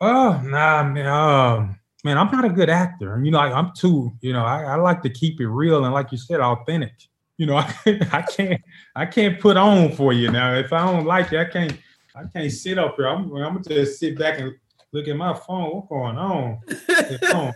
Oh 0.00 0.40
nah, 0.44 0.84
man. 0.84 1.06
Uh, 1.06 1.74
man, 2.04 2.18
I'm 2.18 2.30
not 2.30 2.44
a 2.44 2.50
good 2.50 2.70
actor. 2.70 3.20
You 3.22 3.30
know, 3.30 3.38
I, 3.38 3.58
am 3.58 3.72
too. 3.76 4.12
You 4.20 4.32
know, 4.32 4.44
I, 4.44 4.62
I, 4.62 4.74
like 4.76 5.02
to 5.02 5.10
keep 5.10 5.40
it 5.40 5.48
real 5.48 5.84
and, 5.84 5.94
like 5.94 6.12
you 6.12 6.18
said, 6.18 6.40
authentic. 6.40 6.94
You 7.36 7.46
know, 7.46 7.56
I, 7.56 7.74
I 8.12 8.22
can't 8.22 8.60
I 8.94 9.06
can't 9.06 9.40
put 9.40 9.56
on 9.56 9.92
for 9.92 10.12
you 10.12 10.30
now. 10.30 10.54
If 10.54 10.72
I 10.72 10.84
don't 10.84 11.06
like 11.06 11.32
it, 11.32 11.38
I 11.38 11.44
can't 11.44 11.78
I 12.14 12.24
can't 12.32 12.50
sit 12.50 12.78
up 12.78 12.96
here. 12.96 13.08
I'm, 13.08 13.32
I'm 13.36 13.62
gonna 13.62 13.62
just 13.62 14.00
sit 14.00 14.18
back 14.18 14.40
and 14.40 14.54
look 14.92 15.08
at 15.08 15.16
my 15.16 15.34
phone. 15.34 15.70
What's 15.70 15.88
going 15.88 16.18
on? 16.18 16.58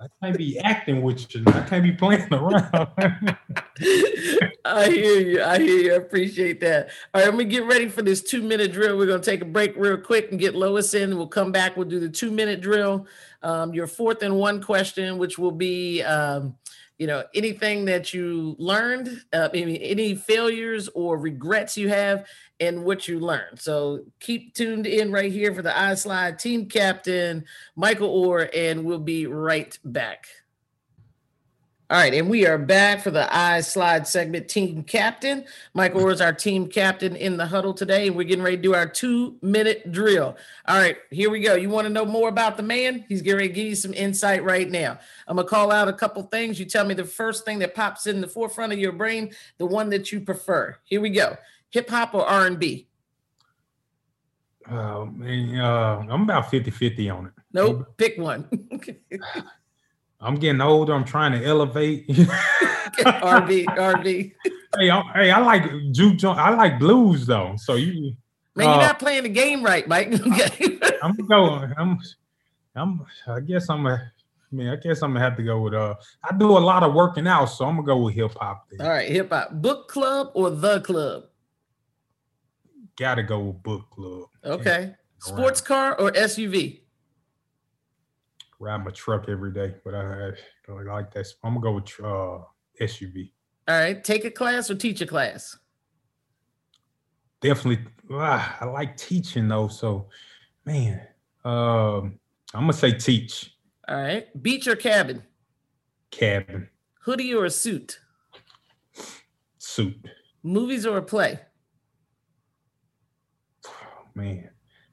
I 0.00 0.06
can't 0.20 0.36
be 0.36 0.58
acting 0.58 1.02
with 1.02 1.32
you. 1.34 1.44
I 1.46 1.60
can't 1.62 1.82
be 1.82 1.92
playing 1.92 2.32
around. 2.32 2.66
I 4.64 4.88
hear 4.88 5.20
you. 5.20 5.42
I 5.42 5.58
hear 5.58 5.78
you. 5.78 5.92
I 5.92 5.96
appreciate 5.96 6.60
that. 6.60 6.90
All 7.14 7.20
right, 7.20 7.28
I'm 7.28 7.34
gonna 7.34 7.44
get 7.44 7.64
ready 7.66 7.88
for 7.88 8.02
this 8.02 8.20
two 8.20 8.42
minute 8.42 8.72
drill. 8.72 8.98
We're 8.98 9.06
gonna 9.06 9.22
take 9.22 9.42
a 9.42 9.46
break 9.46 9.74
real 9.76 9.96
quick 9.96 10.30
and 10.30 10.40
get 10.40 10.54
Lois 10.56 10.94
in. 10.94 11.16
We'll 11.16 11.28
come 11.28 11.52
back. 11.52 11.76
We'll 11.76 11.88
do 11.88 12.00
the 12.00 12.08
two 12.08 12.30
minute 12.30 12.60
drill. 12.60 13.06
Um, 13.42 13.74
your 13.74 13.86
fourth 13.86 14.22
and 14.22 14.36
one 14.36 14.60
question, 14.62 15.18
which 15.18 15.38
will 15.38 15.52
be 15.52 16.02
um, 16.02 16.56
you 17.02 17.08
know 17.08 17.24
anything 17.34 17.84
that 17.86 18.14
you 18.14 18.54
learned 18.60 19.08
uh, 19.32 19.48
any, 19.52 19.82
any 19.82 20.14
failures 20.14 20.88
or 20.94 21.18
regrets 21.18 21.76
you 21.76 21.88
have 21.88 22.28
and 22.60 22.84
what 22.84 23.08
you 23.08 23.18
learned. 23.18 23.58
So 23.58 24.04
keep 24.20 24.54
tuned 24.54 24.86
in 24.86 25.10
right 25.10 25.32
here 25.32 25.52
for 25.52 25.62
the 25.62 25.70
iSlide 25.70 26.38
team 26.38 26.66
captain 26.66 27.44
Michael 27.74 28.24
Oher 28.24 28.48
and 28.54 28.84
we'll 28.84 29.00
be 29.00 29.26
right 29.26 29.76
back 29.84 30.28
all 31.92 31.98
right, 31.98 32.14
and 32.14 32.30
we 32.30 32.46
are 32.46 32.56
back 32.56 33.02
for 33.02 33.10
the 33.10 33.28
iSlide 33.30 34.06
segment. 34.06 34.48
Team 34.48 34.82
captain 34.82 35.44
Michael 35.74 36.00
Oher 36.00 36.12
is 36.12 36.22
our 36.22 36.32
team 36.32 36.66
captain 36.66 37.14
in 37.14 37.36
the 37.36 37.44
huddle 37.44 37.74
today, 37.74 38.06
and 38.06 38.16
we're 38.16 38.22
getting 38.22 38.42
ready 38.42 38.56
to 38.56 38.62
do 38.62 38.72
our 38.72 38.86
two-minute 38.86 39.92
drill. 39.92 40.34
All 40.64 40.78
right, 40.78 40.96
here 41.10 41.28
we 41.28 41.40
go. 41.40 41.54
You 41.54 41.68
want 41.68 41.86
to 41.86 41.92
know 41.92 42.06
more 42.06 42.30
about 42.30 42.56
the 42.56 42.62
man? 42.62 43.04
He's 43.10 43.20
getting 43.20 43.36
ready 43.36 43.48
to 43.48 43.54
give 43.54 43.66
you 43.66 43.74
some 43.74 43.92
insight 43.92 44.42
right 44.42 44.70
now. 44.70 44.98
I'm 45.28 45.36
gonna 45.36 45.46
call 45.46 45.70
out 45.70 45.86
a 45.86 45.92
couple 45.92 46.22
things. 46.22 46.58
You 46.58 46.64
tell 46.64 46.86
me 46.86 46.94
the 46.94 47.04
first 47.04 47.44
thing 47.44 47.58
that 47.58 47.74
pops 47.74 48.06
in 48.06 48.22
the 48.22 48.26
forefront 48.26 48.72
of 48.72 48.78
your 48.78 48.92
brain, 48.92 49.34
the 49.58 49.66
one 49.66 49.90
that 49.90 50.10
you 50.10 50.20
prefer. 50.20 50.74
Here 50.84 51.02
we 51.02 51.10
go. 51.10 51.36
Hip 51.72 51.90
hop 51.90 52.14
or 52.14 52.26
R&B? 52.26 52.88
Oh 54.70 55.04
man, 55.04 55.60
uh, 55.60 56.06
I'm 56.08 56.22
about 56.22 56.46
50-50 56.46 57.14
on 57.14 57.26
it. 57.26 57.32
Nope, 57.52 57.98
pick 57.98 58.16
one. 58.16 58.48
I'm 60.22 60.36
getting 60.36 60.60
older. 60.60 60.94
I'm 60.94 61.04
trying 61.04 61.32
to 61.32 61.44
elevate. 61.44 62.08
RB, 62.08 63.64
RB. 63.64 64.32
Hey, 64.78 64.90
I, 64.90 65.02
hey, 65.14 65.30
I 65.30 65.38
like 65.40 65.64
juke 65.90 66.16
joint. 66.16 66.38
I 66.38 66.50
like 66.54 66.78
blues 66.78 67.26
though. 67.26 67.54
So 67.56 67.74
you, 67.74 68.14
man, 68.54 68.68
you're 68.68 68.78
uh, 68.78 68.86
not 68.86 68.98
playing 68.98 69.24
the 69.24 69.28
game 69.28 69.64
right, 69.64 69.86
Mike. 69.88 70.12
I'm 71.02 71.16
going. 71.26 71.74
I'm, 71.76 71.98
I'm. 72.76 73.04
I 73.26 73.40
guess 73.40 73.68
I'm 73.68 73.86
a. 73.86 73.94
I 73.94 74.54
mean, 74.54 74.68
I 74.68 74.76
guess 74.76 75.02
I'm 75.02 75.12
gonna 75.12 75.24
have 75.24 75.36
to 75.36 75.42
go 75.42 75.60
with. 75.60 75.74
Uh, 75.74 75.94
I 76.22 76.36
do 76.36 76.56
a 76.56 76.60
lot 76.60 76.82
of 76.82 76.94
working 76.94 77.26
out, 77.26 77.46
so 77.46 77.64
I'm 77.64 77.76
gonna 77.76 77.86
go 77.86 77.96
with 77.98 78.14
hip 78.14 78.32
hop. 78.36 78.66
All 78.80 78.88
right, 78.88 79.10
hip 79.10 79.30
hop. 79.30 79.50
Book 79.52 79.88
club 79.88 80.30
or 80.34 80.50
the 80.50 80.80
club? 80.80 81.24
Gotta 82.96 83.22
go 83.22 83.40
with 83.40 83.62
book 83.62 83.90
club. 83.90 84.28
Okay. 84.44 84.94
Sports 85.18 85.60
car 85.60 85.98
or 85.98 86.10
SUV? 86.12 86.81
Ride 88.62 88.84
my 88.84 88.92
truck 88.92 89.28
every 89.28 89.52
day, 89.52 89.74
but 89.84 89.94
I, 89.94 90.30
I 90.68 90.82
like 90.84 91.12
that. 91.14 91.26
I'm 91.42 91.60
gonna 91.60 91.60
go 91.60 91.72
with 91.72 91.90
uh, 92.00 92.44
SUV. 92.80 93.32
All 93.68 93.78
right, 93.78 94.02
take 94.02 94.24
a 94.24 94.30
class 94.30 94.70
or 94.70 94.76
teach 94.76 95.00
a 95.00 95.06
class. 95.06 95.58
Definitely, 97.40 97.84
ah, 98.12 98.56
I 98.60 98.64
like 98.66 98.96
teaching 98.96 99.48
though. 99.48 99.68
So, 99.68 100.08
man, 100.64 101.00
um, 101.44 102.18
I'm 102.54 102.62
gonna 102.62 102.72
say 102.72 102.92
teach. 102.92 103.52
All 103.88 103.96
right, 103.96 104.42
beach 104.42 104.68
or 104.68 104.76
cabin? 104.76 105.24
Cabin. 106.12 106.68
Hoodie 107.00 107.34
or 107.34 107.46
a 107.46 107.50
suit? 107.50 107.98
Suit. 109.58 109.96
Movies 110.44 110.86
or 110.86 110.98
a 110.98 111.02
play? 111.02 111.40
Oh, 113.66 114.06
man, 114.14 114.50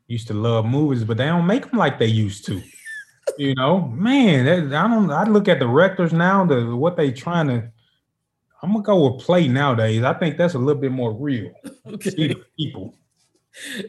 used 0.08 0.28
to 0.28 0.34
love 0.34 0.66
movies, 0.66 1.04
but 1.04 1.18
they 1.18 1.26
don't 1.26 1.46
make 1.46 1.70
them 1.70 1.78
like 1.78 2.00
they 2.00 2.08
used 2.08 2.46
to 2.48 2.62
you 3.40 3.56
know, 3.56 3.88
man, 3.88 4.74
I 4.74 4.88
don't. 4.88 5.10
I 5.10 5.24
look 5.24 5.48
at 5.48 5.60
the 5.60 5.68
rectors 5.68 6.12
now, 6.12 6.46
the 6.46 6.76
what 6.76 6.98
they 6.98 7.10
trying 7.10 7.48
to. 7.48 7.72
I'm 8.62 8.74
gonna 8.74 8.84
go 8.84 9.08
with 9.08 9.24
play 9.24 9.48
nowadays. 9.48 10.04
I 10.04 10.14
think 10.14 10.38
that's 10.38 10.56
a 10.56 10.60
little 10.60 10.82
bit 10.82 10.92
more 10.92 11.14
real. 11.14 11.52
Okay. 11.88 12.36
People. 12.56 12.94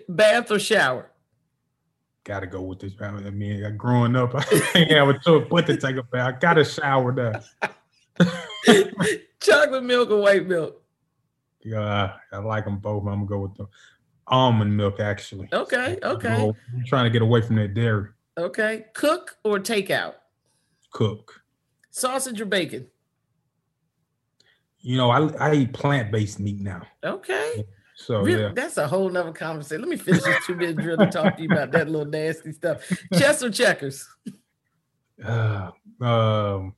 Bath 0.08 0.50
or 0.52 0.58
shower? 0.58 1.10
Gotta 2.24 2.46
go 2.46 2.62
with 2.62 2.78
this. 2.78 2.92
I 2.98 3.10
mean, 3.10 3.76
growing 3.76 4.16
up, 4.16 4.34
I 4.36 4.86
have 4.90 5.08
a 5.08 5.18
choice 5.18 5.46
but 5.50 5.66
to 5.66 5.76
take 5.76 5.96
a 5.96 6.02
bath. 6.04 6.36
I 6.36 6.38
gotta 6.38 6.64
shower 6.64 7.12
there. 7.12 7.42
Chocolate 9.40 9.84
milk 9.84 10.10
or 10.10 10.22
white 10.22 10.46
milk? 10.46 10.80
Yeah, 11.62 12.14
I 12.32 12.38
like 12.38 12.64
them 12.64 12.78
both. 12.78 13.02
I'm 13.02 13.26
gonna 13.26 13.26
go 13.26 13.40
with 13.40 13.56
the 13.56 13.66
almond 14.28 14.74
milk. 14.76 15.00
Actually. 15.00 15.48
Okay. 15.52 15.98
Okay. 16.02 16.52
I'm 16.72 16.84
trying 16.86 17.04
to 17.04 17.10
get 17.10 17.20
away 17.20 17.42
from 17.42 17.56
that 17.56 17.74
dairy. 17.74 18.10
Okay. 18.40 18.86
Cook 18.94 19.36
or 19.44 19.58
takeout? 19.58 20.14
Cook. 20.92 21.42
Sausage 21.90 22.40
or 22.40 22.46
bacon? 22.46 22.86
You 24.80 24.96
know, 24.96 25.10
I, 25.10 25.50
I 25.50 25.54
eat 25.54 25.72
plant 25.72 26.10
based 26.10 26.40
meat 26.40 26.60
now. 26.60 26.82
Okay. 27.04 27.64
So 27.96 28.22
really, 28.22 28.42
yeah. 28.44 28.52
that's 28.54 28.78
a 28.78 28.88
whole 28.88 29.10
nother 29.10 29.32
conversation. 29.32 29.82
Let 29.82 29.90
me 29.90 29.98
finish 29.98 30.22
this 30.22 30.46
two 30.46 30.56
minute 30.56 30.76
drill 30.76 30.96
to 30.96 31.06
talk 31.06 31.36
to 31.36 31.42
you 31.42 31.50
about 31.50 31.70
that 31.72 31.86
little 31.86 32.06
nasty 32.06 32.52
stuff. 32.52 32.90
Chess 33.12 33.42
or 33.42 33.50
checkers? 33.50 34.08
Uh, 35.22 35.70
um, 36.00 36.74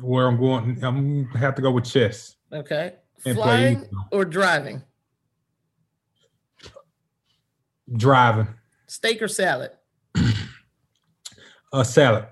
where 0.00 0.26
I'm 0.26 0.38
going, 0.38 0.82
I'm 0.82 1.24
gonna 1.26 1.38
have 1.38 1.54
to 1.54 1.62
go 1.62 1.70
with 1.70 1.84
chess. 1.84 2.36
Okay. 2.52 2.94
Flying 3.20 3.88
or 4.10 4.24
driving? 4.24 4.82
Driving. 7.96 8.48
Steak 8.86 9.22
or 9.22 9.28
salad? 9.28 9.70
A 11.72 11.84
salad. 11.84 12.26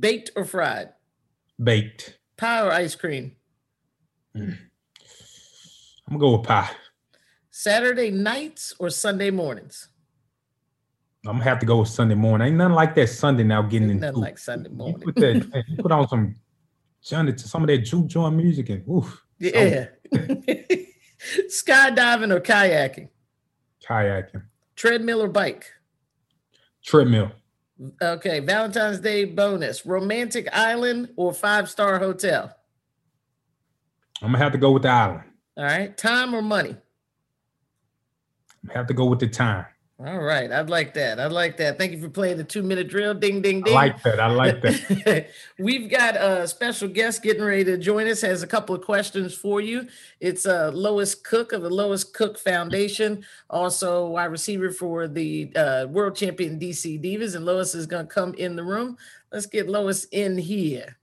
Baked 0.00 0.30
or 0.34 0.44
fried? 0.44 0.90
Baked. 1.62 2.18
Pie 2.36 2.62
or 2.62 2.72
ice 2.72 2.94
cream? 2.94 3.36
Mm. 4.36 4.56
I'm 6.06 6.18
gonna 6.18 6.18
go 6.18 6.36
with 6.38 6.46
pie. 6.46 6.70
Saturday 7.50 8.10
nights 8.10 8.74
or 8.78 8.88
Sunday 8.88 9.30
mornings? 9.30 9.88
I'm 11.26 11.32
gonna 11.32 11.44
have 11.44 11.58
to 11.58 11.66
go 11.66 11.80
with 11.80 11.88
Sunday 11.88 12.14
morning. 12.14 12.48
Ain't 12.48 12.56
nothing 12.56 12.74
like 12.74 12.94
that 12.94 13.08
Sunday 13.08 13.42
now 13.42 13.62
getting 13.62 13.90
Ain't 13.90 13.96
in. 13.96 14.00
Nothing 14.00 14.20
like 14.20 14.38
Sunday 14.38 14.70
morning. 14.70 15.00
You 15.00 15.12
put, 15.12 15.16
that, 15.16 15.64
you 15.68 15.76
put 15.76 15.92
on 15.92 16.08
some 16.08 16.36
Johnny 17.02 17.32
to 17.32 17.48
some 17.48 17.62
of 17.62 17.66
that 17.68 17.78
juke 17.78 18.06
joint 18.06 18.36
music 18.36 18.70
and 18.70 18.88
oof. 18.88 19.24
Yeah. 19.38 19.88
Skydiving 21.48 22.32
or 22.32 22.40
kayaking? 22.40 23.08
Kayaking. 23.86 24.42
Treadmill 24.76 25.22
or 25.22 25.28
bike? 25.28 25.66
Treadmill. 26.84 27.32
Okay. 28.02 28.40
Valentine's 28.40 29.00
Day 29.00 29.24
bonus: 29.24 29.86
romantic 29.86 30.48
island 30.52 31.10
or 31.16 31.32
five 31.32 31.70
star 31.70 31.98
hotel? 31.98 32.54
I'm 34.20 34.32
gonna 34.32 34.42
have 34.42 34.52
to 34.52 34.58
go 34.58 34.72
with 34.72 34.82
the 34.82 34.88
island. 34.88 35.24
All 35.56 35.64
right. 35.64 35.96
Time 35.96 36.34
or 36.34 36.42
money? 36.42 36.76
I 38.68 38.72
have 38.72 38.86
to 38.88 38.94
go 38.94 39.06
with 39.06 39.20
the 39.20 39.28
time. 39.28 39.66
All 40.00 40.20
right. 40.20 40.52
I'd 40.52 40.70
like 40.70 40.94
that. 40.94 41.18
I'd 41.18 41.32
like 41.32 41.56
that. 41.56 41.76
Thank 41.76 41.90
you 41.90 42.00
for 42.00 42.08
playing 42.08 42.36
the 42.36 42.44
two 42.44 42.62
minute 42.62 42.88
drill. 42.88 43.14
Ding, 43.14 43.42
ding, 43.42 43.62
ding. 43.62 43.76
I 43.76 43.86
like 43.86 44.02
that. 44.04 44.20
I 44.20 44.28
like 44.28 44.62
that. 44.62 45.30
We've 45.58 45.90
got 45.90 46.14
a 46.14 46.46
special 46.46 46.86
guest 46.86 47.20
getting 47.24 47.42
ready 47.42 47.64
to 47.64 47.76
join 47.76 48.06
us, 48.06 48.20
has 48.20 48.44
a 48.44 48.46
couple 48.46 48.76
of 48.76 48.82
questions 48.82 49.34
for 49.34 49.60
you. 49.60 49.88
It's 50.20 50.46
uh, 50.46 50.70
Lois 50.72 51.16
Cook 51.16 51.52
of 51.52 51.62
the 51.62 51.70
Lois 51.70 52.04
Cook 52.04 52.38
Foundation, 52.38 53.24
also 53.50 54.06
wide 54.06 54.26
receiver 54.26 54.70
for 54.70 55.08
the 55.08 55.52
uh, 55.56 55.86
world 55.88 56.14
champion 56.14 56.60
DC 56.60 57.02
Divas. 57.02 57.34
And 57.34 57.44
Lois 57.44 57.74
is 57.74 57.86
going 57.86 58.06
to 58.06 58.14
come 58.14 58.34
in 58.34 58.54
the 58.54 58.62
room. 58.62 58.96
Let's 59.32 59.46
get 59.46 59.68
Lois 59.68 60.04
in 60.12 60.38
here. 60.38 60.96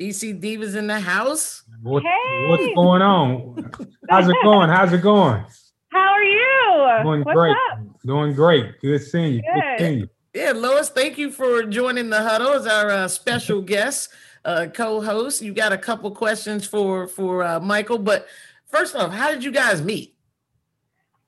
DC 0.00 0.40
Divas 0.40 0.76
in 0.76 0.86
the 0.86 0.98
house. 0.98 1.64
What, 1.82 2.02
Hey! 2.04 2.46
What's 2.48 2.74
going 2.74 3.02
on? 3.02 3.70
How's 4.08 4.30
it 4.30 4.36
going? 4.42 4.70
How's 4.70 4.94
it 4.94 5.02
going? 5.02 5.44
How 5.90 6.12
are 6.12 6.24
you? 6.24 7.02
Doing 7.02 7.22
What's 7.22 7.36
great. 7.36 7.56
Up? 8.00 8.06
Doing 8.06 8.34
great. 8.34 8.80
Good 8.80 9.02
seeing 9.02 9.34
you. 9.34 9.42
Good 9.42 9.62
Good. 9.62 9.78
seeing 9.78 9.98
you. 10.00 10.08
Yeah, 10.34 10.52
Lois, 10.54 10.90
thank 10.90 11.18
you 11.18 11.30
for 11.30 11.64
joining 11.64 12.10
the 12.10 12.22
huddle 12.22 12.52
as 12.52 12.66
our 12.66 12.90
uh, 12.90 13.08
special 13.08 13.60
guest, 13.74 14.10
uh, 14.44 14.66
co-host. 14.72 15.42
You 15.42 15.52
got 15.52 15.72
a 15.72 15.78
couple 15.78 16.10
questions 16.10 16.66
for 16.66 17.06
for 17.06 17.42
uh, 17.42 17.60
Michael, 17.60 17.98
but 17.98 18.26
first 18.66 18.94
off, 18.94 19.12
how 19.12 19.30
did 19.30 19.42
you 19.42 19.50
guys 19.50 19.82
meet? 19.82 20.14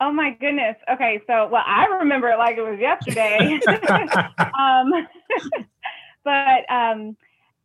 Oh 0.01 0.13
my 0.13 0.31
goodness. 0.41 0.77
Okay, 0.91 1.21
so 1.27 1.49
well, 1.49 1.63
I 1.67 1.87
remember 2.01 2.29
it 2.29 2.39
like 2.39 2.57
it 2.57 2.63
was 2.63 2.79
yesterday. 2.79 3.61
um, 4.59 4.93
but 6.25 6.71
um, 6.73 7.17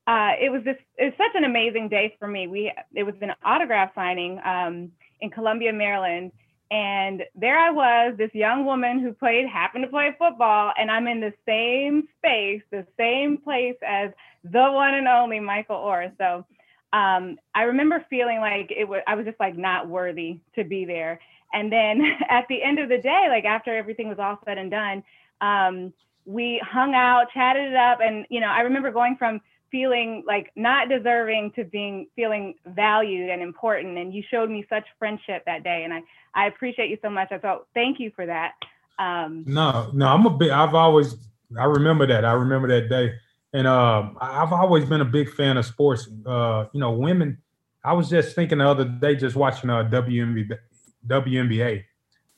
uh, 0.08 0.32
it 0.40 0.52
was 0.52 0.64
this. 0.64 0.78
It 0.98 1.06
was 1.06 1.14
such 1.18 1.36
an 1.36 1.46
amazing 1.46 1.90
day 1.90 2.16
for 2.20 2.28
me. 2.28 2.48
We 2.48 2.74
it 2.94 3.04
was 3.04 3.16
an 3.22 3.32
autograph 3.44 3.92
signing 3.96 4.40
um, 4.44 4.92
in 5.22 5.30
Columbia, 5.30 5.72
Maryland, 5.72 6.32
and 6.72 7.24
there 7.36 7.58
I 7.58 7.72
was, 7.72 8.16
this 8.18 8.34
young 8.34 8.66
woman 8.66 9.00
who 9.00 9.14
played 9.14 9.48
happened 9.48 9.84
to 9.84 9.90
play 9.90 10.16
football, 10.18 10.74
and 10.78 10.90
I'm 10.90 11.08
in 11.08 11.20
the 11.20 11.34
same 11.46 12.08
space, 12.18 12.62
the 12.72 12.86
same 12.98 13.38
place 13.38 13.76
as 13.86 14.12
the 14.44 14.72
one 14.72 14.94
and 14.94 15.08
only 15.08 15.40
Michael 15.40 15.78
Oher. 15.78 16.12
So. 16.18 16.46
Um, 16.94 17.38
I 17.54 17.64
remember 17.64 18.06
feeling 18.10 18.40
like 18.40 18.72
it 18.72 18.88
was, 18.88 19.02
I 19.06 19.16
was 19.16 19.26
just 19.26 19.38
like 19.38 19.58
not 19.58 19.90
worthy 19.90 20.40
to 20.56 20.64
be 20.64 20.86
there. 20.86 21.20
And 21.52 21.70
then 21.70 22.02
at 22.30 22.48
the 22.48 22.64
end 22.64 22.80
of 22.80 22.88
the 22.88 23.00
day, 23.00 23.26
like 23.28 23.44
after 23.44 23.76
everything 23.76 24.08
was 24.08 24.20
all 24.20 24.40
said 24.46 24.58
and 24.58 24.72
done, 24.72 25.04
um, 25.42 25.94
we 26.26 26.62
hung 26.66 26.94
out, 26.94 27.32
chatted 27.34 27.72
it 27.72 27.76
up, 27.76 28.00
and 28.02 28.26
you 28.30 28.40
know, 28.40 28.48
I 28.48 28.62
remember 28.62 28.92
going 28.92 29.16
from 29.16 29.42
feeling 29.76 30.24
like 30.26 30.54
not 30.56 30.88
deserving 30.88 31.52
to 31.54 31.66
being 31.66 32.08
feeling 32.16 32.56
valued 32.66 33.30
and 33.30 33.42
important. 33.42 33.98
And 33.98 34.14
you 34.14 34.24
showed 34.32 34.50
me 34.50 34.66
such 34.70 34.86
friendship 34.98 35.44
that 35.46 35.66
day, 35.66 35.84
and 35.84 35.94
I 35.94 36.02
I 36.34 36.48
appreciate 36.48 36.90
you 36.90 36.98
so 37.02 37.10
much. 37.10 37.28
I 37.34 37.40
felt 37.40 37.68
thank 37.74 38.00
you 38.00 38.10
for 38.16 38.26
that. 38.26 38.54
Um, 38.98 39.44
No, 39.46 39.92
no, 39.94 40.08
I'm 40.08 40.26
a 40.26 40.30
big. 40.30 40.50
I've 40.50 40.74
always. 40.74 41.18
I 41.60 41.66
remember 41.66 42.08
that. 42.08 42.24
I 42.24 42.32
remember 42.32 42.70
that 42.70 42.88
day, 42.88 43.16
and 43.52 43.68
I- 43.68 44.10
I've 44.22 44.54
always 44.54 44.86
been 44.86 45.02
a 45.02 45.12
big 45.20 45.30
fan 45.30 45.58
of 45.58 45.66
sports. 45.66 46.08
Uh, 46.26 46.68
you 46.72 46.80
know, 46.80 46.92
women. 46.94 47.40
I 47.84 47.92
was 47.94 48.10
just 48.10 48.34
thinking 48.34 48.60
the 48.60 48.68
other 48.68 48.86
day, 48.86 49.16
just 49.16 49.36
watching 49.36 49.70
uh 49.70 49.84
WNBA. 49.84 50.58
WNBA. 51.06 51.84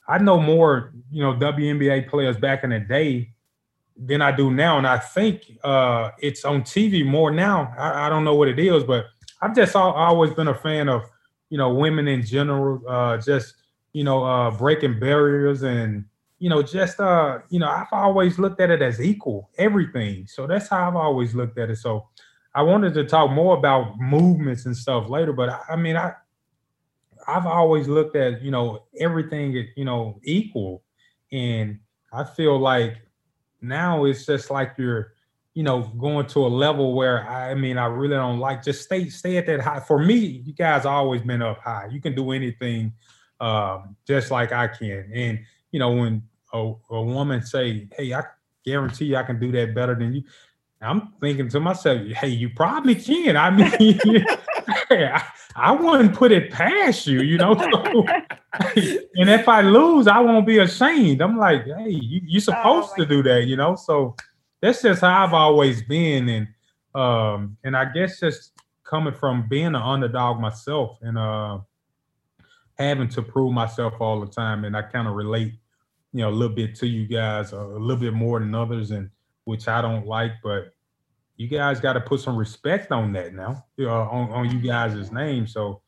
I 0.09 0.17
know 0.17 0.41
more, 0.41 0.91
you 1.11 1.21
know, 1.21 1.33
WNBA 1.33 2.09
players 2.09 2.35
back 2.37 2.63
in 2.63 2.71
the 2.71 2.79
day 2.79 3.33
than 3.99 4.21
I 4.21 4.31
do 4.31 4.51
now, 4.51 4.77
and 4.77 4.87
I 4.87 4.97
think 4.97 5.43
uh, 5.63 6.11
it's 6.19 6.45
on 6.45 6.61
TV 6.61 7.05
more 7.05 7.31
now. 7.31 7.73
I, 7.77 8.05
I 8.05 8.09
don't 8.09 8.23
know 8.23 8.35
what 8.35 8.47
it 8.47 8.59
is, 8.59 8.83
but 8.83 9.05
I've 9.41 9.55
just 9.55 9.75
al- 9.75 9.91
always 9.91 10.33
been 10.33 10.47
a 10.47 10.55
fan 10.55 10.89
of, 10.89 11.03
you 11.49 11.57
know, 11.57 11.73
women 11.73 12.07
in 12.07 12.23
general. 12.23 12.81
Uh, 12.87 13.17
just 13.17 13.55
you 13.93 14.03
know, 14.03 14.23
uh, 14.23 14.51
breaking 14.51 14.99
barriers 14.99 15.63
and 15.63 16.05
you 16.39 16.49
know, 16.49 16.61
just 16.61 16.99
uh, 16.99 17.39
you 17.49 17.59
know, 17.59 17.67
I've 17.67 17.91
always 17.91 18.37
looked 18.37 18.61
at 18.61 18.69
it 18.69 18.81
as 18.81 19.01
equal, 19.01 19.49
everything. 19.57 20.27
So 20.27 20.45
that's 20.45 20.67
how 20.67 20.87
I've 20.87 20.95
always 20.95 21.33
looked 21.33 21.57
at 21.57 21.71
it. 21.71 21.77
So 21.77 22.07
I 22.53 22.61
wanted 22.61 22.93
to 22.93 23.05
talk 23.05 23.31
more 23.31 23.57
about 23.57 23.99
movements 23.99 24.65
and 24.65 24.77
stuff 24.77 25.09
later, 25.09 25.33
but 25.33 25.49
I, 25.49 25.59
I 25.69 25.75
mean, 25.75 25.95
I 25.95 26.13
I've 27.27 27.45
always 27.45 27.87
looked 27.87 28.15
at 28.15 28.41
you 28.41 28.51
know 28.51 28.83
everything 28.99 29.67
you 29.75 29.85
know 29.85 30.19
equal, 30.23 30.83
and 31.31 31.79
I 32.13 32.23
feel 32.23 32.59
like 32.59 32.97
now 33.61 34.05
it's 34.05 34.25
just 34.25 34.49
like 34.51 34.73
you're 34.77 35.13
you 35.53 35.63
know 35.63 35.81
going 35.97 36.25
to 36.27 36.45
a 36.45 36.47
level 36.47 36.93
where 36.93 37.27
I 37.27 37.55
mean 37.55 37.77
I 37.77 37.85
really 37.85 38.15
don't 38.15 38.39
like 38.39 38.63
just 38.63 38.83
stay 38.83 39.09
stay 39.09 39.37
at 39.37 39.47
that 39.47 39.59
high. 39.59 39.79
For 39.79 39.97
me, 39.99 40.15
you 40.45 40.53
guys 40.53 40.85
always 40.85 41.21
been 41.21 41.41
up 41.41 41.59
high. 41.59 41.87
You 41.91 41.99
can 41.99 42.15
do 42.15 42.31
anything 42.31 42.93
um, 43.39 43.95
just 44.07 44.31
like 44.31 44.51
I 44.51 44.67
can, 44.67 45.09
and 45.13 45.39
you 45.71 45.79
know 45.79 45.91
when 45.91 46.23
a, 46.53 46.73
a 46.89 47.01
woman 47.01 47.41
say, 47.41 47.87
"Hey, 47.95 48.13
I 48.13 48.23
guarantee 48.63 49.05
you 49.05 49.15
I 49.15 49.23
can 49.23 49.39
do 49.39 49.51
that 49.51 49.73
better 49.73 49.95
than 49.95 50.13
you," 50.13 50.23
I'm 50.81 51.13
thinking 51.19 51.49
to 51.49 51.59
myself, 51.59 52.05
"Hey, 52.07 52.29
you 52.29 52.49
probably 52.49 52.95
can." 52.95 53.37
I 53.37 53.49
mean, 53.49 53.99
I, 54.89 55.23
I 55.55 55.71
wouldn't 55.71 56.15
put 56.15 56.31
it 56.31 56.51
past 56.51 57.07
you, 57.07 57.21
you 57.21 57.37
know. 57.37 57.55
And 59.15 59.29
if 59.29 59.47
I 59.47 59.61
lose, 59.61 60.07
I 60.07 60.19
won't 60.19 60.47
be 60.47 60.57
ashamed. 60.57 61.21
I'm 61.21 61.37
like, 61.37 61.65
hey, 61.65 61.89
you, 61.89 62.21
you're 62.25 62.41
supposed 62.41 62.91
my 62.97 63.03
to 63.03 63.05
do 63.05 63.23
that, 63.23 63.45
you 63.45 63.55
know. 63.55 63.75
So 63.75 64.15
that's 64.61 64.81
just 64.81 65.01
how 65.01 65.25
I've 65.25 65.33
always 65.33 65.83
been, 65.83 66.27
and 66.29 66.47
um, 66.95 67.57
and 67.63 67.77
I 67.77 67.85
guess 67.85 68.19
just 68.19 68.53
coming 68.83 69.13
from 69.13 69.47
being 69.47 69.67
an 69.67 69.75
underdog 69.75 70.39
myself 70.39 70.97
and 71.01 71.17
uh, 71.17 71.59
having 72.79 73.09
to 73.09 73.21
prove 73.21 73.53
myself 73.53 73.93
all 73.99 74.19
the 74.19 74.27
time, 74.31 74.65
and 74.65 74.75
I 74.75 74.81
kind 74.81 75.07
of 75.07 75.13
relate, 75.13 75.53
you 76.13 76.21
know, 76.21 76.29
a 76.29 76.31
little 76.31 76.55
bit 76.55 76.75
to 76.77 76.87
you 76.87 77.05
guys, 77.05 77.53
uh, 77.53 77.63
a 77.63 77.79
little 77.79 78.01
bit 78.01 78.13
more 78.13 78.39
than 78.39 78.55
others, 78.55 78.91
and 78.91 79.09
which 79.43 79.67
I 79.67 79.81
don't 79.81 80.07
like, 80.07 80.31
but 80.43 80.73
you 81.37 81.47
guys 81.47 81.79
got 81.79 81.93
to 81.93 82.01
put 82.01 82.19
some 82.19 82.35
respect 82.35 82.91
on 82.91 83.13
that 83.13 83.33
now, 83.33 83.63
uh, 83.79 83.85
on 83.87 84.31
on 84.31 84.51
you 84.51 84.59
guys' 84.59 85.11
name. 85.11 85.47
So, 85.47 85.81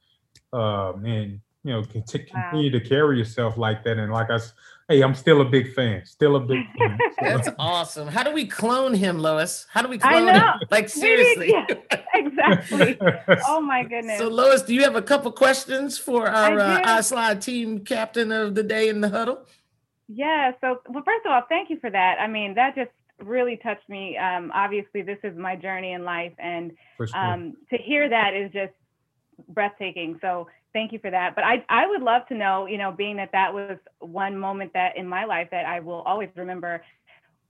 uh, 0.53 0.93
and 1.03 1.39
you 1.63 1.73
know, 1.73 1.83
conti- 1.83 2.25
Wow. 2.33 2.49
continue 2.51 2.71
to 2.71 2.79
carry 2.79 3.17
yourself 3.17 3.57
like 3.57 3.83
that. 3.83 3.97
And 3.97 4.11
like 4.13 4.29
I, 4.29 4.35
s- 4.35 4.53
hey, 4.87 5.01
I'm 5.01 5.13
still 5.13 5.41
a 5.41 5.45
big 5.45 5.73
fan, 5.73 6.05
still 6.05 6.37
a 6.37 6.39
big 6.39 6.65
fan. 6.77 6.97
That's 7.21 7.49
awesome. 7.59 8.07
How 8.07 8.23
do 8.23 8.31
we 8.31 8.45
clone 8.45 8.93
him, 8.93 9.19
Lois? 9.19 9.67
How 9.69 9.81
do 9.81 9.89
we 9.89 9.97
I 10.01 10.09
clone 10.13 10.27
him? 10.29 10.35
know. 10.35 10.53
Like 10.71 10.87
seriously. 10.87 11.53
did- 11.67 11.83
yeah, 11.91 12.01
exactly. 12.13 12.97
Oh 13.47 13.59
my 13.59 13.83
goodness. 13.83 14.19
So 14.19 14.29
Lois, 14.29 14.61
do 14.61 14.73
you 14.73 14.83
have 14.83 14.95
a 14.95 15.01
couple 15.01 15.31
questions 15.33 15.97
for 15.97 16.27
our 16.29 16.59
I 16.59 16.79
uh, 16.81 16.97
do. 16.97 17.03
Slide 17.03 17.41
team 17.41 17.79
captain 17.83 18.31
of 18.31 18.55
the 18.55 18.63
day 18.63 18.87
in 18.87 19.01
the 19.01 19.09
huddle? 19.09 19.45
Yeah. 20.07 20.53
So, 20.61 20.79
well, 20.87 21.03
first 21.03 21.25
of 21.25 21.31
all, 21.31 21.43
thank 21.49 21.69
you 21.69 21.77
for 21.79 21.89
that. 21.89 22.19
I 22.19 22.27
mean, 22.27 22.55
that 22.55 22.73
just 22.75 22.89
really 23.21 23.57
touched 23.57 23.87
me. 23.89 24.17
Um, 24.17 24.51
obviously, 24.53 25.01
this 25.01 25.19
is 25.23 25.37
my 25.37 25.55
journey 25.55 25.93
in 25.93 26.03
life, 26.03 26.33
and 26.39 26.71
um, 27.13 27.53
to 27.69 27.77
hear 27.77 28.09
that 28.09 28.33
is 28.33 28.51
just 28.51 28.73
breathtaking. 29.49 30.17
So, 30.21 30.47
thank 30.73 30.91
you 30.91 30.99
for 30.99 31.11
that. 31.11 31.35
But 31.35 31.43
I, 31.43 31.63
I 31.69 31.87
would 31.87 32.01
love 32.01 32.27
to 32.29 32.35
know, 32.35 32.65
you 32.65 32.77
know, 32.77 32.91
being 32.91 33.17
that 33.17 33.31
that 33.31 33.53
was 33.53 33.77
one 33.99 34.37
moment 34.37 34.71
that 34.73 34.97
in 34.97 35.07
my 35.07 35.25
life 35.25 35.47
that 35.51 35.65
I 35.65 35.79
will 35.79 36.01
always 36.01 36.29
remember. 36.35 36.83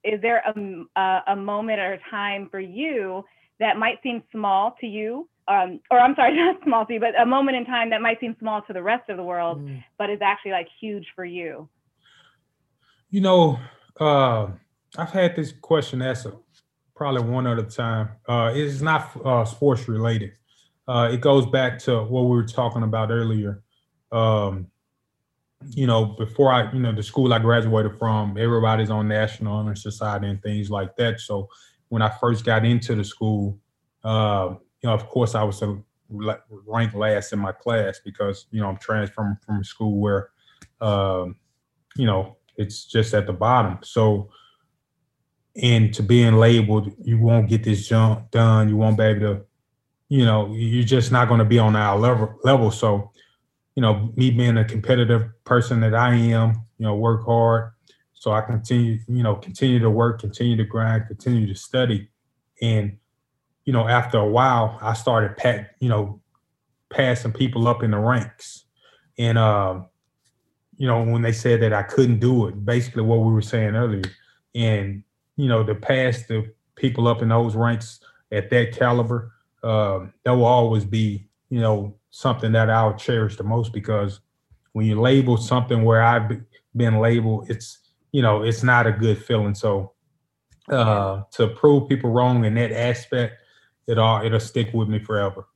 Is 0.03 0.22
there 0.22 0.41
a, 0.47 0.99
a, 0.99 1.24
a 1.28 1.36
moment 1.36 1.80
or 1.80 1.93
a 1.93 1.99
time 2.09 2.47
for 2.49 2.59
you 2.59 3.26
that 3.59 3.76
might 3.78 4.01
seem 4.01 4.24
small 4.32 4.76
to 4.80 4.88
you? 4.88 5.28
Um, 5.49 5.82
or 5.91 5.99
I'm 5.99 6.15
sorry, 6.15 6.36
not 6.38 6.57
small 6.63 6.86
to 6.86 6.93
you, 6.93 6.99
but 6.99 7.20
a 7.20 7.26
moment 7.26 7.57
in 7.57 7.65
time 7.65 7.89
that 7.89 8.01
might 8.01 8.20
seem 8.20 8.36
small 8.39 8.61
to 8.63 8.74
the 8.74 8.82
rest 8.82 9.09
of 9.09 9.17
the 9.17 9.24
world, 9.24 9.59
Mm. 9.59 9.84
but 9.97 10.09
is 10.09 10.20
actually 10.22 10.51
like 10.51 10.67
huge 10.80 11.05
for 11.15 11.26
you. 11.26 11.67
You 13.09 13.22
know, 13.22 13.59
uh, 13.99 14.47
I've 14.98 15.12
had 15.12 15.36
this 15.36 15.52
question 15.52 16.02
asked 16.02 16.28
probably 16.96 17.22
one 17.22 17.48
other 17.48 17.64
time. 17.64 18.10
Uh, 18.28 18.52
it's 18.54 18.82
not 18.82 19.12
uh, 19.26 19.46
sports 19.46 19.88
related. 19.88 20.32
Uh, 20.88 21.10
it 21.12 21.22
goes 21.22 21.46
back 21.46 21.78
to 21.80 22.04
what 22.04 22.24
we 22.24 22.30
were 22.30 22.44
talking 22.44 22.84
about 22.84 23.12
earlier. 23.12 23.62
Um, 24.12 24.68
you 25.70 25.86
know, 25.86 26.06
before 26.06 26.52
I, 26.52 26.72
you 26.72 26.80
know, 26.80 26.94
the 26.94 27.04
school 27.04 27.34
I 27.34 27.40
graduated 27.40 27.98
from, 28.00 28.38
everybody's 28.38 28.90
on 28.90 29.08
National 29.08 29.54
Honor 29.54 29.76
Society 29.76 30.28
and 30.28 30.42
things 30.42 30.72
like 30.72 30.96
that. 30.96 31.20
So 31.20 31.50
when 31.90 32.02
I 32.02 32.10
first 32.10 32.46
got 32.46 32.66
into 32.66 32.96
the 32.96 33.04
school, 33.04 33.60
uh, 34.04 34.56
you 34.82 34.88
know, 34.88 34.94
of 34.94 35.08
course, 35.08 35.36
I 35.36 35.44
was 35.44 35.62
a, 35.62 35.78
ranked 36.10 36.96
last 36.96 37.34
in 37.34 37.40
my 37.40 37.52
class 37.52 38.00
because 38.04 38.48
you 38.50 38.60
know 38.60 38.68
I'm 38.68 38.78
transferring 38.78 39.38
from 39.46 39.60
a 39.60 39.64
school 39.64 40.00
where, 40.00 40.30
um, 40.82 41.36
you 41.96 42.06
know, 42.08 42.38
it's 42.58 42.86
just 42.86 43.14
at 43.14 43.28
the 43.28 43.34
bottom. 43.34 43.78
So, 43.84 44.30
and 45.56 45.93
to 45.93 46.04
being 46.04 46.36
labeled, 46.36 46.91
you 47.04 47.20
won't 47.20 47.50
get 47.50 47.64
this 47.64 47.88
jump 47.88 48.32
done. 48.32 48.70
You 48.70 48.78
won't 48.78 48.97
be 48.97 49.04
able 49.04 49.22
to 49.22 49.45
you 50.10 50.26
know, 50.26 50.52
you're 50.54 50.84
just 50.84 51.12
not 51.12 51.28
going 51.28 51.38
to 51.38 51.45
be 51.45 51.60
on 51.60 51.76
our 51.76 51.97
level. 51.97 52.36
Level. 52.43 52.72
So, 52.72 53.12
you 53.76 53.82
know, 53.82 54.12
me 54.16 54.32
being 54.32 54.58
a 54.58 54.66
competitive 54.66 55.30
person 55.45 55.80
that 55.82 55.93
I 55.93 56.16
am, 56.16 56.66
you 56.78 56.86
know, 56.86 56.95
work 56.95 57.24
hard. 57.26 57.72
So 58.14 58.32
I 58.32 58.41
continue, 58.41 59.00
you 59.08 59.24
know, 59.24 59.36
continue 59.36 59.80
to 59.80 59.89
work, 59.89 60.20
continue 60.20 60.58
to 60.58 60.66
grind, 60.66 61.08
continue 61.08 61.47
to 61.47 61.56
study, 61.56 62.10
and 62.62 62.97
you 63.64 63.72
know, 63.72 63.88
after 63.88 64.18
a 64.18 64.28
while, 64.28 64.78
I 64.82 64.93
started 64.93 65.38
pat, 65.38 65.76
you 65.80 65.89
know, 65.89 66.20
passing 66.89 67.32
people 67.32 67.68
up 67.68 67.84
in 67.84 67.91
the 67.91 67.97
ranks, 67.97 68.66
and 69.18 69.38
um, 69.38 69.86
you 70.76 70.88
know, 70.88 71.02
when 71.04 71.22
they 71.22 71.32
said 71.32 71.62
that 71.62 71.72
I 71.72 71.84
couldn't 71.84 72.20
do 72.20 72.47
it, 72.47 72.66
basically 72.66 73.04
what 73.04 73.20
we 73.20 73.32
were 73.32 73.41
saying 73.41 73.76
earlier, 73.76 74.12
and 74.54 75.04
you 75.40 75.48
know, 75.48 75.64
to 75.64 75.74
pass 75.74 76.24
the 76.24 76.52
people 76.76 77.08
up 77.08 77.22
in 77.22 77.30
those 77.30 77.56
ranks 77.56 78.02
at 78.30 78.50
that 78.50 78.74
caliber, 78.74 79.32
um, 79.64 80.14
that 80.26 80.32
will 80.32 80.44
always 80.44 80.84
be, 80.84 81.30
you 81.50 81.62
know, 81.62 81.96
something 82.10 82.52
that 82.52 82.70
I'll 82.70 82.96
cherish 82.96 83.38
the 83.38 83.46
most 83.46 83.72
because 83.72 84.20
when 84.74 84.86
you 84.86 85.00
label 85.00 85.38
something 85.38 85.84
where 85.84 86.04
I've 86.04 86.42
been 86.76 87.00
labeled, 87.00 87.50
it's, 87.50 87.80
you 88.12 88.22
know, 88.22 88.44
it's 88.44 88.64
not 88.64 88.86
a 88.86 88.92
good 88.92 89.24
feeling. 89.24 89.56
So 89.56 89.94
uh, 90.68 91.24
to 91.32 91.48
prove 91.48 91.88
people 91.88 92.12
wrong 92.12 92.44
in 92.44 92.56
that 92.56 92.74
aspect, 92.74 93.38
it 93.88 93.98
all 93.98 94.22
it'll 94.24 94.42
stick 94.42 94.74
with 94.74 94.90
me 94.90 95.00
forever. 95.00 95.48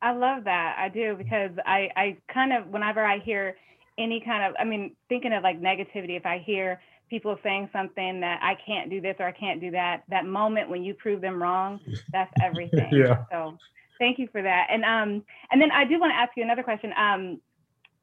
I 0.00 0.12
love 0.12 0.44
that. 0.44 0.76
I 0.78 0.90
do 0.90 1.16
because 1.16 1.50
I 1.66 1.90
I 1.96 2.16
kind 2.32 2.52
of 2.52 2.68
whenever 2.68 3.04
I 3.04 3.18
hear 3.18 3.56
any 3.98 4.20
kind 4.20 4.44
of 4.44 4.54
I 4.60 4.64
mean 4.64 4.94
thinking 5.08 5.32
of 5.32 5.42
like 5.42 5.60
negativity, 5.60 6.16
if 6.16 6.24
I 6.24 6.38
hear 6.38 6.80
people 7.08 7.38
saying 7.42 7.70
something 7.72 8.20
that 8.20 8.40
I 8.42 8.56
can't 8.66 8.90
do 8.90 9.00
this 9.00 9.16
or 9.18 9.26
I 9.26 9.32
can't 9.32 9.60
do 9.60 9.70
that, 9.72 10.02
that 10.08 10.26
moment 10.26 10.68
when 10.68 10.82
you 10.82 10.94
prove 10.94 11.20
them 11.20 11.40
wrong, 11.42 11.80
that's 12.12 12.32
everything. 12.42 12.88
yeah. 12.92 13.24
So 13.30 13.58
thank 13.98 14.18
you 14.18 14.28
for 14.32 14.42
that. 14.42 14.66
And 14.70 14.84
um, 14.84 15.24
and 15.50 15.60
then 15.60 15.70
I 15.70 15.84
do 15.84 15.98
want 16.00 16.12
to 16.12 16.16
ask 16.16 16.32
you 16.36 16.42
another 16.42 16.62
question. 16.62 16.92
Um, 16.96 17.40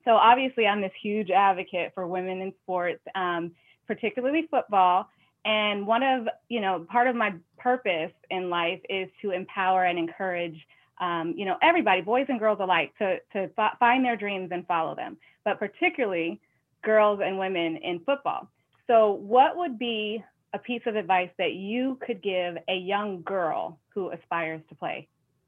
so 0.06 0.12
obviously 0.12 0.68
I'm 0.68 0.82
this 0.82 0.92
huge 1.02 1.30
advocate 1.30 1.92
for 1.94 2.08
women 2.08 2.42
in 2.42 2.54
sports, 2.64 3.02
um, 3.16 3.52
particularly 3.88 4.48
football. 4.50 5.08
And 5.46 5.86
one 5.86 6.04
of, 6.04 6.28
you 6.50 6.62
know, 6.62 6.86
part 6.90 7.08
of 7.08 7.16
my 7.16 7.34
purpose 7.58 8.12
in 8.30 8.50
life 8.50 8.80
is 8.90 9.10
to 9.22 9.32
empower 9.32 9.86
and 9.86 10.00
encourage, 10.00 10.56
um, 11.02 11.34
you 11.36 11.46
know, 11.46 11.58
everybody, 11.62 12.02
boys 12.02 12.26
and 12.30 12.40
girls 12.40 12.60
alike, 12.62 12.94
to 13.00 13.18
to 13.34 13.50
f- 13.58 13.78
find 13.80 14.06
their 14.06 14.16
dreams 14.16 14.50
and 14.52 14.66
follow 14.68 14.96
them. 14.96 15.18
But 15.44 15.60
particularly 15.60 16.40
girls 16.84 17.20
and 17.24 17.38
women 17.38 17.78
in 17.78 18.00
football. 18.00 18.50
So, 18.88 19.14
what 19.14 19.58
would 19.58 19.80
be 19.80 20.24
a 20.54 20.60
piece 20.60 20.82
of 20.86 20.96
advice 20.96 21.30
that 21.38 21.54
you 21.54 21.98
could 22.06 22.22
give 22.22 22.58
a 22.68 22.76
young 22.76 23.22
girl 23.24 23.80
who 23.94 24.12
aspires 24.12 24.62
to 24.70 24.76
play 24.76 25.08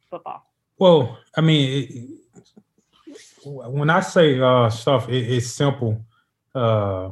football? 0.10 0.50
Well, 0.78 1.18
I 1.36 1.42
mean, 1.42 1.88
it, 1.90 2.10
when 3.46 3.90
I 3.90 4.00
say 4.00 4.40
uh, 4.40 4.70
stuff, 4.70 5.10
it, 5.10 5.32
it's 5.32 5.48
simple. 5.48 6.04
Uh, 6.54 7.12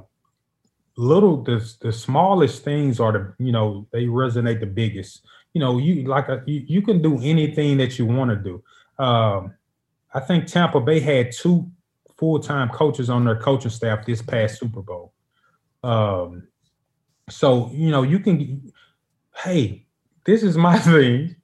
little, 0.97 1.43
the 1.43 1.73
the 1.81 1.91
smallest 1.91 2.63
things 2.63 2.99
are 2.99 3.11
the 3.11 3.33
you 3.43 3.51
know 3.51 3.87
they 3.91 4.05
resonate 4.05 4.59
the 4.59 4.65
biggest. 4.65 5.25
You 5.53 5.59
know, 5.59 5.77
you 5.77 6.07
like 6.07 6.29
a, 6.29 6.43
you, 6.45 6.63
you 6.65 6.81
can 6.81 7.01
do 7.01 7.19
anything 7.21 7.77
that 7.77 7.99
you 7.99 8.05
want 8.05 8.31
to 8.31 8.37
do. 8.37 8.63
Um, 9.03 9.53
I 10.13 10.19
think 10.19 10.47
Tampa 10.47 10.79
Bay 10.79 10.99
had 10.99 11.31
two 11.31 11.69
full 12.17 12.39
time 12.39 12.69
coaches 12.69 13.09
on 13.09 13.25
their 13.25 13.35
coaching 13.35 13.71
staff 13.71 14.05
this 14.05 14.21
past 14.21 14.59
Super 14.59 14.81
Bowl. 14.81 15.12
Um, 15.83 16.47
so 17.29 17.69
you 17.73 17.91
know, 17.91 18.03
you 18.03 18.19
can, 18.19 18.71
hey, 19.35 19.85
this 20.25 20.43
is 20.43 20.57
my 20.57 20.77
thing, 20.79 21.35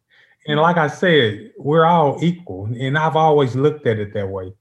and 0.48 0.60
like 0.60 0.78
I 0.78 0.88
said, 0.88 1.52
we're 1.58 1.86
all 1.86 2.18
equal, 2.24 2.66
and 2.66 2.98
I've 2.98 3.16
always 3.16 3.56
looked 3.56 3.88
at 3.88 4.00
it 4.00 4.14
that 4.14 4.30
way. 4.30 4.54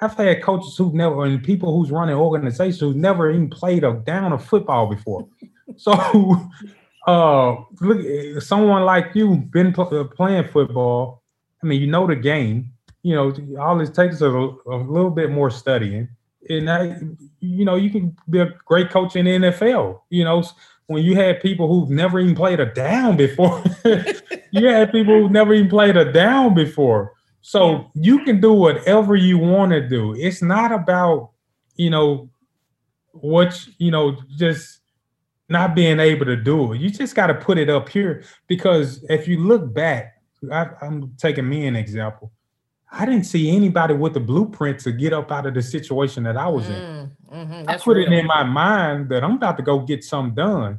I've 0.00 0.14
had 0.16 0.42
coaches 0.42 0.76
who've 0.76 0.94
never, 0.94 1.24
and 1.24 1.42
people 1.42 1.76
who's 1.76 1.92
running 1.92 2.16
organizations 2.16 2.80
who've 2.80 2.96
never 2.96 3.30
even 3.30 3.48
played 3.48 3.84
a 3.84 3.94
down 3.94 4.32
of 4.32 4.44
football 4.44 4.88
before. 4.88 5.28
so, 5.76 5.92
uh, 7.06 7.56
look, 7.80 8.42
someone 8.42 8.84
like 8.84 9.12
you 9.14 9.36
been 9.36 9.72
pl- 9.72 9.96
uh, 9.96 10.04
playing 10.04 10.48
football. 10.48 11.22
I 11.62 11.66
mean, 11.66 11.80
you 11.80 11.86
know 11.86 12.06
the 12.08 12.16
game. 12.16 12.72
You 13.04 13.14
know, 13.14 13.60
all 13.60 13.80
it 13.80 13.94
takes 13.94 14.16
is 14.16 14.22
a, 14.22 14.28
a 14.28 14.76
little 14.76 15.10
bit 15.10 15.30
more 15.30 15.50
studying 15.50 16.08
and 16.48 16.70
I, 16.70 16.98
you 17.40 17.64
know, 17.64 17.76
you 17.76 17.90
can 17.90 18.16
be 18.28 18.40
a 18.40 18.50
great 18.64 18.90
coach 18.90 19.16
in 19.16 19.26
the 19.26 19.30
NFL. 19.32 20.00
You 20.10 20.24
know, 20.24 20.42
when 20.86 21.04
you 21.04 21.14
had 21.14 21.40
people 21.40 21.68
who've 21.68 21.90
never 21.90 22.18
even 22.18 22.34
played 22.34 22.60
a 22.60 22.66
down 22.66 23.16
before, 23.16 23.62
you 24.50 24.66
had 24.66 24.92
people 24.92 25.20
who've 25.20 25.30
never 25.30 25.54
even 25.54 25.70
played 25.70 25.96
a 25.96 26.10
down 26.10 26.54
before. 26.54 27.12
So 27.40 27.90
you 27.94 28.24
can 28.24 28.40
do 28.40 28.52
whatever 28.52 29.16
you 29.16 29.38
want 29.38 29.72
to 29.72 29.86
do. 29.86 30.14
It's 30.16 30.42
not 30.42 30.72
about, 30.72 31.30
you 31.76 31.90
know, 31.90 32.30
what 33.12 33.66
you 33.78 33.90
know, 33.90 34.16
just 34.36 34.80
not 35.48 35.74
being 35.74 36.00
able 36.00 36.24
to 36.24 36.36
do 36.36 36.72
it. 36.72 36.80
You 36.80 36.88
just 36.90 37.14
got 37.14 37.26
to 37.26 37.34
put 37.34 37.58
it 37.58 37.68
up 37.68 37.88
here 37.88 38.24
because 38.46 39.04
if 39.08 39.28
you 39.28 39.38
look 39.38 39.72
back, 39.74 40.14
I, 40.50 40.66
I'm 40.80 41.14
taking 41.18 41.48
me 41.48 41.66
an 41.66 41.76
example 41.76 42.32
I 42.94 43.06
didn't 43.06 43.24
see 43.24 43.56
anybody 43.56 43.94
with 43.94 44.12
the 44.12 44.20
blueprint 44.20 44.78
to 44.80 44.92
get 44.92 45.14
up 45.14 45.32
out 45.32 45.46
of 45.46 45.54
the 45.54 45.62
situation 45.62 46.24
that 46.24 46.36
I 46.36 46.46
was 46.46 46.68
in. 46.68 46.74
Mm, 46.74 47.10
mm-hmm, 47.32 47.68
I 47.70 47.78
put 47.78 47.96
real. 47.96 48.06
it 48.06 48.12
in 48.12 48.26
my 48.26 48.44
mind 48.44 49.08
that 49.08 49.24
I'm 49.24 49.36
about 49.36 49.56
to 49.56 49.62
go 49.62 49.80
get 49.80 50.04
something 50.04 50.34
done. 50.34 50.78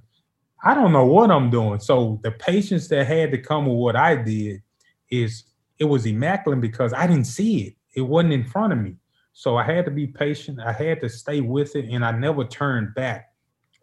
I 0.63 0.75
don't 0.75 0.93
know 0.93 1.05
what 1.05 1.31
I'm 1.31 1.49
doing. 1.49 1.79
So 1.79 2.19
the 2.23 2.31
patience 2.31 2.87
that 2.89 3.07
had 3.07 3.31
to 3.31 3.39
come 3.39 3.65
with 3.65 3.77
what 3.77 3.95
I 3.95 4.15
did 4.15 4.61
is 5.09 5.45
it 5.79 5.85
was 5.85 6.05
immaculate 6.05 6.61
because 6.61 6.93
I 6.93 7.07
didn't 7.07 7.25
see 7.25 7.63
it. 7.63 7.73
It 7.95 8.01
wasn't 8.01 8.33
in 8.33 8.45
front 8.45 8.73
of 8.73 8.79
me. 8.79 8.95
So 9.33 9.57
I 9.57 9.63
had 9.63 9.85
to 9.85 9.91
be 9.91 10.05
patient. 10.05 10.59
I 10.59 10.71
had 10.71 11.01
to 11.01 11.09
stay 11.09 11.41
with 11.41 11.75
it 11.75 11.89
and 11.89 12.05
I 12.05 12.11
never 12.11 12.45
turned 12.45 12.93
back. 12.93 13.31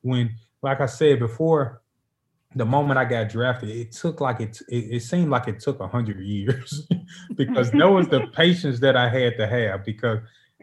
When, 0.02 0.30
like 0.62 0.80
I 0.80 0.86
said 0.86 1.18
before, 1.18 1.82
the 2.54 2.64
moment 2.64 2.98
I 2.98 3.04
got 3.04 3.28
drafted, 3.28 3.70
it 3.70 3.92
took 3.92 4.20
like 4.20 4.40
it, 4.40 4.60
it, 4.68 4.96
it 4.96 5.00
seemed 5.02 5.30
like 5.30 5.46
it 5.46 5.60
took 5.60 5.80
a 5.80 5.86
hundred 5.86 6.20
years 6.20 6.86
because 7.36 7.70
that 7.70 7.88
was 7.88 8.08
the 8.08 8.26
patience 8.34 8.80
that 8.80 8.96
I 8.96 9.08
had 9.08 9.36
to 9.36 9.46
have 9.46 9.84
because 9.84 10.18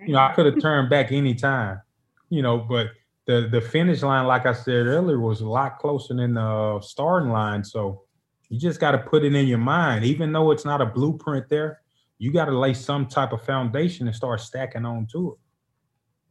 you 0.06 0.14
know 0.14 0.20
I 0.20 0.34
could 0.34 0.46
have 0.46 0.62
turned 0.62 0.90
back 0.90 1.12
anytime, 1.12 1.82
you 2.30 2.42
know, 2.42 2.58
but 2.58 2.88
the 3.26 3.48
the 3.50 3.62
finish 3.62 4.02
line, 4.02 4.28
like 4.28 4.46
I 4.46 4.54
said 4.54 4.86
earlier, 4.86 5.20
was 5.20 5.42
a 5.42 5.48
lot 5.48 5.80
closer 5.80 6.14
than 6.14 6.34
the 6.34 6.42
uh, 6.42 6.82
starting 6.82 7.30
line. 7.30 7.64
So 7.64 8.04
you 8.50 8.60
just 8.60 8.80
got 8.80 8.92
to 8.92 8.98
put 8.98 9.24
it 9.24 9.36
in 9.36 9.48
your 9.48 9.58
mind, 9.58 10.06
even 10.06 10.32
though 10.32 10.52
it's 10.52 10.66
not 10.66 10.82
a 10.82 10.86
blueprint 10.86 11.50
there, 11.50 11.82
you 12.18 12.32
got 12.32 12.46
to 12.46 12.58
lay 12.58 12.74
some 12.74 13.06
type 13.06 13.34
of 13.34 13.42
foundation 13.44 14.08
and 14.08 14.16
start 14.16 14.42
stacking 14.42 14.86
on 14.86 15.08
to 15.12 15.34
it. 15.34 15.47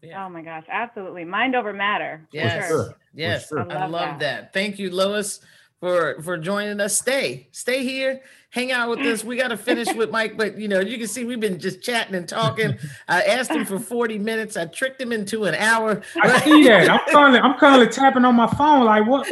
Yeah. 0.03 0.25
Oh 0.25 0.29
my 0.29 0.43
gosh, 0.43 0.65
absolutely. 0.71 1.25
Mind 1.25 1.57
over 1.57 1.73
matter. 1.73 2.27
Yes. 2.33 2.69
Sure. 2.69 2.97
Yes. 3.15 3.49
Sure. 3.49 3.61
I 3.61 3.65
love, 3.65 3.77
I 3.77 3.87
love 3.87 4.19
that. 4.19 4.19
that. 4.21 4.53
Thank 4.53 4.79
you, 4.79 4.91
Lois, 4.91 5.41
for 5.81 6.21
for 6.23 6.37
joining 6.39 6.81
us. 6.81 6.99
Stay. 6.99 7.49
Stay 7.53 7.83
here. 7.83 8.21
Hang 8.51 8.73
out 8.73 8.89
with 8.89 9.01
us. 9.01 9.25
We 9.25 9.37
got 9.37 9.49
to 9.49 9.57
finish 9.59 9.93
with 9.95 10.11
Mike, 10.11 10.37
but 10.37 10.59
you 10.59 10.69
know, 10.69 10.81
you 10.81 10.99
can 10.99 11.09
see 11.09 11.25
we've 11.25 11.41
been 11.41 11.59
just 11.59 11.83
chatting 11.83 12.15
and 12.15 12.29
talking. 12.29 12.79
I 13.09 13.23
asked 13.23 13.51
him 13.51 13.65
for 13.65 13.79
40 13.79 14.19
minutes. 14.19 14.57
I 14.57 14.67
tricked 14.67 15.01
him 15.01 15.13
into 15.13 15.45
an 15.45 15.55
hour. 15.55 16.03
I 16.23 16.41
see 16.41 16.65
that. 16.69 16.89
I'm 16.89 17.01
currently 17.09 17.41
I'm 17.41 17.59
currently 17.59 17.89
tapping 17.89 18.25
on 18.25 18.35
my 18.35 18.47
phone 18.47 18.85
like 18.85 19.07
what 19.07 19.31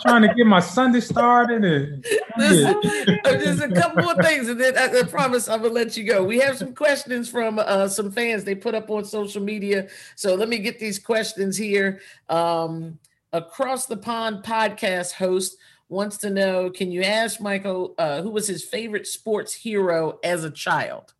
trying 0.00 0.22
to 0.22 0.34
get 0.34 0.46
my 0.46 0.60
Sunday 0.60 1.00
started. 1.00 1.64
And 1.64 2.04
there's 2.36 3.60
a 3.60 3.68
couple 3.68 4.02
more 4.02 4.14
things, 4.22 4.48
and 4.48 4.60
then 4.60 4.76
I, 4.76 5.00
I, 5.00 5.02
promise 5.04 5.48
I'm 5.48 5.62
gonna 5.62 5.74
let 5.74 5.96
you 5.96 6.04
go. 6.04 6.24
We 6.24 6.38
have 6.40 6.58
some 6.58 6.74
questions 6.74 7.28
from 7.28 7.58
uh, 7.58 7.88
some 7.88 8.10
fans 8.10 8.44
they 8.44 8.54
put 8.54 8.74
up 8.74 8.90
on 8.90 9.04
social 9.04 9.42
media. 9.42 9.88
So 10.16 10.34
let 10.34 10.48
me 10.48 10.58
get 10.58 10.78
these 10.78 10.98
questions 10.98 11.56
here. 11.56 12.00
Um, 12.28 12.98
Across 13.32 13.86
the 13.86 13.96
Pond 13.96 14.44
podcast 14.44 15.12
host 15.12 15.56
wants 15.88 16.18
to 16.18 16.30
know: 16.30 16.70
Can 16.70 16.92
you 16.92 17.02
ask 17.02 17.40
Michael 17.40 17.94
uh, 17.98 18.22
who 18.22 18.30
was 18.30 18.46
his 18.46 18.62
favorite 18.64 19.06
sports 19.06 19.52
hero 19.52 20.18
as 20.22 20.44
a 20.44 20.50
child? 20.50 21.14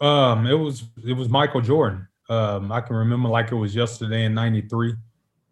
Um, 0.00 0.46
it 0.46 0.54
was 0.54 0.84
it 1.04 1.14
was 1.14 1.28
Michael 1.28 1.60
Jordan. 1.60 2.06
Um, 2.28 2.70
I 2.70 2.80
can 2.80 2.94
remember 2.94 3.28
like 3.28 3.50
it 3.50 3.56
was 3.56 3.74
yesterday 3.74 4.24
in 4.24 4.34
'93. 4.34 4.94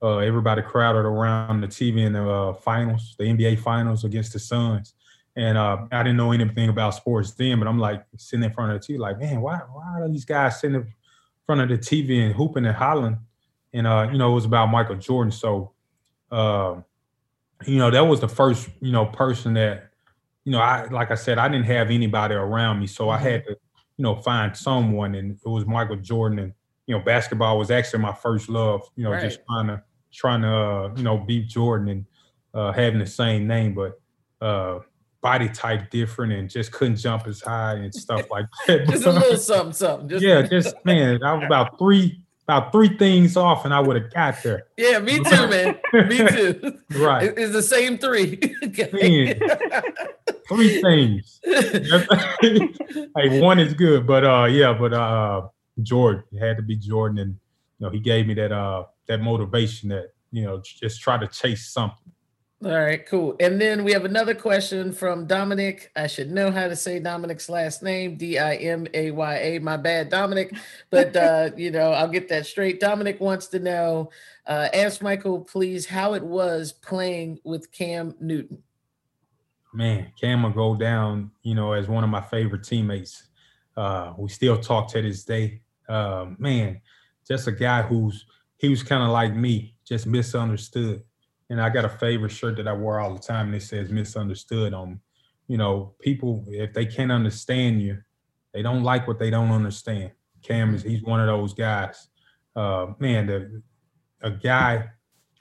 Uh, 0.07 0.19
everybody 0.19 0.63
crowded 0.63 1.01
around 1.01 1.61
the 1.61 1.67
TV 1.67 2.07
in 2.07 2.13
the 2.13 2.31
uh, 2.31 2.53
finals, 2.53 3.17
the 3.19 3.25
NBA 3.25 3.59
finals 3.59 4.05
against 4.05 4.33
the 4.33 4.39
Suns. 4.39 4.95
And 5.35 5.59
uh, 5.59 5.79
I 5.91 6.05
didn't 6.05 6.17
know 6.17 6.31
anything 6.31 6.69
about 6.69 6.95
sports 6.95 7.33
then, 7.33 7.59
but 7.59 7.67
I'm 7.67 7.81
like 7.81 8.05
sitting 8.17 8.45
in 8.45 8.53
front 8.53 8.71
of 8.71 8.81
the 8.81 8.95
TV, 8.95 8.99
like, 9.01 9.19
man, 9.19 9.41
why, 9.41 9.57
why 9.73 10.01
are 10.01 10.09
these 10.09 10.25
guys 10.25 10.61
sitting 10.61 10.77
in 10.77 10.95
front 11.45 11.61
of 11.61 11.69
the 11.69 11.77
TV 11.77 12.25
and 12.25 12.35
hooping 12.37 12.65
and 12.65 12.77
hollering? 12.77 13.19
And, 13.75 13.85
uh, 13.85 14.09
you 14.13 14.17
know, 14.17 14.31
it 14.31 14.35
was 14.37 14.45
about 14.45 14.67
Michael 14.67 14.95
Jordan. 14.95 15.33
So, 15.33 15.73
uh, 16.31 16.77
you 17.67 17.79
know, 17.79 17.91
that 17.91 18.07
was 18.07 18.21
the 18.21 18.29
first, 18.29 18.69
you 18.81 18.93
know, 18.93 19.07
person 19.07 19.55
that, 19.55 19.91
you 20.45 20.53
know, 20.53 20.61
I, 20.61 20.87
like 20.87 21.11
I 21.11 21.17
said, 21.17 21.39
I 21.39 21.49
didn't 21.49 21.67
have 21.67 21.91
anybody 21.91 22.37
around 22.37 22.79
me. 22.79 22.87
So 22.87 23.11
I 23.11 23.19
had 23.19 23.45
to, 23.47 23.59
you 23.97 24.03
know, 24.05 24.15
find 24.15 24.57
someone. 24.57 25.17
And 25.17 25.33
it 25.33 25.49
was 25.49 25.67
Michael 25.67 25.97
Jordan. 25.97 26.39
And, 26.39 26.53
you 26.87 26.97
know, 26.97 27.03
basketball 27.03 27.59
was 27.59 27.73
actually 27.73 28.03
my 28.03 28.15
first 28.15 28.49
love, 28.49 28.89
you 28.95 29.03
know, 29.03 29.11
right. 29.11 29.21
just 29.21 29.41
trying 29.45 29.67
to, 29.67 29.83
trying 30.17 30.43
to 30.43 30.49
uh, 30.49 30.93
you 30.97 31.03
know 31.03 31.19
beat 31.19 31.49
Jordan 31.49 31.89
and 31.89 32.07
uh, 32.55 32.73
having 32.73 32.99
the 32.99 33.07
same 33.07 33.47
name. 33.47 33.75
But 33.75 34.01
uh, 34.41 34.81
body 35.21 35.49
type 35.49 35.91
different 35.91 36.33
and 36.33 36.49
just 36.49 36.73
couldn't 36.73 36.97
jump 36.97 37.27
as 37.27 37.41
high 37.41 37.75
and 37.75 37.95
stuff 37.95 38.23
like 38.31 38.47
that. 38.67 38.89
just 38.89 39.05
a 39.05 39.13
little 39.13 39.37
something, 39.37 39.73
something. 39.73 40.09
Just 40.09 40.25
yeah, 40.25 40.43
just 40.43 40.75
man, 40.85 41.23
I 41.23 41.35
was 41.35 41.45
about 41.45 41.79
three 41.79 42.21
about 42.49 42.71
three 42.71 42.97
things 42.97 43.37
off 43.37 43.65
and 43.65 43.75
I 43.75 43.81
would 43.81 44.01
have 44.01 44.13
got 44.13 44.41
there. 44.45 44.69
Yeah, 44.77 45.01
me 45.01 45.19
too, 45.19 45.49
man. 45.49 45.79
me 45.93 46.19
too. 46.29 46.79
Right. 46.97 47.35
It's 47.37 47.53
the 47.53 47.63
same 47.63 47.99
three. 47.99 48.37
three 50.49 50.81
things. 50.81 51.41
hey, 51.45 53.41
one 53.41 53.59
is 53.59 53.75
good, 53.75 54.07
but 54.07 54.25
uh 54.25 54.45
yeah, 54.45 54.73
but 54.73 54.93
uh 54.93 55.49
Jordan, 55.83 56.23
it 56.33 56.39
had 56.39 56.57
to 56.57 56.63
be 56.63 56.77
Jordan 56.77 57.19
and 57.19 57.39
you 57.79 57.87
know, 57.87 57.91
he 57.91 58.01
gave 58.01 58.27
me 58.27 58.35
that 58.35 58.53
uh 58.53 58.85
that 59.09 59.21
motivation 59.21 59.89
that, 59.91 60.13
you 60.31 60.45
know, 60.45 60.61
just 60.63 61.01
try 61.01 61.19
to 61.19 61.27
chase 61.29 61.69
something. 61.69 62.13
All 62.65 62.73
right, 62.73 63.05
cool. 63.05 63.37
And 63.39 63.61
then 63.61 63.85
we 63.85 63.93
have 63.93 64.07
another 64.07 64.35
question 64.35 64.91
from 64.91 65.27
Dominic. 65.27 65.93
I 65.95 66.07
should 66.07 66.31
know 66.31 66.51
how 66.51 66.69
to 66.69 66.75
say 66.75 66.99
Dominic's 66.99 67.51
last 67.51 67.83
name, 67.83 68.17
D 68.17 68.39
I 68.39 68.55
M 68.55 68.87
A 68.95 69.11
Y 69.11 69.37
A. 69.37 69.59
My 69.59 69.77
bad, 69.77 70.09
Dominic. 70.09 70.55
But 70.91 71.15
uh, 71.15 71.51
you 71.57 71.71
know, 71.71 71.93
I'll 71.93 72.09
get 72.09 72.31
that 72.31 72.47
straight. 72.47 72.81
Dominic 72.81 73.21
wants 73.21 73.49
to 73.49 73.59
know, 73.59 74.09
uh, 74.47 74.69
ask 74.73 75.03
Michael, 75.03 75.41
please, 75.41 75.85
how 75.85 76.15
it 76.15 76.23
was 76.23 76.73
playing 76.73 77.41
with 77.45 77.71
Cam 77.73 78.15
Newton. 78.21 78.63
Man, 79.75 80.11
Cam 80.19 80.43
will 80.43 80.51
go 80.51 80.75
down, 80.75 81.33
you 81.43 81.55
know, 81.55 81.73
as 81.73 81.89
one 81.89 82.05
of 82.05 82.09
my 82.09 82.23
favorite 82.23 82.65
teammates. 82.65 83.29
Uh, 83.77 84.15
we 84.17 84.31
still 84.31 84.59
talk 84.59 84.89
to 84.93 85.03
this 85.03 85.25
day. 85.25 85.61
Uh, 85.87 86.29
man, 86.39 86.81
just 87.27 87.47
a 87.47 87.53
guy 87.53 87.83
who's 87.83 88.25
he 88.59 88.69
was 88.69 88.83
kind 88.83 89.03
of 89.03 89.11
like 89.11 89.35
me, 89.35 89.77
just 89.85 90.07
misunderstood 90.07 91.03
and 91.49 91.61
I 91.61 91.69
got 91.69 91.85
a 91.85 91.89
favorite 91.89 92.33
shirt 92.33 92.57
that 92.57 92.69
I 92.69 92.73
wear 92.73 93.01
all 93.01 93.15
the 93.15 93.21
time, 93.21 93.47
and 93.47 93.55
it 93.55 93.63
says 93.63 93.91
"misunderstood" 93.91 94.75
on. 94.75 95.01
You 95.49 95.59
know, 95.59 95.95
people 96.01 96.45
if 96.49 96.73
they 96.73 96.87
can't 96.87 97.13
understand 97.13 97.81
you, 97.81 97.99
they 98.53 98.63
don't 98.63 98.83
like 98.83 99.07
what 99.07 99.21
they 99.21 99.31
don't 99.31 99.53
understand. 99.53 100.11
Cam 100.43 100.75
is 100.75 100.83
he's 100.83 101.03
one 101.03 101.21
of 101.21 101.27
those 101.27 101.55
guys. 101.55 102.09
Uh, 102.57 102.89
man, 102.99 103.27
the, 103.27 103.63
a 104.23 104.31
guy 104.31 104.91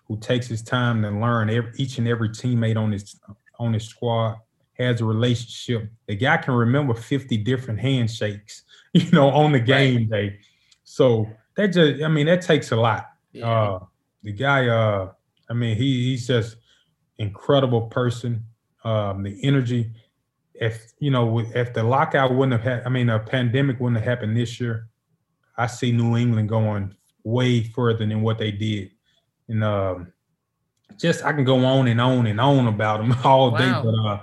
who 0.08 0.20
takes 0.20 0.48
his 0.48 0.62
time 0.62 1.02
to 1.02 1.10
learn 1.10 1.50
every, 1.50 1.72
each 1.78 1.98
and 1.98 2.08
every 2.08 2.30
teammate 2.30 2.78
on 2.78 2.92
his 2.92 3.20
on 3.58 3.74
his 3.74 3.86
squad 3.86 4.36
has 4.74 5.02
a 5.02 5.06
relationship. 5.06 5.90
The 6.08 6.16
guy 6.16 6.38
can 6.38 6.54
remember 6.54 6.94
50 6.94 7.38
different 7.38 7.80
handshakes, 7.80 8.64
you 8.94 9.10
know, 9.10 9.30
on 9.30 9.54
the 9.54 9.60
game 9.60 10.08
day. 10.08 10.40
So 10.84 11.28
that 11.56 11.68
just, 11.68 12.03
I 12.03 12.08
mean, 12.08 12.26
that 12.28 12.41
takes 12.41 12.72
a 12.72 12.76
lot. 12.76 13.08
Yeah. 13.32 13.49
Uh, 13.49 13.80
the 14.24 14.32
guy, 14.32 14.68
uh, 14.68 15.12
I 15.49 15.53
mean, 15.53 15.76
he 15.76 16.12
he's 16.12 16.28
just 16.28 16.58
incredible 17.18 17.84
person. 17.84 18.43
Um, 18.84 19.24
the 19.24 19.39
energy. 19.43 19.91
If 20.53 20.93
you 20.99 21.12
know, 21.12 21.39
if 21.39 21.74
the 21.74 21.84
lockout 21.84 22.34
wouldn't 22.34 22.53
have 22.53 22.62
had, 22.62 22.86
I 22.86 22.89
mean, 22.89 23.10
a 23.10 23.20
pandemic 23.20 23.80
wouldn't 23.80 24.01
have 24.01 24.08
happened 24.08 24.38
this 24.38 24.60
year, 24.60 24.88
I 25.58 25.68
see 25.68 25.91
New 25.91 26.16
England 26.16 26.49
going 26.49 26.95
way 27.24 27.64
further 27.64 28.06
than 28.06 28.22
what 28.22 28.38
they 28.38 28.51
did. 28.51 28.91
And 29.47 29.64
um, 29.64 30.14
just 30.97 31.26
I 31.26 31.34
can 31.34 31.43
go 31.43 31.64
on 31.66 31.88
and 31.88 31.99
on 31.99 32.26
and 32.28 32.39
on 32.39 32.68
about 32.68 33.01
him 33.01 33.14
all 33.24 33.51
day. 33.51 33.70
But 33.72 33.93
uh, 33.93 34.22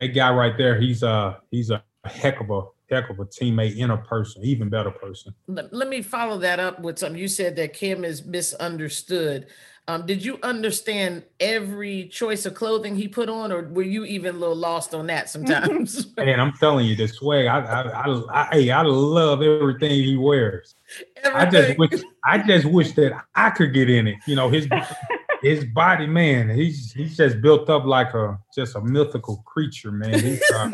that 0.00 0.08
guy 0.08 0.32
right 0.32 0.56
there, 0.56 0.80
he's 0.80 1.02
uh 1.02 1.36
he's 1.50 1.70
a 1.70 1.82
heck 2.04 2.40
of 2.40 2.50
a 2.50 2.62
heck 2.90 3.10
of 3.10 3.18
a 3.18 3.24
teammate 3.24 3.76
in 3.76 3.90
a 3.90 3.96
person, 3.98 4.42
even 4.44 4.68
better 4.68 4.90
person. 4.90 5.34
Let, 5.46 5.72
let 5.72 5.88
me 5.88 6.02
follow 6.02 6.38
that 6.38 6.60
up 6.60 6.80
with 6.80 6.98
something. 6.98 7.20
You 7.20 7.28
said 7.28 7.56
that 7.56 7.74
Cam 7.74 8.04
is 8.04 8.24
misunderstood. 8.24 9.46
Um, 9.88 10.04
did 10.04 10.24
you 10.24 10.38
understand 10.42 11.22
every 11.38 12.08
choice 12.08 12.44
of 12.44 12.54
clothing 12.54 12.96
he 12.96 13.06
put 13.06 13.28
on, 13.28 13.52
or 13.52 13.68
were 13.68 13.82
you 13.82 14.04
even 14.04 14.34
a 14.34 14.38
little 14.38 14.56
lost 14.56 14.94
on 14.94 15.06
that 15.06 15.30
sometimes? 15.30 16.12
Man, 16.16 16.40
I'm 16.40 16.52
telling 16.54 16.86
you, 16.86 16.96
the 16.96 17.06
swag. 17.06 17.46
I, 17.46 17.60
I, 17.60 17.82
I, 17.82 18.48
I, 18.52 18.68
I 18.70 18.82
love 18.82 19.42
everything 19.42 19.90
he 19.90 20.16
wears. 20.16 20.74
Everything. 21.22 21.40
I 21.40 21.50
just 21.50 21.78
wish, 21.78 22.02
I 22.24 22.38
just 22.38 22.66
wish 22.66 22.92
that 22.92 23.16
I 23.36 23.50
could 23.50 23.72
get 23.72 23.88
in 23.88 24.08
it. 24.08 24.16
You 24.26 24.34
know, 24.34 24.48
his, 24.48 24.66
his 25.42 25.64
body, 25.66 26.08
man. 26.08 26.50
He's 26.50 26.92
he's 26.92 27.16
just 27.16 27.40
built 27.40 27.70
up 27.70 27.84
like 27.84 28.12
a 28.14 28.38
just 28.52 28.74
a 28.74 28.80
mythical 28.80 29.44
creature, 29.46 29.92
man. 29.92 30.18
He's, 30.18 30.42
uh, 30.50 30.72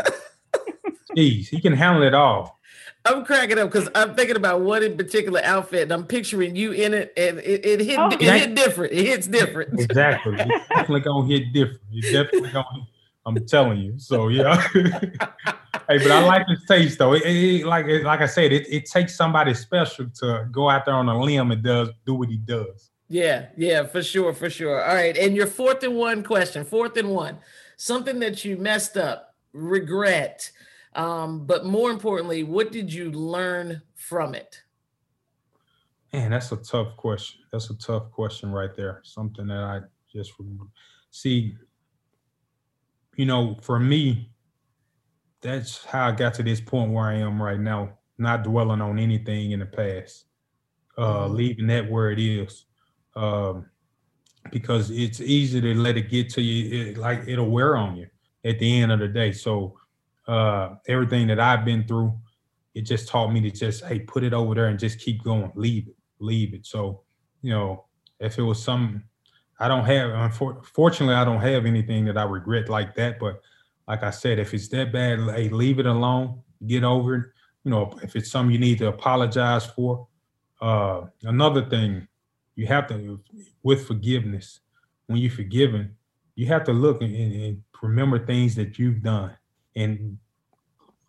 geez, 1.17 1.49
he 1.49 1.61
can 1.61 1.73
handle 1.73 2.03
it 2.03 2.15
all. 2.15 2.59
I'm 3.05 3.25
cracking 3.25 3.59
up 3.59 3.71
because 3.71 3.89
I'm 3.95 4.15
thinking 4.15 4.37
about 4.37 4.61
one 4.61 4.83
in 4.83 4.97
particular 4.97 5.41
outfit, 5.43 5.83
and 5.83 5.93
I'm 5.93 6.07
picturing 6.07 6.55
you 6.55 6.71
in 6.73 6.95
it, 6.95 7.13
and 7.17 7.39
it, 7.41 7.67
it 7.67 7.81
hit 7.81 7.99
oh. 7.99 8.11
it 8.11 8.21
hit 8.21 8.55
different. 8.55 8.93
It 8.93 9.07
hits 9.07 9.27
different. 9.27 9.81
Exactly. 9.81 10.37
It's 10.39 10.69
definitely 10.69 11.01
gonna 11.01 11.27
hit 11.27 11.53
different. 11.53 11.81
You 11.91 12.03
definitely 12.03 12.51
gonna. 12.51 12.87
I'm 13.27 13.47
telling 13.47 13.79
you. 13.79 13.99
So 13.99 14.29
yeah. 14.29 14.57
hey, 14.73 15.99
but 15.99 16.11
I 16.11 16.25
like 16.25 16.47
his 16.47 16.65
taste 16.69 16.99
though. 16.99 17.15
It, 17.15 17.23
it, 17.25 17.67
like 17.67 17.87
like 18.05 18.21
I 18.21 18.27
said, 18.27 18.53
it, 18.53 18.67
it 18.73 18.87
takes 18.87 19.17
somebody 19.17 19.55
special 19.55 20.07
to 20.21 20.49
go 20.53 20.71
out 20.71 20.85
there 20.85 20.95
on 20.95 21.09
a 21.09 21.21
limb 21.21 21.51
and 21.51 21.63
does 21.63 21.91
do 22.07 22.15
what 22.15 22.29
he 22.29 22.37
does. 22.37 22.91
Yeah, 23.09 23.47
yeah, 23.57 23.85
for 23.85 24.03
sure, 24.03 24.33
for 24.33 24.49
sure. 24.49 24.83
All 24.83 24.95
right, 24.95 25.17
and 25.17 25.37
your 25.37 25.47
fourth 25.47 25.83
and 25.83 25.97
one 25.97 26.23
question, 26.23 26.65
fourth 26.65 26.97
and 26.97 27.11
one, 27.11 27.39
something 27.77 28.21
that 28.21 28.45
you 28.45 28.57
messed 28.57 28.97
up, 28.97 29.35
regret 29.53 30.51
um, 30.95 31.47
but 31.47 31.65
more 31.65 31.91
importantly, 31.91 32.43
what 32.43 32.73
did 32.73 32.93
you 32.93 33.11
learn 33.11 33.83
from 33.95 34.35
it? 34.35 34.63
Man, 36.13 36.31
that's 36.31 36.53
a 36.53 36.57
tough 36.57 36.97
question. 36.97 37.41
That's 37.51 37.71
a 37.71 37.75
tough 37.75 38.11
question 38.11 38.53
right 38.53 38.75
there. 38.77 39.01
Something 39.03 39.47
that 39.47 39.63
I 39.63 39.81
just 40.13 40.33
see. 41.11 41.57
You 43.17 43.27
know, 43.27 43.57
for 43.63 43.79
me, 43.79 44.31
that's 45.41 45.85
how 45.85 46.09
I 46.09 46.13
got 46.13 46.35
to 46.35 46.43
this 46.43 46.61
point 46.61 46.93
where 46.93 47.07
I 47.07 47.15
am 47.15 47.43
right 47.43 47.61
now. 47.61 47.99
Not 48.19 48.45
dwelling 48.45 48.81
on 48.81 48.99
anything 48.99 49.53
in 49.53 49.61
the 49.61 49.67
past, 49.67 50.27
uh, 50.99 51.25
mm-hmm. 51.25 51.35
leaving 51.35 51.67
that 51.69 51.91
where 51.91 52.11
it 52.11 52.21
is, 52.21 52.67
um, 53.17 53.67
because 54.51 54.91
it's 54.91 55.21
easy 55.21 55.61
to 55.61 55.75
let 55.75 55.97
it 55.97 56.11
get 56.11 56.29
to 56.35 56.43
you. 56.43 56.91
It, 56.91 56.99
like 56.99 57.27
it'll 57.27 57.51
wear 57.51 57.77
on 57.77 57.97
you 57.97 58.07
at 58.45 58.59
the 58.59 58.81
end 58.81 58.93
of 58.93 59.01
the 59.01 59.09
day. 59.09 59.33
So 59.33 59.79
uh, 60.27 60.75
everything 60.87 61.27
that 61.29 61.41
I've 61.41 61.65
been 61.65 61.85
through, 61.87 62.19
it 62.75 62.83
just 62.83 63.09
taught 63.09 63.33
me 63.33 63.41
to 63.43 63.51
just 63.51 63.85
hey 63.85 64.01
put 64.01 64.25
it 64.25 64.33
over 64.33 64.55
there 64.55 64.67
and 64.67 64.79
just 64.79 64.99
keep 65.01 65.23
going, 65.23 65.53
leave 65.55 65.89
it, 65.89 65.97
leave 66.19 66.55
it. 66.55 66.67
So 66.67 67.03
you 67.43 67.51
know, 67.51 67.85
if 68.21 68.39
it 68.39 68.43
was 68.43 68.63
some, 68.63 69.03
I 69.59 69.69
don't 69.69 69.85
have. 69.85 70.11
Unfortunately, 70.11 71.15
I 71.15 71.25
don't 71.25 71.41
have 71.41 71.67
anything 71.67 72.05
that 72.07 72.17
I 72.17 72.25
regret 72.25 72.69
like 72.69 72.95
that. 72.95 73.19
But 73.19 73.41
like 73.87 74.03
I 74.03 74.11
said, 74.11 74.39
if 74.39 74.55
it's 74.55 74.69
that 74.69 74.93
bad, 74.93 75.19
hey, 75.35 75.49
leave 75.49 75.79
it 75.79 75.87
alone, 75.87 76.41
get 76.67 76.85
over 76.85 77.17
it. 77.17 77.27
You 77.65 77.71
know, 77.71 77.93
if 78.03 78.17
it's 78.17 78.31
something 78.31 78.53
you 78.53 78.59
need 78.59 78.79
to 78.79 78.89
apologize 78.89 79.67
for. 79.67 80.07
Uh, 80.61 81.07
another 81.25 81.69
thing, 81.69 82.07
you 82.55 82.67
have 82.67 82.87
to 82.87 83.21
with 83.63 83.87
forgiveness. 83.87 84.61
When 85.07 85.19
you're 85.19 85.31
forgiven, 85.31 85.97
you 86.37 86.47
have 86.47 86.65
to 86.65 86.73
look 86.73 87.03
and, 87.03 87.15
and 87.15 87.63
remember 87.83 88.25
things 88.25 88.55
that 88.55 88.79
you've 88.79 89.03
done 89.03 89.37
and 89.77 90.19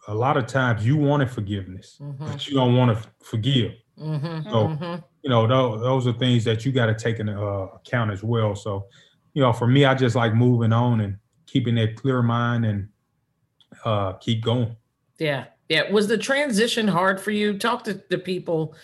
a 0.07 0.13
lot 0.13 0.37
of 0.37 0.47
times 0.47 0.85
you 0.85 0.97
wanted 0.97 1.29
forgiveness, 1.29 1.97
mm-hmm. 2.01 2.25
but 2.25 2.47
you 2.47 2.55
don't 2.55 2.75
want 2.75 2.97
to 2.97 3.09
forgive. 3.25 3.73
Mm-hmm. 3.99 4.49
So, 4.49 4.67
mm-hmm. 4.67 5.01
you 5.21 5.29
know, 5.29 5.47
those, 5.47 5.81
those 5.81 6.07
are 6.07 6.13
things 6.13 6.43
that 6.43 6.65
you 6.65 6.71
got 6.71 6.87
to 6.87 6.95
take 6.95 7.19
into 7.19 7.39
uh, 7.39 7.67
account 7.75 8.11
as 8.11 8.23
well. 8.23 8.55
So, 8.55 8.87
you 9.33 9.41
know, 9.41 9.53
for 9.53 9.67
me, 9.67 9.85
I 9.85 9.95
just 9.95 10.15
like 10.15 10.33
moving 10.33 10.73
on 10.73 11.01
and 11.01 11.17
keeping 11.45 11.75
that 11.75 11.95
clear 11.95 12.21
mind 12.21 12.65
and 12.65 12.89
uh, 13.85 14.13
keep 14.13 14.43
going. 14.43 14.75
Yeah. 15.19 15.45
Yeah. 15.69 15.89
Was 15.91 16.07
the 16.07 16.17
transition 16.17 16.87
hard 16.87 17.19
for 17.19 17.31
you? 17.31 17.57
Talk 17.57 17.83
to 17.85 18.01
the 18.09 18.17
people 18.17 18.75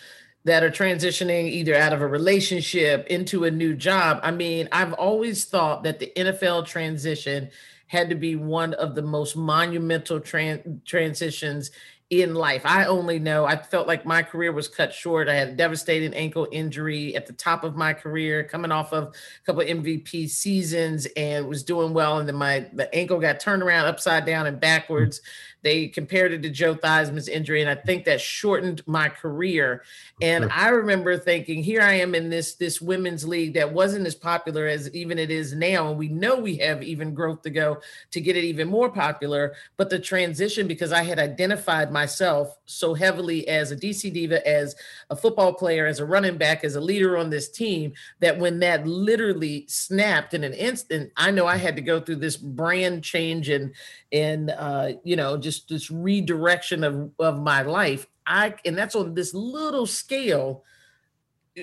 that 0.44 0.62
are 0.62 0.70
transitioning 0.70 1.50
either 1.50 1.74
out 1.74 1.92
of 1.92 2.00
a 2.00 2.06
relationship 2.06 3.06
into 3.08 3.44
a 3.44 3.50
new 3.50 3.74
job. 3.74 4.20
I 4.22 4.30
mean, 4.30 4.68
I've 4.72 4.94
always 4.94 5.44
thought 5.44 5.82
that 5.82 5.98
the 5.98 6.10
NFL 6.16 6.66
transition 6.66 7.50
had 7.90 8.08
to 8.08 8.14
be 8.14 8.36
one 8.36 8.72
of 8.74 8.94
the 8.94 9.02
most 9.02 9.36
monumental 9.36 10.20
tran- 10.20 10.84
transitions 10.84 11.72
in 12.08 12.36
life. 12.36 12.62
I 12.64 12.84
only 12.84 13.18
know 13.18 13.46
I 13.46 13.56
felt 13.56 13.88
like 13.88 14.06
my 14.06 14.22
career 14.22 14.52
was 14.52 14.68
cut 14.68 14.94
short. 14.94 15.28
I 15.28 15.34
had 15.34 15.48
a 15.48 15.52
devastating 15.56 16.14
ankle 16.14 16.46
injury 16.52 17.16
at 17.16 17.26
the 17.26 17.32
top 17.32 17.64
of 17.64 17.74
my 17.74 17.92
career, 17.92 18.44
coming 18.44 18.70
off 18.70 18.92
of 18.92 19.04
a 19.08 19.12
couple 19.44 19.62
of 19.62 19.66
MVP 19.66 20.30
seasons 20.30 21.08
and 21.16 21.48
was 21.48 21.64
doing 21.64 21.92
well. 21.92 22.18
And 22.18 22.28
then 22.28 22.36
my 22.36 22.68
the 22.72 22.92
ankle 22.94 23.18
got 23.18 23.40
turned 23.40 23.62
around 23.62 23.86
upside 23.86 24.24
down 24.24 24.46
and 24.46 24.60
backwards. 24.60 25.20
They 25.62 25.88
compared 25.88 26.32
it 26.32 26.42
to 26.42 26.50
Joe 26.50 26.74
Theismann's 26.74 27.28
injury, 27.28 27.60
and 27.60 27.70
I 27.70 27.74
think 27.74 28.04
that 28.04 28.20
shortened 28.20 28.82
my 28.86 29.08
career. 29.08 29.82
And 30.22 30.50
I 30.50 30.68
remember 30.68 31.18
thinking, 31.18 31.62
here 31.62 31.82
I 31.82 31.94
am 31.94 32.14
in 32.14 32.30
this 32.30 32.54
this 32.54 32.80
women's 32.80 33.26
league 33.26 33.54
that 33.54 33.72
wasn't 33.72 34.06
as 34.06 34.14
popular 34.14 34.66
as 34.66 34.92
even 34.94 35.18
it 35.18 35.30
is 35.30 35.54
now, 35.54 35.88
and 35.88 35.98
we 35.98 36.08
know 36.08 36.36
we 36.36 36.56
have 36.56 36.82
even 36.82 37.14
growth 37.14 37.42
to 37.42 37.50
go 37.50 37.78
to 38.10 38.20
get 38.20 38.36
it 38.36 38.44
even 38.44 38.68
more 38.68 38.90
popular. 38.90 39.54
But 39.76 39.90
the 39.90 39.98
transition, 39.98 40.66
because 40.66 40.92
I 40.92 41.02
had 41.02 41.18
identified 41.18 41.92
myself 41.92 42.56
so 42.64 42.94
heavily 42.94 43.46
as 43.48 43.70
a 43.70 43.76
DC 43.76 44.12
diva, 44.12 44.46
as 44.46 44.74
a 45.10 45.16
football 45.16 45.52
player, 45.52 45.86
as 45.86 46.00
a 46.00 46.04
running 46.04 46.38
back, 46.38 46.64
as 46.64 46.76
a 46.76 46.80
leader 46.80 47.18
on 47.18 47.30
this 47.30 47.50
team, 47.50 47.92
that 48.20 48.38
when 48.38 48.60
that 48.60 48.86
literally 48.86 49.66
snapped 49.68 50.34
in 50.34 50.44
an 50.44 50.54
instant, 50.54 51.12
I 51.16 51.30
know 51.30 51.46
I 51.46 51.56
had 51.56 51.76
to 51.76 51.82
go 51.82 52.00
through 52.00 52.16
this 52.16 52.36
brand 52.36 53.04
change 53.04 53.48
and 53.48 53.74
and 54.12 54.50
uh, 54.50 54.92
you 55.04 55.16
know 55.16 55.36
just 55.36 55.49
this 55.60 55.90
redirection 55.90 56.84
of 56.84 57.10
of 57.18 57.40
my 57.40 57.62
life. 57.62 58.06
I 58.26 58.54
and 58.64 58.76
that's 58.76 58.94
on 58.94 59.14
this 59.14 59.34
little 59.34 59.86
scale, 59.86 60.64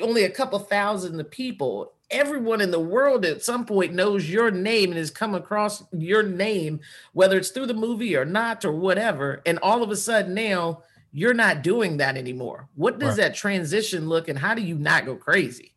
only 0.01 0.23
a 0.23 0.29
couple 0.29 0.59
thousand 0.59 1.19
of 1.19 1.31
people. 1.31 1.93
Everyone 2.09 2.61
in 2.61 2.71
the 2.71 2.79
world 2.79 3.25
at 3.25 3.43
some 3.43 3.65
point 3.65 3.93
knows 3.93 4.29
your 4.29 4.49
name 4.49 4.91
and 4.91 4.97
has 4.97 5.11
come 5.11 5.35
across 5.35 5.83
your 5.91 6.23
name, 6.23 6.79
whether 7.11 7.37
it's 7.37 7.49
through 7.49 7.67
the 7.67 7.73
movie 7.73 8.15
or 8.15 8.23
not 8.23 8.63
or 8.63 8.71
whatever. 8.71 9.41
And 9.45 9.59
all 9.59 9.83
of 9.83 9.91
a 9.91 9.95
sudden 9.95 10.33
now 10.33 10.83
you're 11.11 11.33
not 11.33 11.63
doing 11.63 11.97
that 11.97 12.15
anymore. 12.15 12.69
What 12.75 12.99
does 12.99 13.17
right. 13.17 13.29
that 13.29 13.35
transition 13.35 14.07
look 14.07 14.27
and 14.27 14.37
how 14.37 14.53
do 14.53 14.61
you 14.61 14.77
not 14.77 15.05
go 15.05 15.15
crazy? 15.15 15.73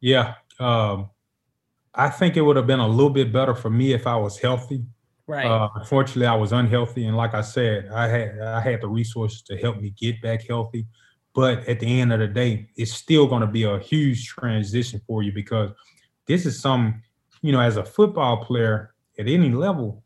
Yeah. 0.00 0.34
Um, 0.60 1.10
I 1.94 2.10
think 2.10 2.36
it 2.36 2.42
would 2.42 2.56
have 2.56 2.66
been 2.66 2.80
a 2.80 2.88
little 2.88 3.10
bit 3.10 3.32
better 3.32 3.54
for 3.54 3.70
me 3.70 3.92
if 3.92 4.06
I 4.06 4.16
was 4.16 4.38
healthy. 4.38 4.84
Right. 5.26 5.46
Uh, 5.46 5.70
unfortunately, 5.76 6.26
I 6.26 6.34
was 6.34 6.52
unhealthy, 6.52 7.06
and 7.06 7.16
like 7.16 7.32
I 7.34 7.40
said, 7.40 7.88
I 7.88 8.08
had 8.08 8.38
I 8.40 8.60
had 8.60 8.82
the 8.82 8.88
resources 8.88 9.40
to 9.42 9.56
help 9.56 9.80
me 9.80 9.90
get 9.90 10.20
back 10.20 10.46
healthy. 10.46 10.86
But 11.34 11.66
at 11.66 11.80
the 11.80 12.00
end 12.00 12.12
of 12.12 12.20
the 12.20 12.28
day, 12.28 12.68
it's 12.76 12.92
still 12.92 13.26
going 13.26 13.40
to 13.40 13.46
be 13.48 13.64
a 13.64 13.78
huge 13.78 14.28
transition 14.28 15.00
for 15.06 15.22
you 15.22 15.32
because 15.32 15.70
this 16.26 16.46
is 16.46 16.60
some, 16.60 17.02
you 17.42 17.52
know, 17.52 17.60
as 17.60 17.76
a 17.76 17.84
football 17.84 18.44
player 18.44 18.94
at 19.18 19.26
any 19.28 19.50
level, 19.50 20.04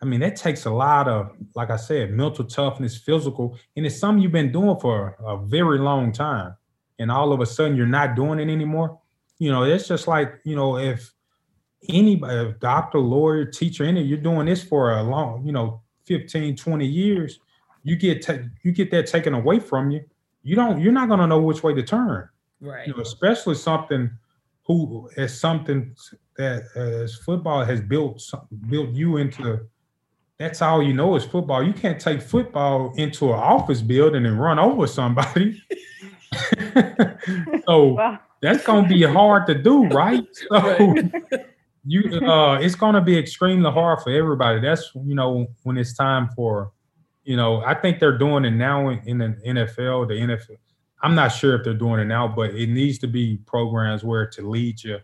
I 0.00 0.04
mean, 0.06 0.20
that 0.20 0.36
takes 0.36 0.64
a 0.64 0.70
lot 0.70 1.08
of, 1.08 1.30
like 1.54 1.70
I 1.70 1.76
said, 1.76 2.10
mental 2.12 2.44
toughness, 2.44 2.96
physical, 2.96 3.58
and 3.76 3.86
it's 3.86 3.98
something 3.98 4.22
you've 4.22 4.32
been 4.32 4.52
doing 4.52 4.78
for 4.80 5.16
a 5.24 5.36
very 5.38 5.78
long 5.78 6.12
time. 6.12 6.56
And 6.98 7.10
all 7.10 7.32
of 7.32 7.40
a 7.40 7.46
sudden 7.46 7.76
you're 7.76 7.86
not 7.86 8.16
doing 8.16 8.38
it 8.40 8.50
anymore. 8.50 8.98
You 9.38 9.50
know, 9.52 9.64
it's 9.64 9.88
just 9.88 10.08
like, 10.08 10.40
you 10.44 10.56
know, 10.56 10.78
if 10.78 11.12
anybody, 11.88 12.36
uh, 12.36 12.52
doctor, 12.60 12.98
lawyer, 12.98 13.44
teacher, 13.44 13.84
any, 13.84 14.02
you're 14.02 14.18
doing 14.18 14.46
this 14.46 14.62
for 14.62 14.92
a 14.92 15.02
long, 15.02 15.44
you 15.44 15.52
know, 15.52 15.80
15, 16.04 16.56
20 16.56 16.86
years, 16.86 17.40
you 17.82 17.96
get 17.96 18.22
ta- 18.22 18.38
you 18.62 18.72
get 18.72 18.90
that 18.90 19.06
taken 19.06 19.34
away 19.34 19.58
from 19.58 19.90
you. 19.90 20.04
You 20.42 20.56
don't, 20.56 20.80
you're 20.80 20.92
not 20.92 21.08
gonna 21.08 21.26
know 21.26 21.40
which 21.40 21.62
way 21.62 21.74
to 21.74 21.82
turn. 21.82 22.28
Right. 22.60 22.86
You 22.86 22.94
know, 22.94 23.02
especially 23.02 23.56
something 23.56 24.10
who 24.64 25.10
as 25.16 25.38
something 25.38 25.94
that 26.36 26.64
uh, 26.76 27.02
as 27.04 27.16
football 27.16 27.64
has 27.64 27.80
built 27.80 28.22
built 28.68 28.90
you 28.90 29.16
into 29.16 29.60
that's 30.38 30.62
all 30.62 30.82
you 30.82 30.92
know 30.92 31.14
is 31.16 31.24
football. 31.24 31.62
You 31.62 31.72
can't 31.72 32.00
take 32.00 32.22
football 32.22 32.92
into 32.96 33.32
an 33.32 33.38
office 33.38 33.80
building 33.80 34.26
and 34.26 34.40
run 34.40 34.58
over 34.58 34.86
somebody. 34.86 35.62
so 37.66 37.84
wow. 37.84 38.18
that's 38.40 38.64
gonna 38.64 38.88
be 38.88 39.02
hard 39.02 39.46
to 39.48 39.54
do, 39.54 39.86
right? 39.86 40.26
So 40.48 40.58
right 40.58 41.51
you 41.84 42.20
uh 42.26 42.58
it's 42.60 42.74
going 42.74 42.94
to 42.94 43.00
be 43.00 43.18
extremely 43.18 43.70
hard 43.70 44.00
for 44.00 44.10
everybody. 44.10 44.60
That's 44.60 44.90
you 44.94 45.14
know 45.14 45.46
when 45.62 45.78
it's 45.78 45.94
time 45.94 46.28
for 46.36 46.72
you 47.24 47.36
know 47.36 47.62
i 47.64 47.74
think 47.74 47.98
they're 47.98 48.18
doing 48.18 48.44
it 48.44 48.50
now 48.50 48.88
in, 48.88 49.00
in 49.06 49.18
the 49.18 49.28
nfl 49.46 50.08
the 50.08 50.14
nfl 50.14 50.56
i'm 51.02 51.14
not 51.14 51.28
sure 51.28 51.54
if 51.54 51.64
they're 51.64 51.74
doing 51.74 52.00
it 52.00 52.04
now 52.04 52.26
but 52.26 52.50
it 52.50 52.68
needs 52.68 52.98
to 52.98 53.06
be 53.06 53.38
programs 53.46 54.04
where 54.04 54.26
to 54.26 54.48
lead 54.48 54.82
you. 54.82 54.98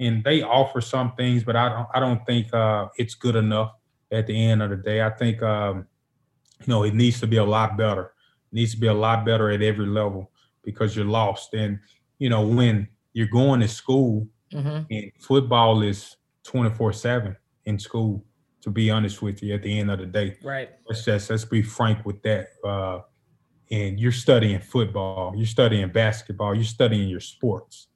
And 0.00 0.22
they 0.22 0.42
offer 0.42 0.80
some 0.80 1.14
things 1.14 1.44
but 1.44 1.56
i 1.56 1.68
don't 1.68 1.88
i 1.94 2.00
don't 2.00 2.24
think 2.24 2.52
uh 2.54 2.88
it's 2.96 3.14
good 3.14 3.36
enough 3.36 3.72
at 4.10 4.26
the 4.26 4.46
end 4.46 4.62
of 4.62 4.70
the 4.70 4.76
day. 4.76 5.02
I 5.02 5.10
think 5.10 5.42
um 5.42 5.86
you 6.60 6.68
know 6.68 6.84
it 6.84 6.94
needs 6.94 7.20
to 7.20 7.26
be 7.26 7.36
a 7.36 7.44
lot 7.44 7.76
better. 7.76 8.12
It 8.52 8.54
needs 8.54 8.72
to 8.72 8.80
be 8.80 8.86
a 8.86 8.94
lot 8.94 9.24
better 9.24 9.50
at 9.50 9.62
every 9.62 9.86
level 9.86 10.30
because 10.64 10.96
you're 10.96 11.04
lost. 11.04 11.54
And 11.54 11.80
you 12.18 12.30
know 12.30 12.46
when 12.46 12.88
you're 13.12 13.26
going 13.26 13.60
to 13.60 13.68
school 13.68 14.26
mm-hmm. 14.52 14.84
and 14.90 15.12
football 15.18 15.82
is 15.82 16.16
24 16.48 16.92
7 16.94 17.36
in 17.66 17.78
school, 17.78 18.24
to 18.62 18.70
be 18.70 18.90
honest 18.90 19.20
with 19.20 19.42
you, 19.42 19.54
at 19.54 19.62
the 19.62 19.78
end 19.78 19.90
of 19.90 19.98
the 19.98 20.06
day. 20.06 20.36
Right. 20.42 20.70
Let's 20.88 21.04
just 21.04 21.30
let's 21.30 21.44
be 21.44 21.62
frank 21.62 22.04
with 22.04 22.22
that. 22.22 22.48
Uh, 22.64 23.00
and 23.70 24.00
you're 24.00 24.12
studying 24.12 24.60
football, 24.60 25.34
you're 25.36 25.46
studying 25.46 25.90
basketball, 25.90 26.54
you're 26.54 26.64
studying 26.64 27.06
your 27.06 27.20
sports, 27.20 27.88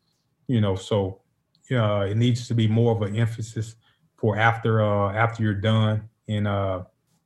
you 0.46 0.60
know, 0.60 0.74
so 0.74 1.22
uh, 1.70 2.00
it 2.00 2.18
needs 2.18 2.46
to 2.48 2.54
be 2.54 2.68
more 2.68 2.94
of 2.94 3.00
an 3.00 3.16
emphasis 3.16 3.76
for 4.16 4.36
after 4.36 4.82
uh, 4.82 5.12
after 5.14 5.42
you're 5.42 5.54
done, 5.54 6.08
and 6.28 6.46
uh, 6.46 6.82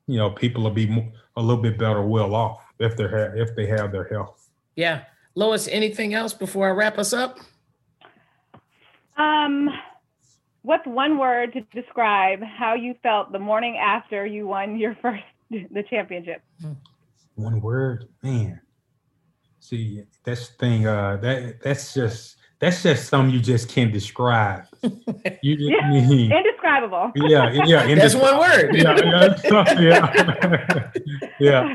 you 0.07 0.16
know, 0.16 0.31
people 0.31 0.62
will 0.62 0.70
be 0.70 0.87
more, 0.87 1.11
a 1.37 1.43
little 1.43 1.62
bit 1.62 1.77
better 1.77 2.03
well 2.03 2.37
off 2.37 2.64
if 2.79 2.97
they're 2.97 3.37
if 3.37 3.57
they 3.57 3.66
have 3.66 3.91
their 3.91 4.05
health. 4.05 4.49
Yeah, 4.77 5.03
Lois. 5.35 5.66
Anything 5.66 6.14
else 6.14 6.33
before 6.33 6.68
I 6.68 6.70
wrap 6.70 6.99
us 6.99 7.12
up? 7.12 7.41
Um, 9.16 9.70
what's 10.67 10.87
one 10.87 11.17
word 11.17 11.53
to 11.53 11.61
describe 11.81 12.41
how 12.43 12.75
you 12.75 12.95
felt 13.03 13.31
the 13.31 13.39
morning 13.39 13.79
after 13.79 14.27
you 14.27 14.49
won 14.49 14.77
your 14.77 14.97
first 15.01 15.23
the 15.51 15.85
championship? 15.89 16.43
One 17.37 17.61
word, 17.61 18.09
man. 18.23 18.61
See, 19.61 20.03
that's 20.25 20.49
the 20.49 20.55
thing. 20.55 20.87
Uh, 20.87 21.19
that 21.23 21.61
that's 21.62 21.95
just 21.95 22.37
that's 22.59 22.83
just 22.83 23.09
something 23.09 23.33
you 23.33 23.41
just 23.41 23.69
can't 23.69 23.93
describe. 23.93 24.64
You 25.43 25.57
yeah, 25.59 25.91
mean, 25.91 26.33
indescribable. 26.67 27.12
Yeah, 27.14 27.51
yeah. 27.67 27.95
That's 27.95 28.14
one 28.14 28.39
word. 28.39 28.75
Yeah, 28.75 28.97
yeah, 29.81 30.91
yeah. 31.41 31.75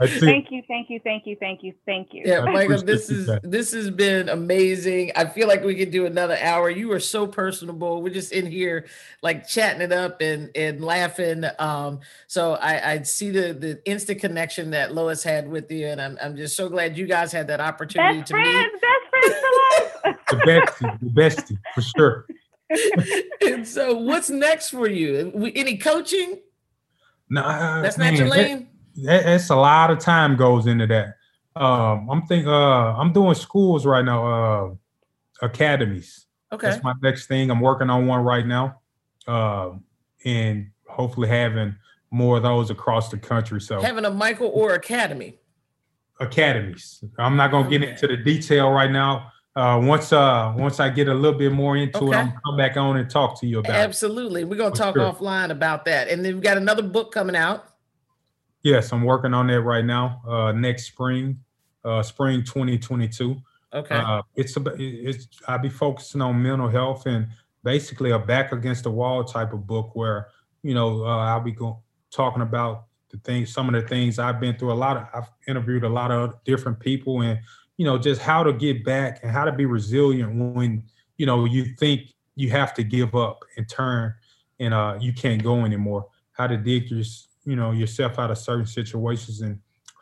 Thank 0.00 0.50
you, 0.50 0.62
thank 0.68 0.90
you, 0.90 1.00
thank 1.02 1.26
you, 1.26 1.36
thank 1.36 1.62
you, 1.62 1.74
thank 1.86 2.12
you. 2.12 2.22
Yeah, 2.24 2.44
Michael, 2.44 2.82
this 2.82 3.10
is 3.10 3.30
this 3.42 3.72
has 3.72 3.90
been 3.90 4.28
amazing. 4.28 5.12
I 5.16 5.26
feel 5.26 5.48
like 5.48 5.64
we 5.64 5.74
could 5.74 5.90
do 5.90 6.06
another 6.06 6.36
hour. 6.40 6.70
You 6.70 6.92
are 6.92 7.00
so 7.00 7.26
personable. 7.26 8.02
We're 8.02 8.14
just 8.14 8.32
in 8.32 8.46
here 8.46 8.86
like 9.22 9.46
chatting 9.46 9.82
it 9.82 9.92
up 9.92 10.20
and 10.20 10.50
and 10.54 10.84
laughing. 10.84 11.44
Um, 11.58 12.00
so 12.26 12.54
I, 12.54 12.92
I 12.92 13.02
see 13.02 13.30
the 13.30 13.52
the 13.52 13.80
instant 13.84 14.20
connection 14.20 14.70
that 14.70 14.94
Lois 14.94 15.22
had 15.22 15.48
with 15.48 15.70
you, 15.70 15.86
and 15.86 16.00
I'm 16.00 16.18
I'm 16.22 16.36
just 16.36 16.56
so 16.56 16.68
glad 16.68 16.96
you 16.96 17.06
guys 17.06 17.32
had 17.32 17.48
that 17.48 17.60
opportunity 17.60 18.20
best 18.20 18.28
to 18.28 18.34
friends, 18.34 18.72
meet. 18.72 18.80
Best 18.80 19.10
friends 19.10 19.34
for 19.40 20.10
life. 20.10 20.18
the 20.30 20.36
bestie, 20.36 21.00
the 21.00 21.06
bestie 21.06 21.58
for 21.74 21.82
sure. 21.82 22.26
and 23.40 23.66
so, 23.66 23.96
what's 23.96 24.30
next 24.30 24.70
for 24.70 24.88
you? 24.88 25.52
Any 25.54 25.76
coaching? 25.76 26.40
No, 27.28 27.42
nah, 27.42 27.82
that's 27.82 27.98
man, 27.98 28.14
not 28.14 28.18
your 28.18 28.28
lane. 28.28 28.68
That, 29.04 29.24
that's 29.24 29.50
a 29.50 29.56
lot 29.56 29.90
of 29.90 29.98
time 29.98 30.36
goes 30.36 30.66
into 30.66 30.86
that. 30.88 31.16
Um, 31.56 32.08
I'm 32.10 32.26
thinking. 32.26 32.48
Uh, 32.48 32.94
I'm 32.96 33.12
doing 33.12 33.34
schools 33.34 33.86
right 33.86 34.04
now. 34.04 34.26
Uh, 34.26 34.74
academies. 35.40 36.26
Okay, 36.52 36.70
that's 36.70 36.82
my 36.82 36.94
next 37.02 37.26
thing. 37.26 37.50
I'm 37.50 37.60
working 37.60 37.90
on 37.90 38.06
one 38.06 38.22
right 38.22 38.46
now, 38.46 38.80
uh, 39.26 39.70
and 40.24 40.70
hopefully 40.86 41.28
having 41.28 41.74
more 42.10 42.36
of 42.36 42.42
those 42.42 42.70
across 42.70 43.08
the 43.08 43.18
country. 43.18 43.60
So 43.60 43.80
having 43.80 44.04
a 44.04 44.10
Michael 44.10 44.52
Oher 44.52 44.74
Academy. 44.74 45.38
Academies. 46.20 47.02
I'm 47.18 47.36
not 47.36 47.50
gonna 47.50 47.68
get 47.68 47.82
into 47.82 48.06
the 48.06 48.16
detail 48.16 48.70
right 48.70 48.90
now 48.90 49.31
uh, 49.54 49.80
once 49.82 50.12
uh 50.12 50.52
once 50.56 50.80
I 50.80 50.88
get 50.88 51.08
a 51.08 51.14
little 51.14 51.38
bit 51.38 51.52
more 51.52 51.76
into 51.76 51.98
okay. 51.98 52.18
it, 52.18 52.20
I'm 52.20 52.32
come 52.44 52.56
back 52.56 52.76
on 52.76 52.96
and 52.96 53.08
talk 53.10 53.38
to 53.40 53.46
you 53.46 53.58
about 53.58 53.72
Absolutely. 53.72 54.42
It. 54.42 54.48
We're 54.48 54.56
gonna 54.56 54.74
talk 54.74 54.94
sure. 54.94 55.12
offline 55.12 55.50
about 55.50 55.84
that. 55.84 56.08
And 56.08 56.24
then 56.24 56.34
we've 56.34 56.42
got 56.42 56.56
another 56.56 56.82
book 56.82 57.12
coming 57.12 57.36
out. 57.36 57.66
Yes, 58.62 58.92
I'm 58.92 59.02
working 59.02 59.34
on 59.34 59.48
that 59.48 59.60
right 59.60 59.84
now. 59.84 60.22
Uh 60.26 60.52
next 60.52 60.86
spring, 60.86 61.38
uh 61.84 62.02
spring 62.02 62.42
2022. 62.44 63.36
Okay. 63.74 63.94
Uh 63.94 64.22
it's 64.36 64.56
a 64.56 64.62
it's 64.78 65.28
I'll 65.46 65.58
be 65.58 65.68
focusing 65.68 66.22
on 66.22 66.42
mental 66.42 66.68
health 66.68 67.06
and 67.06 67.28
basically 67.62 68.10
a 68.10 68.18
back 68.18 68.52
against 68.52 68.84
the 68.84 68.90
wall 68.90 69.22
type 69.22 69.52
of 69.52 69.66
book 69.66 69.94
where, 69.94 70.28
you 70.62 70.74
know, 70.74 71.04
uh, 71.04 71.18
I'll 71.18 71.40
be 71.40 71.52
going 71.52 71.76
talking 72.10 72.42
about 72.42 72.86
the 73.10 73.18
things, 73.18 73.52
some 73.52 73.72
of 73.72 73.80
the 73.80 73.86
things 73.86 74.18
I've 74.18 74.40
been 74.40 74.56
through. 74.56 74.72
A 74.72 74.74
lot 74.74 74.96
of 74.96 75.06
I've 75.14 75.30
interviewed 75.46 75.84
a 75.84 75.88
lot 75.88 76.10
of 76.10 76.42
different 76.44 76.80
people 76.80 77.20
and 77.20 77.38
you 77.82 77.88
know, 77.88 77.98
just 77.98 78.20
how 78.20 78.44
to 78.44 78.52
get 78.52 78.84
back 78.84 79.18
and 79.24 79.32
how 79.32 79.44
to 79.44 79.50
be 79.50 79.66
resilient 79.66 80.32
when, 80.54 80.84
you 81.16 81.26
know, 81.26 81.46
you 81.46 81.64
think 81.80 82.14
you 82.36 82.48
have 82.48 82.72
to 82.74 82.84
give 82.84 83.16
up 83.16 83.44
and 83.56 83.68
turn 83.68 84.14
and 84.60 84.72
uh, 84.72 84.96
you 85.00 85.12
can't 85.12 85.42
go 85.42 85.64
anymore. 85.64 86.06
How 86.30 86.46
to 86.46 86.56
dig 86.56 86.92
your, 86.92 87.02
you 87.44 87.56
know, 87.56 87.72
yourself 87.72 88.20
out 88.20 88.30
of 88.30 88.38
certain 88.38 88.66
situations 88.66 89.40
and 89.40 89.58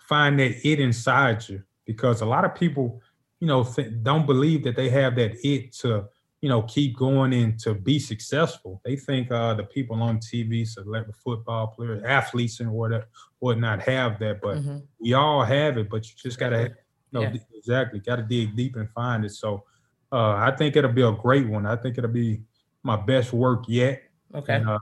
find 0.07 0.39
that 0.41 0.57
it 0.63 0.79
inside 0.79 1.49
you. 1.49 1.63
Because 1.87 2.21
a 2.21 2.27
lot 2.27 2.45
of 2.45 2.55
people, 2.55 3.01
you 3.39 3.47
know, 3.47 3.65
th- 3.65 3.95
don't 4.03 4.27
believe 4.27 4.63
that 4.65 4.77
they 4.77 4.91
have 4.91 5.17
that 5.17 5.39
it 5.43 5.73
to 5.77 6.05
you 6.43 6.51
know, 6.51 6.63
keep 6.63 6.97
going 6.99 7.33
and 7.33 7.59
to 7.61 7.75
be 7.75 7.99
successful. 7.99 8.81
They 8.85 8.97
think 8.97 9.31
uh, 9.31 9.55
the 9.55 9.65
people 9.65 10.03
on 10.03 10.19
TV, 10.19 10.67
celebrity 10.67 11.19
football 11.23 11.69
players, 11.69 12.03
athletes, 12.03 12.61
and 12.61 12.73
whatever, 12.73 13.09
whatnot, 13.39 13.81
have 13.83 14.19
that, 14.21 14.41
but 14.43 14.59
mm-hmm. 14.59 14.79
we 14.99 15.13
all 15.13 15.45
have 15.45 15.77
it. 15.77 15.91
But 15.91 16.07
you 16.09 16.15
just 16.17 16.39
gotta, 16.39 16.75
know, 17.13 17.23
yeah. 17.23 17.35
exactly, 17.55 18.01
gotta 18.01 18.23
dig 18.23 18.57
deep 18.57 18.77
and 18.77 18.89
find 18.91 19.25
it. 19.25 19.33
So 19.33 19.65
uh, 20.13 20.35
I 20.35 20.55
think 20.57 20.77
it'll 20.77 20.93
be 20.93 21.03
a 21.03 21.13
great 21.13 21.49
one. 21.49 21.67
I 21.67 21.77
think 21.77 21.99
it'll 21.99 22.11
be 22.11 22.41
my 22.83 22.97
best 22.97 23.33
work 23.33 23.65
yet. 23.69 24.03
Okay. 24.35 24.55
And, 24.55 24.69
uh, 24.69 24.79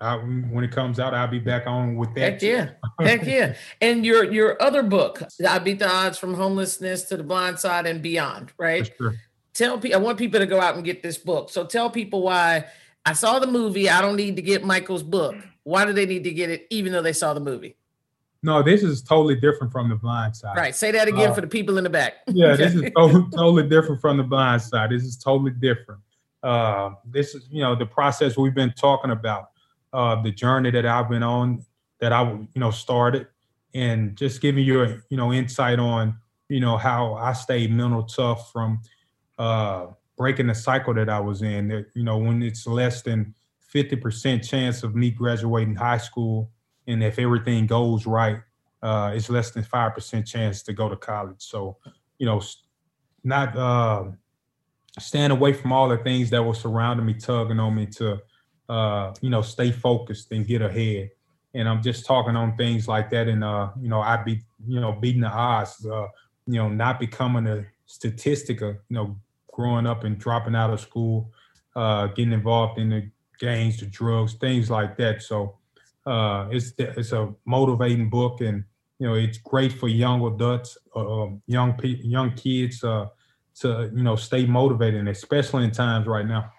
I, 0.00 0.16
when 0.16 0.64
it 0.64 0.70
comes 0.70 0.98
out, 0.98 1.14
I'll 1.14 1.28
be 1.28 1.38
back 1.38 1.66
on 1.66 1.96
with 1.96 2.14
that. 2.14 2.32
Heck 2.34 2.42
yeah, 2.42 2.70
heck 3.00 3.24
yeah! 3.24 3.54
And 3.80 4.04
your 4.04 4.30
your 4.30 4.60
other 4.60 4.82
book, 4.82 5.22
"I 5.48 5.58
Beat 5.60 5.78
the 5.78 5.88
Odds 5.88 6.18
from 6.18 6.34
Homelessness 6.34 7.04
to 7.04 7.16
the 7.16 7.22
Blind 7.22 7.58
Side 7.58 7.86
and 7.86 8.02
Beyond," 8.02 8.52
right? 8.58 8.90
Sure. 8.98 9.14
Tell 9.54 9.78
people. 9.78 9.98
I 9.98 10.02
want 10.02 10.18
people 10.18 10.40
to 10.40 10.46
go 10.46 10.60
out 10.60 10.74
and 10.74 10.84
get 10.84 11.02
this 11.02 11.16
book. 11.16 11.48
So 11.50 11.64
tell 11.64 11.90
people 11.90 12.22
why. 12.22 12.66
I 13.06 13.12
saw 13.12 13.38
the 13.38 13.46
movie. 13.46 13.88
I 13.88 14.00
don't 14.00 14.16
need 14.16 14.36
to 14.36 14.42
get 14.42 14.64
Michael's 14.64 15.02
book. 15.02 15.36
Why 15.62 15.84
do 15.84 15.92
they 15.92 16.06
need 16.06 16.24
to 16.24 16.32
get 16.32 16.50
it, 16.50 16.66
even 16.70 16.92
though 16.92 17.02
they 17.02 17.12
saw 17.12 17.34
the 17.34 17.40
movie? 17.40 17.76
No, 18.44 18.62
this 18.62 18.82
is 18.82 19.00
totally 19.00 19.36
different 19.36 19.72
from 19.72 19.88
the 19.88 19.96
blind 19.96 20.36
side. 20.36 20.54
Right. 20.54 20.74
Say 20.74 20.90
that 20.90 21.08
again 21.08 21.30
uh, 21.30 21.34
for 21.34 21.40
the 21.40 21.46
people 21.46 21.78
in 21.78 21.84
the 21.84 21.90
back. 21.90 22.16
yeah, 22.26 22.54
this 22.54 22.74
is 22.74 22.92
totally, 22.96 23.24
totally 23.30 23.68
different 23.70 24.02
from 24.02 24.18
the 24.18 24.22
blind 24.22 24.60
side. 24.60 24.90
This 24.90 25.02
is 25.02 25.16
totally 25.16 25.52
different. 25.52 26.02
Uh, 26.42 26.90
this 27.06 27.34
is, 27.34 27.48
you 27.50 27.62
know, 27.62 27.74
the 27.74 27.86
process 27.86 28.36
we've 28.36 28.54
been 28.54 28.74
talking 28.74 29.12
about 29.12 29.48
uh, 29.94 30.20
the 30.20 30.30
journey 30.30 30.70
that 30.72 30.84
I've 30.84 31.08
been 31.08 31.22
on, 31.22 31.64
that 32.00 32.12
I 32.12 32.30
you 32.32 32.48
know 32.56 32.70
started, 32.70 33.28
and 33.72 34.14
just 34.14 34.42
giving 34.42 34.62
you 34.62 34.82
a 34.82 34.88
you 35.08 35.16
know 35.16 35.32
insight 35.32 35.78
on 35.78 36.14
you 36.50 36.60
know 36.60 36.76
how 36.76 37.14
I 37.14 37.32
stayed 37.32 37.72
mental 37.72 38.02
tough 38.02 38.52
from 38.52 38.82
uh, 39.38 39.86
breaking 40.18 40.48
the 40.48 40.54
cycle 40.54 40.92
that 40.92 41.08
I 41.08 41.18
was 41.18 41.40
in. 41.40 41.68
That 41.68 41.86
you 41.94 42.04
know 42.04 42.18
when 42.18 42.42
it's 42.42 42.66
less 42.66 43.00
than 43.00 43.34
fifty 43.60 43.96
percent 43.96 44.44
chance 44.44 44.82
of 44.82 44.94
me 44.94 45.10
graduating 45.10 45.76
high 45.76 45.96
school, 45.96 46.50
and 46.86 47.02
if 47.02 47.18
everything 47.18 47.66
goes 47.66 48.06
right, 48.06 48.40
uh, 48.82 49.12
it's 49.14 49.30
less 49.30 49.50
than 49.50 49.64
five 49.64 49.94
percent 49.94 50.26
chance 50.26 50.62
to 50.62 50.72
go 50.72 50.88
to 50.88 50.96
college. 50.96 51.40
So 51.40 51.78
you 52.18 52.26
know, 52.26 52.42
not 53.22 53.56
uh, 53.56 54.04
staying 54.98 55.30
away 55.30 55.52
from 55.52 55.72
all 55.72 55.88
the 55.88 55.98
things 55.98 56.30
that 56.30 56.42
were 56.42 56.54
surrounding 56.54 57.06
me, 57.06 57.14
tugging 57.14 57.60
on 57.60 57.74
me 57.74 57.86
to 57.86 58.20
uh, 58.68 59.12
you 59.20 59.30
know, 59.30 59.42
stay 59.42 59.70
focused 59.70 60.32
and 60.32 60.46
get 60.46 60.62
ahead. 60.62 61.10
And 61.54 61.68
I'm 61.68 61.82
just 61.82 62.06
talking 62.06 62.36
on 62.36 62.56
things 62.56 62.88
like 62.88 63.10
that. 63.10 63.28
And, 63.28 63.44
uh, 63.44 63.70
you 63.80 63.88
know, 63.88 64.00
I 64.00 64.22
be, 64.22 64.40
you 64.66 64.80
know, 64.80 64.92
beating 64.92 65.20
the 65.20 65.28
odds, 65.28 65.84
uh, 65.86 66.06
you 66.46 66.54
know, 66.54 66.68
not 66.68 66.98
becoming 66.98 67.46
a 67.46 67.64
statistic 67.86 68.60
of, 68.60 68.76
you 68.88 68.96
know, 68.96 69.16
growing 69.52 69.86
up 69.86 70.04
and 70.04 70.18
dropping 70.18 70.56
out 70.56 70.70
of 70.70 70.80
school, 70.80 71.30
uh, 71.76 72.08
getting 72.08 72.32
involved 72.32 72.78
in 72.78 72.90
the 72.90 73.08
gangs, 73.38 73.78
the 73.78 73.86
drugs, 73.86 74.34
things 74.34 74.70
like 74.70 74.96
that. 74.96 75.22
So 75.22 75.58
uh, 76.06 76.48
it's 76.50 76.72
it's 76.78 77.12
a 77.12 77.32
motivating 77.44 78.10
book, 78.10 78.40
and 78.40 78.64
you 78.98 79.08
know, 79.08 79.14
it's 79.14 79.38
great 79.38 79.72
for 79.72 79.88
young 79.88 80.24
adults, 80.24 80.76
uh, 80.94 81.22
um, 81.22 81.42
young 81.46 81.74
people, 81.74 82.04
young 82.04 82.32
kids 82.34 82.84
uh, 82.84 83.06
to 83.60 83.90
you 83.94 84.02
know 84.02 84.16
stay 84.16 84.46
motivated, 84.46 85.06
especially 85.08 85.64
in 85.64 85.70
times 85.70 86.06
right 86.06 86.26
now. 86.26 86.50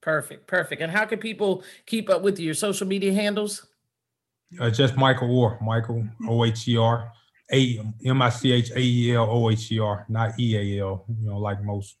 Perfect, 0.00 0.46
perfect. 0.46 0.82
And 0.82 0.90
how 0.90 1.04
can 1.06 1.18
people 1.18 1.62
keep 1.86 2.10
up 2.10 2.22
with 2.22 2.38
your 2.38 2.54
social 2.54 2.86
media 2.86 3.12
handles? 3.12 3.66
Uh, 4.60 4.68
just 4.68 4.96
Michael 4.96 5.28
Oher, 5.28 5.60
Michael 5.62 6.06
O 6.28 6.44
H 6.44 6.68
E 6.68 6.76
R, 6.76 7.10
A 7.52 7.80
M 8.04 8.20
I 8.20 8.28
C 8.28 8.52
H 8.52 8.70
A 8.72 8.80
E 8.80 9.14
L 9.14 9.28
O 9.30 9.50
H 9.50 9.72
E 9.72 9.78
R, 9.78 10.04
not 10.08 10.38
E 10.38 10.56
A 10.56 10.82
L. 10.82 11.04
You 11.08 11.30
know, 11.30 11.38
like 11.38 11.62
most 11.62 11.96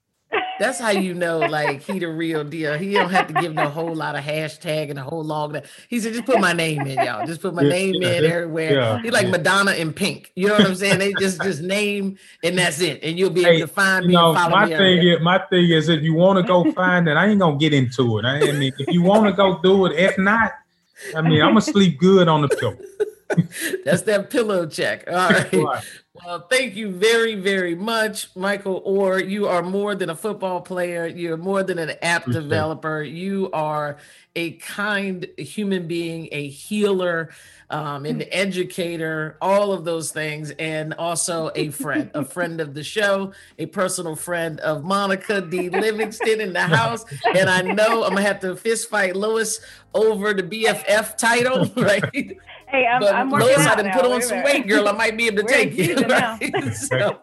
that's 0.62 0.78
how 0.78 0.90
you 0.90 1.14
know, 1.14 1.40
like 1.40 1.82
he 1.82 1.98
the 1.98 2.06
real 2.06 2.44
deal. 2.44 2.78
He 2.78 2.92
don't 2.92 3.10
have 3.10 3.26
to 3.26 3.34
give 3.34 3.52
no 3.52 3.68
whole 3.68 3.94
lot 3.94 4.14
of 4.14 4.24
hashtag 4.24 4.90
and 4.90 4.98
a 4.98 5.02
whole 5.02 5.24
long. 5.24 5.60
He 5.88 5.98
said, 5.98 6.12
just 6.12 6.26
put 6.26 6.40
my 6.40 6.52
name 6.52 6.82
in, 6.82 7.04
y'all. 7.04 7.26
Just 7.26 7.42
put 7.42 7.54
my 7.54 7.62
name 7.62 7.94
yeah, 8.00 8.12
in 8.12 8.24
everywhere. 8.32 8.74
Yeah, 8.74 9.02
he 9.02 9.10
like. 9.10 9.32
Madonna 9.32 9.72
in 9.72 9.92
pink. 9.92 10.30
You 10.36 10.48
know 10.48 10.54
what 10.54 10.66
I'm 10.66 10.74
saying? 10.74 10.98
They 10.98 11.12
just 11.14 11.42
just 11.42 11.62
name 11.62 12.18
and 12.44 12.56
that's 12.56 12.80
it, 12.80 13.02
and 13.02 13.18
you'll 13.18 13.30
be 13.30 13.44
able 13.44 13.66
to 13.66 13.66
find 13.66 14.06
me. 14.06 14.14
Know, 14.14 14.32
my 14.34 14.66
me 14.66 14.76
thing 14.76 15.08
is, 15.08 15.20
my 15.20 15.38
thing 15.38 15.70
is, 15.70 15.88
if 15.88 16.02
you 16.02 16.14
want 16.14 16.38
to 16.38 16.42
go 16.46 16.70
find 16.72 17.08
it, 17.08 17.16
I 17.16 17.26
ain't 17.26 17.40
gonna 17.40 17.56
get 17.56 17.72
into 17.72 18.18
it. 18.18 18.24
I 18.24 18.52
mean, 18.52 18.72
if 18.78 18.92
you 18.92 19.02
want 19.02 19.26
to 19.26 19.32
go 19.32 19.58
do 19.62 19.86
it, 19.86 19.98
if 19.98 20.18
not, 20.18 20.52
I 21.16 21.22
mean, 21.22 21.40
I'm 21.40 21.50
gonna 21.50 21.62
sleep 21.62 21.98
good 21.98 22.28
on 22.28 22.42
the 22.42 22.48
pillow. 22.48 22.76
That's 23.84 24.02
that 24.02 24.30
pillow 24.30 24.66
check. 24.66 25.04
All 25.08 25.30
right. 25.30 25.82
Well, 26.14 26.46
thank 26.50 26.76
you 26.76 26.90
very, 26.90 27.36
very 27.36 27.74
much, 27.74 28.28
Michael 28.36 28.82
Oher. 28.82 29.26
You 29.26 29.48
are 29.48 29.62
more 29.62 29.94
than 29.94 30.10
a 30.10 30.14
football 30.14 30.60
player. 30.60 31.06
You're 31.06 31.38
more 31.38 31.62
than 31.62 31.78
an 31.78 31.92
app 32.02 32.26
developer. 32.26 33.02
You 33.02 33.48
are 33.52 33.96
a 34.36 34.52
kind 34.52 35.26
human 35.38 35.86
being, 35.86 36.28
a 36.30 36.48
healer, 36.48 37.30
um, 37.72 38.04
an 38.04 38.22
educator, 38.30 39.36
all 39.40 39.72
of 39.72 39.84
those 39.84 40.12
things, 40.12 40.50
and 40.52 40.94
also 40.94 41.50
a 41.54 41.70
friend, 41.70 42.10
a 42.14 42.24
friend 42.24 42.60
of 42.60 42.74
the 42.74 42.84
show, 42.84 43.32
a 43.58 43.66
personal 43.66 44.14
friend 44.14 44.60
of 44.60 44.84
Monica 44.84 45.40
D. 45.40 45.70
Livingston 45.70 46.40
in 46.40 46.52
the 46.52 46.60
house. 46.60 47.04
And 47.34 47.48
I 47.48 47.62
know 47.62 48.04
I'm 48.04 48.10
gonna 48.10 48.22
have 48.22 48.40
to 48.40 48.54
fist 48.56 48.90
fight 48.90 49.16
Lois 49.16 49.60
over 49.94 50.34
the 50.34 50.42
BFF 50.42 51.16
title, 51.16 51.70
right? 51.82 52.38
Hey, 52.68 52.86
I'm, 52.86 53.00
but 53.00 53.14
I'm 53.14 53.30
Lois, 53.30 53.58
I 53.58 53.74
didn't 53.74 53.92
put 53.92 54.04
on 54.04 54.22
some 54.22 54.42
weight, 54.42 54.66
girl. 54.66 54.86
I 54.88 54.92
might 54.92 55.16
be 55.16 55.26
able 55.26 55.42
to 55.42 55.48
take 55.48 55.74
you. 55.74 55.96
Right? 56.12 56.74
so, 56.74 57.20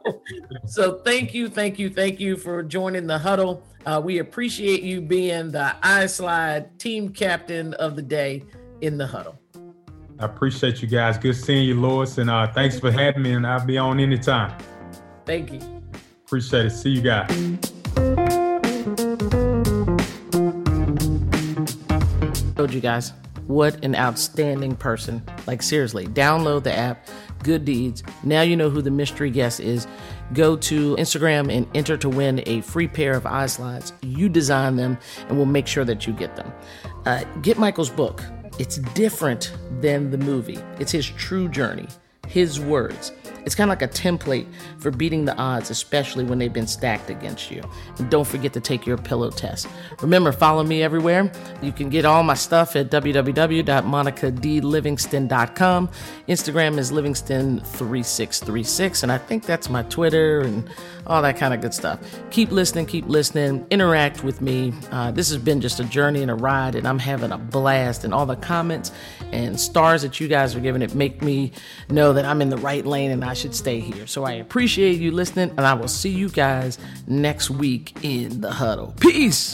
so 0.65 0.99
thank 0.99 1.33
you, 1.33 1.47
thank 1.47 1.77
you, 1.77 1.89
thank 1.89 2.19
you 2.19 2.37
for 2.37 2.63
joining 2.63 3.05
the 3.07 3.19
huddle. 3.19 3.63
Uh, 3.85 4.01
we 4.03 4.19
appreciate 4.19 4.81
you 4.83 4.99
being 4.99 5.51
the 5.51 5.75
iSlide 5.83 6.77
team 6.77 7.09
captain 7.09 7.73
of 7.75 7.95
the 7.95 8.01
day 8.01 8.43
in 8.81 8.97
the 8.97 9.07
huddle. 9.07 9.38
I 10.19 10.25
appreciate 10.25 10.81
you 10.81 10.87
guys. 10.87 11.17
Good 11.17 11.35
seeing 11.35 11.65
you, 11.65 11.79
Lois, 11.79 12.17
and 12.17 12.29
uh, 12.29 12.51
thanks 12.51 12.77
for 12.77 12.91
having 12.91 13.23
me. 13.23 13.31
And 13.31 13.47
I'll 13.47 13.65
be 13.65 13.77
on 13.77 14.01
anytime. 14.01 14.57
Thank 15.25 15.53
you. 15.53 15.61
Appreciate 16.25 16.65
it. 16.65 16.71
See 16.71 16.89
you 16.89 17.01
guys. 17.01 17.29
Told 22.55 22.73
you 22.73 22.81
guys. 22.81 23.13
What 23.47 23.83
an 23.83 23.95
outstanding 23.95 24.75
person. 24.75 25.23
Like, 25.47 25.63
seriously, 25.63 26.05
download 26.05 26.63
the 26.63 26.73
app, 26.73 27.07
Good 27.41 27.65
Deeds. 27.65 28.03
Now 28.23 28.41
you 28.41 28.55
know 28.55 28.69
who 28.69 28.81
the 28.81 28.91
mystery 28.91 29.31
guest 29.31 29.59
is. 29.59 29.87
Go 30.33 30.55
to 30.57 30.95
Instagram 30.97 31.51
and 31.51 31.65
enter 31.73 31.97
to 31.97 32.09
win 32.09 32.43
a 32.45 32.61
free 32.61 32.87
pair 32.87 33.13
of 33.13 33.23
iSlides. 33.23 33.93
You 34.03 34.29
design 34.29 34.75
them, 34.75 34.99
and 35.29 35.37
we'll 35.37 35.47
make 35.47 35.65
sure 35.65 35.85
that 35.85 36.05
you 36.05 36.13
get 36.13 36.35
them. 36.35 36.53
Uh, 37.05 37.23
get 37.41 37.57
Michael's 37.57 37.89
book. 37.89 38.21
It's 38.59 38.77
different 38.77 39.51
than 39.79 40.11
the 40.11 40.17
movie, 40.17 40.59
it's 40.79 40.91
his 40.91 41.07
true 41.07 41.47
journey, 41.47 41.87
his 42.27 42.59
words. 42.59 43.13
It's 43.45 43.55
kind 43.55 43.71
of 43.71 43.79
like 43.79 43.89
a 43.89 43.91
template 43.91 44.45
for 44.79 44.91
beating 44.91 45.23
the 45.25 45.35
odds, 45.37 45.69
especially 45.69 46.25
when 46.25 46.39
they've 46.39 46.51
been 46.51 46.67
stacked 46.67 47.09
against 47.09 47.49
you. 47.49 47.63
And 47.97 48.11
don't 48.11 48.27
forget 48.27 48.51
to 48.53 48.59
take 48.59 48.85
your 48.85 48.97
pillow 48.97 49.31
test. 49.31 49.69
Remember, 50.01 50.33
follow 50.33 50.63
me 50.63 50.83
everywhere. 50.83 51.31
You 51.61 51.71
can 51.71 51.89
get 51.89 52.03
all 52.03 52.21
my 52.21 52.33
stuff 52.33 52.75
at 52.75 52.91
www.monicadlivingston.com. 52.91 55.89
Instagram 56.27 56.77
is 56.77 56.91
Livingston3636, 56.91 59.03
and 59.03 59.11
I 59.11 59.17
think 59.17 59.45
that's 59.45 59.69
my 59.69 59.83
Twitter 59.83 60.41
and 60.41 60.69
all 61.09 61.21
that 61.23 61.37
kind 61.37 61.53
of 61.53 61.59
good 61.59 61.73
stuff. 61.73 61.99
Keep 62.29 62.51
listening, 62.51 62.85
keep 62.85 63.07
listening, 63.07 63.65
interact 63.71 64.23
with 64.23 64.41
me. 64.41 64.71
Uh, 64.91 65.11
this 65.11 65.29
has 65.29 65.39
been 65.39 65.59
just 65.59 65.79
a 65.79 65.83
journey 65.83 66.21
and 66.21 66.31
a 66.31 66.35
ride, 66.35 66.75
and 66.75 66.87
I'm 66.87 66.99
having 66.99 67.31
a 67.31 67.37
blast. 67.37 68.03
And 68.03 68.13
all 68.13 68.25
the 68.25 68.35
comments 68.35 68.91
and 69.31 69.59
stars 69.59 70.03
that 70.03 70.19
you 70.19 70.27
guys 70.27 70.55
are 70.55 70.59
giving 70.59 70.81
it 70.81 70.95
make 70.95 71.21
me 71.21 71.51
know 71.89 72.13
that 72.13 72.25
I'm 72.25 72.41
in 72.41 72.49
the 72.49 72.57
right 72.57 72.85
lane 72.85 73.11
and 73.11 73.25
I 73.25 73.33
should 73.33 73.55
stay 73.55 73.79
here. 73.79 74.07
So 74.07 74.23
I 74.23 74.33
appreciate 74.33 74.99
you 74.99 75.11
listening, 75.11 75.49
and 75.51 75.61
I 75.61 75.73
will 75.73 75.87
see 75.87 76.09
you 76.11 76.29
guys 76.29 76.77
next 77.07 77.49
week 77.49 77.97
in 78.03 78.41
the 78.41 78.51
huddle. 78.51 78.93
Peace. 78.99 79.53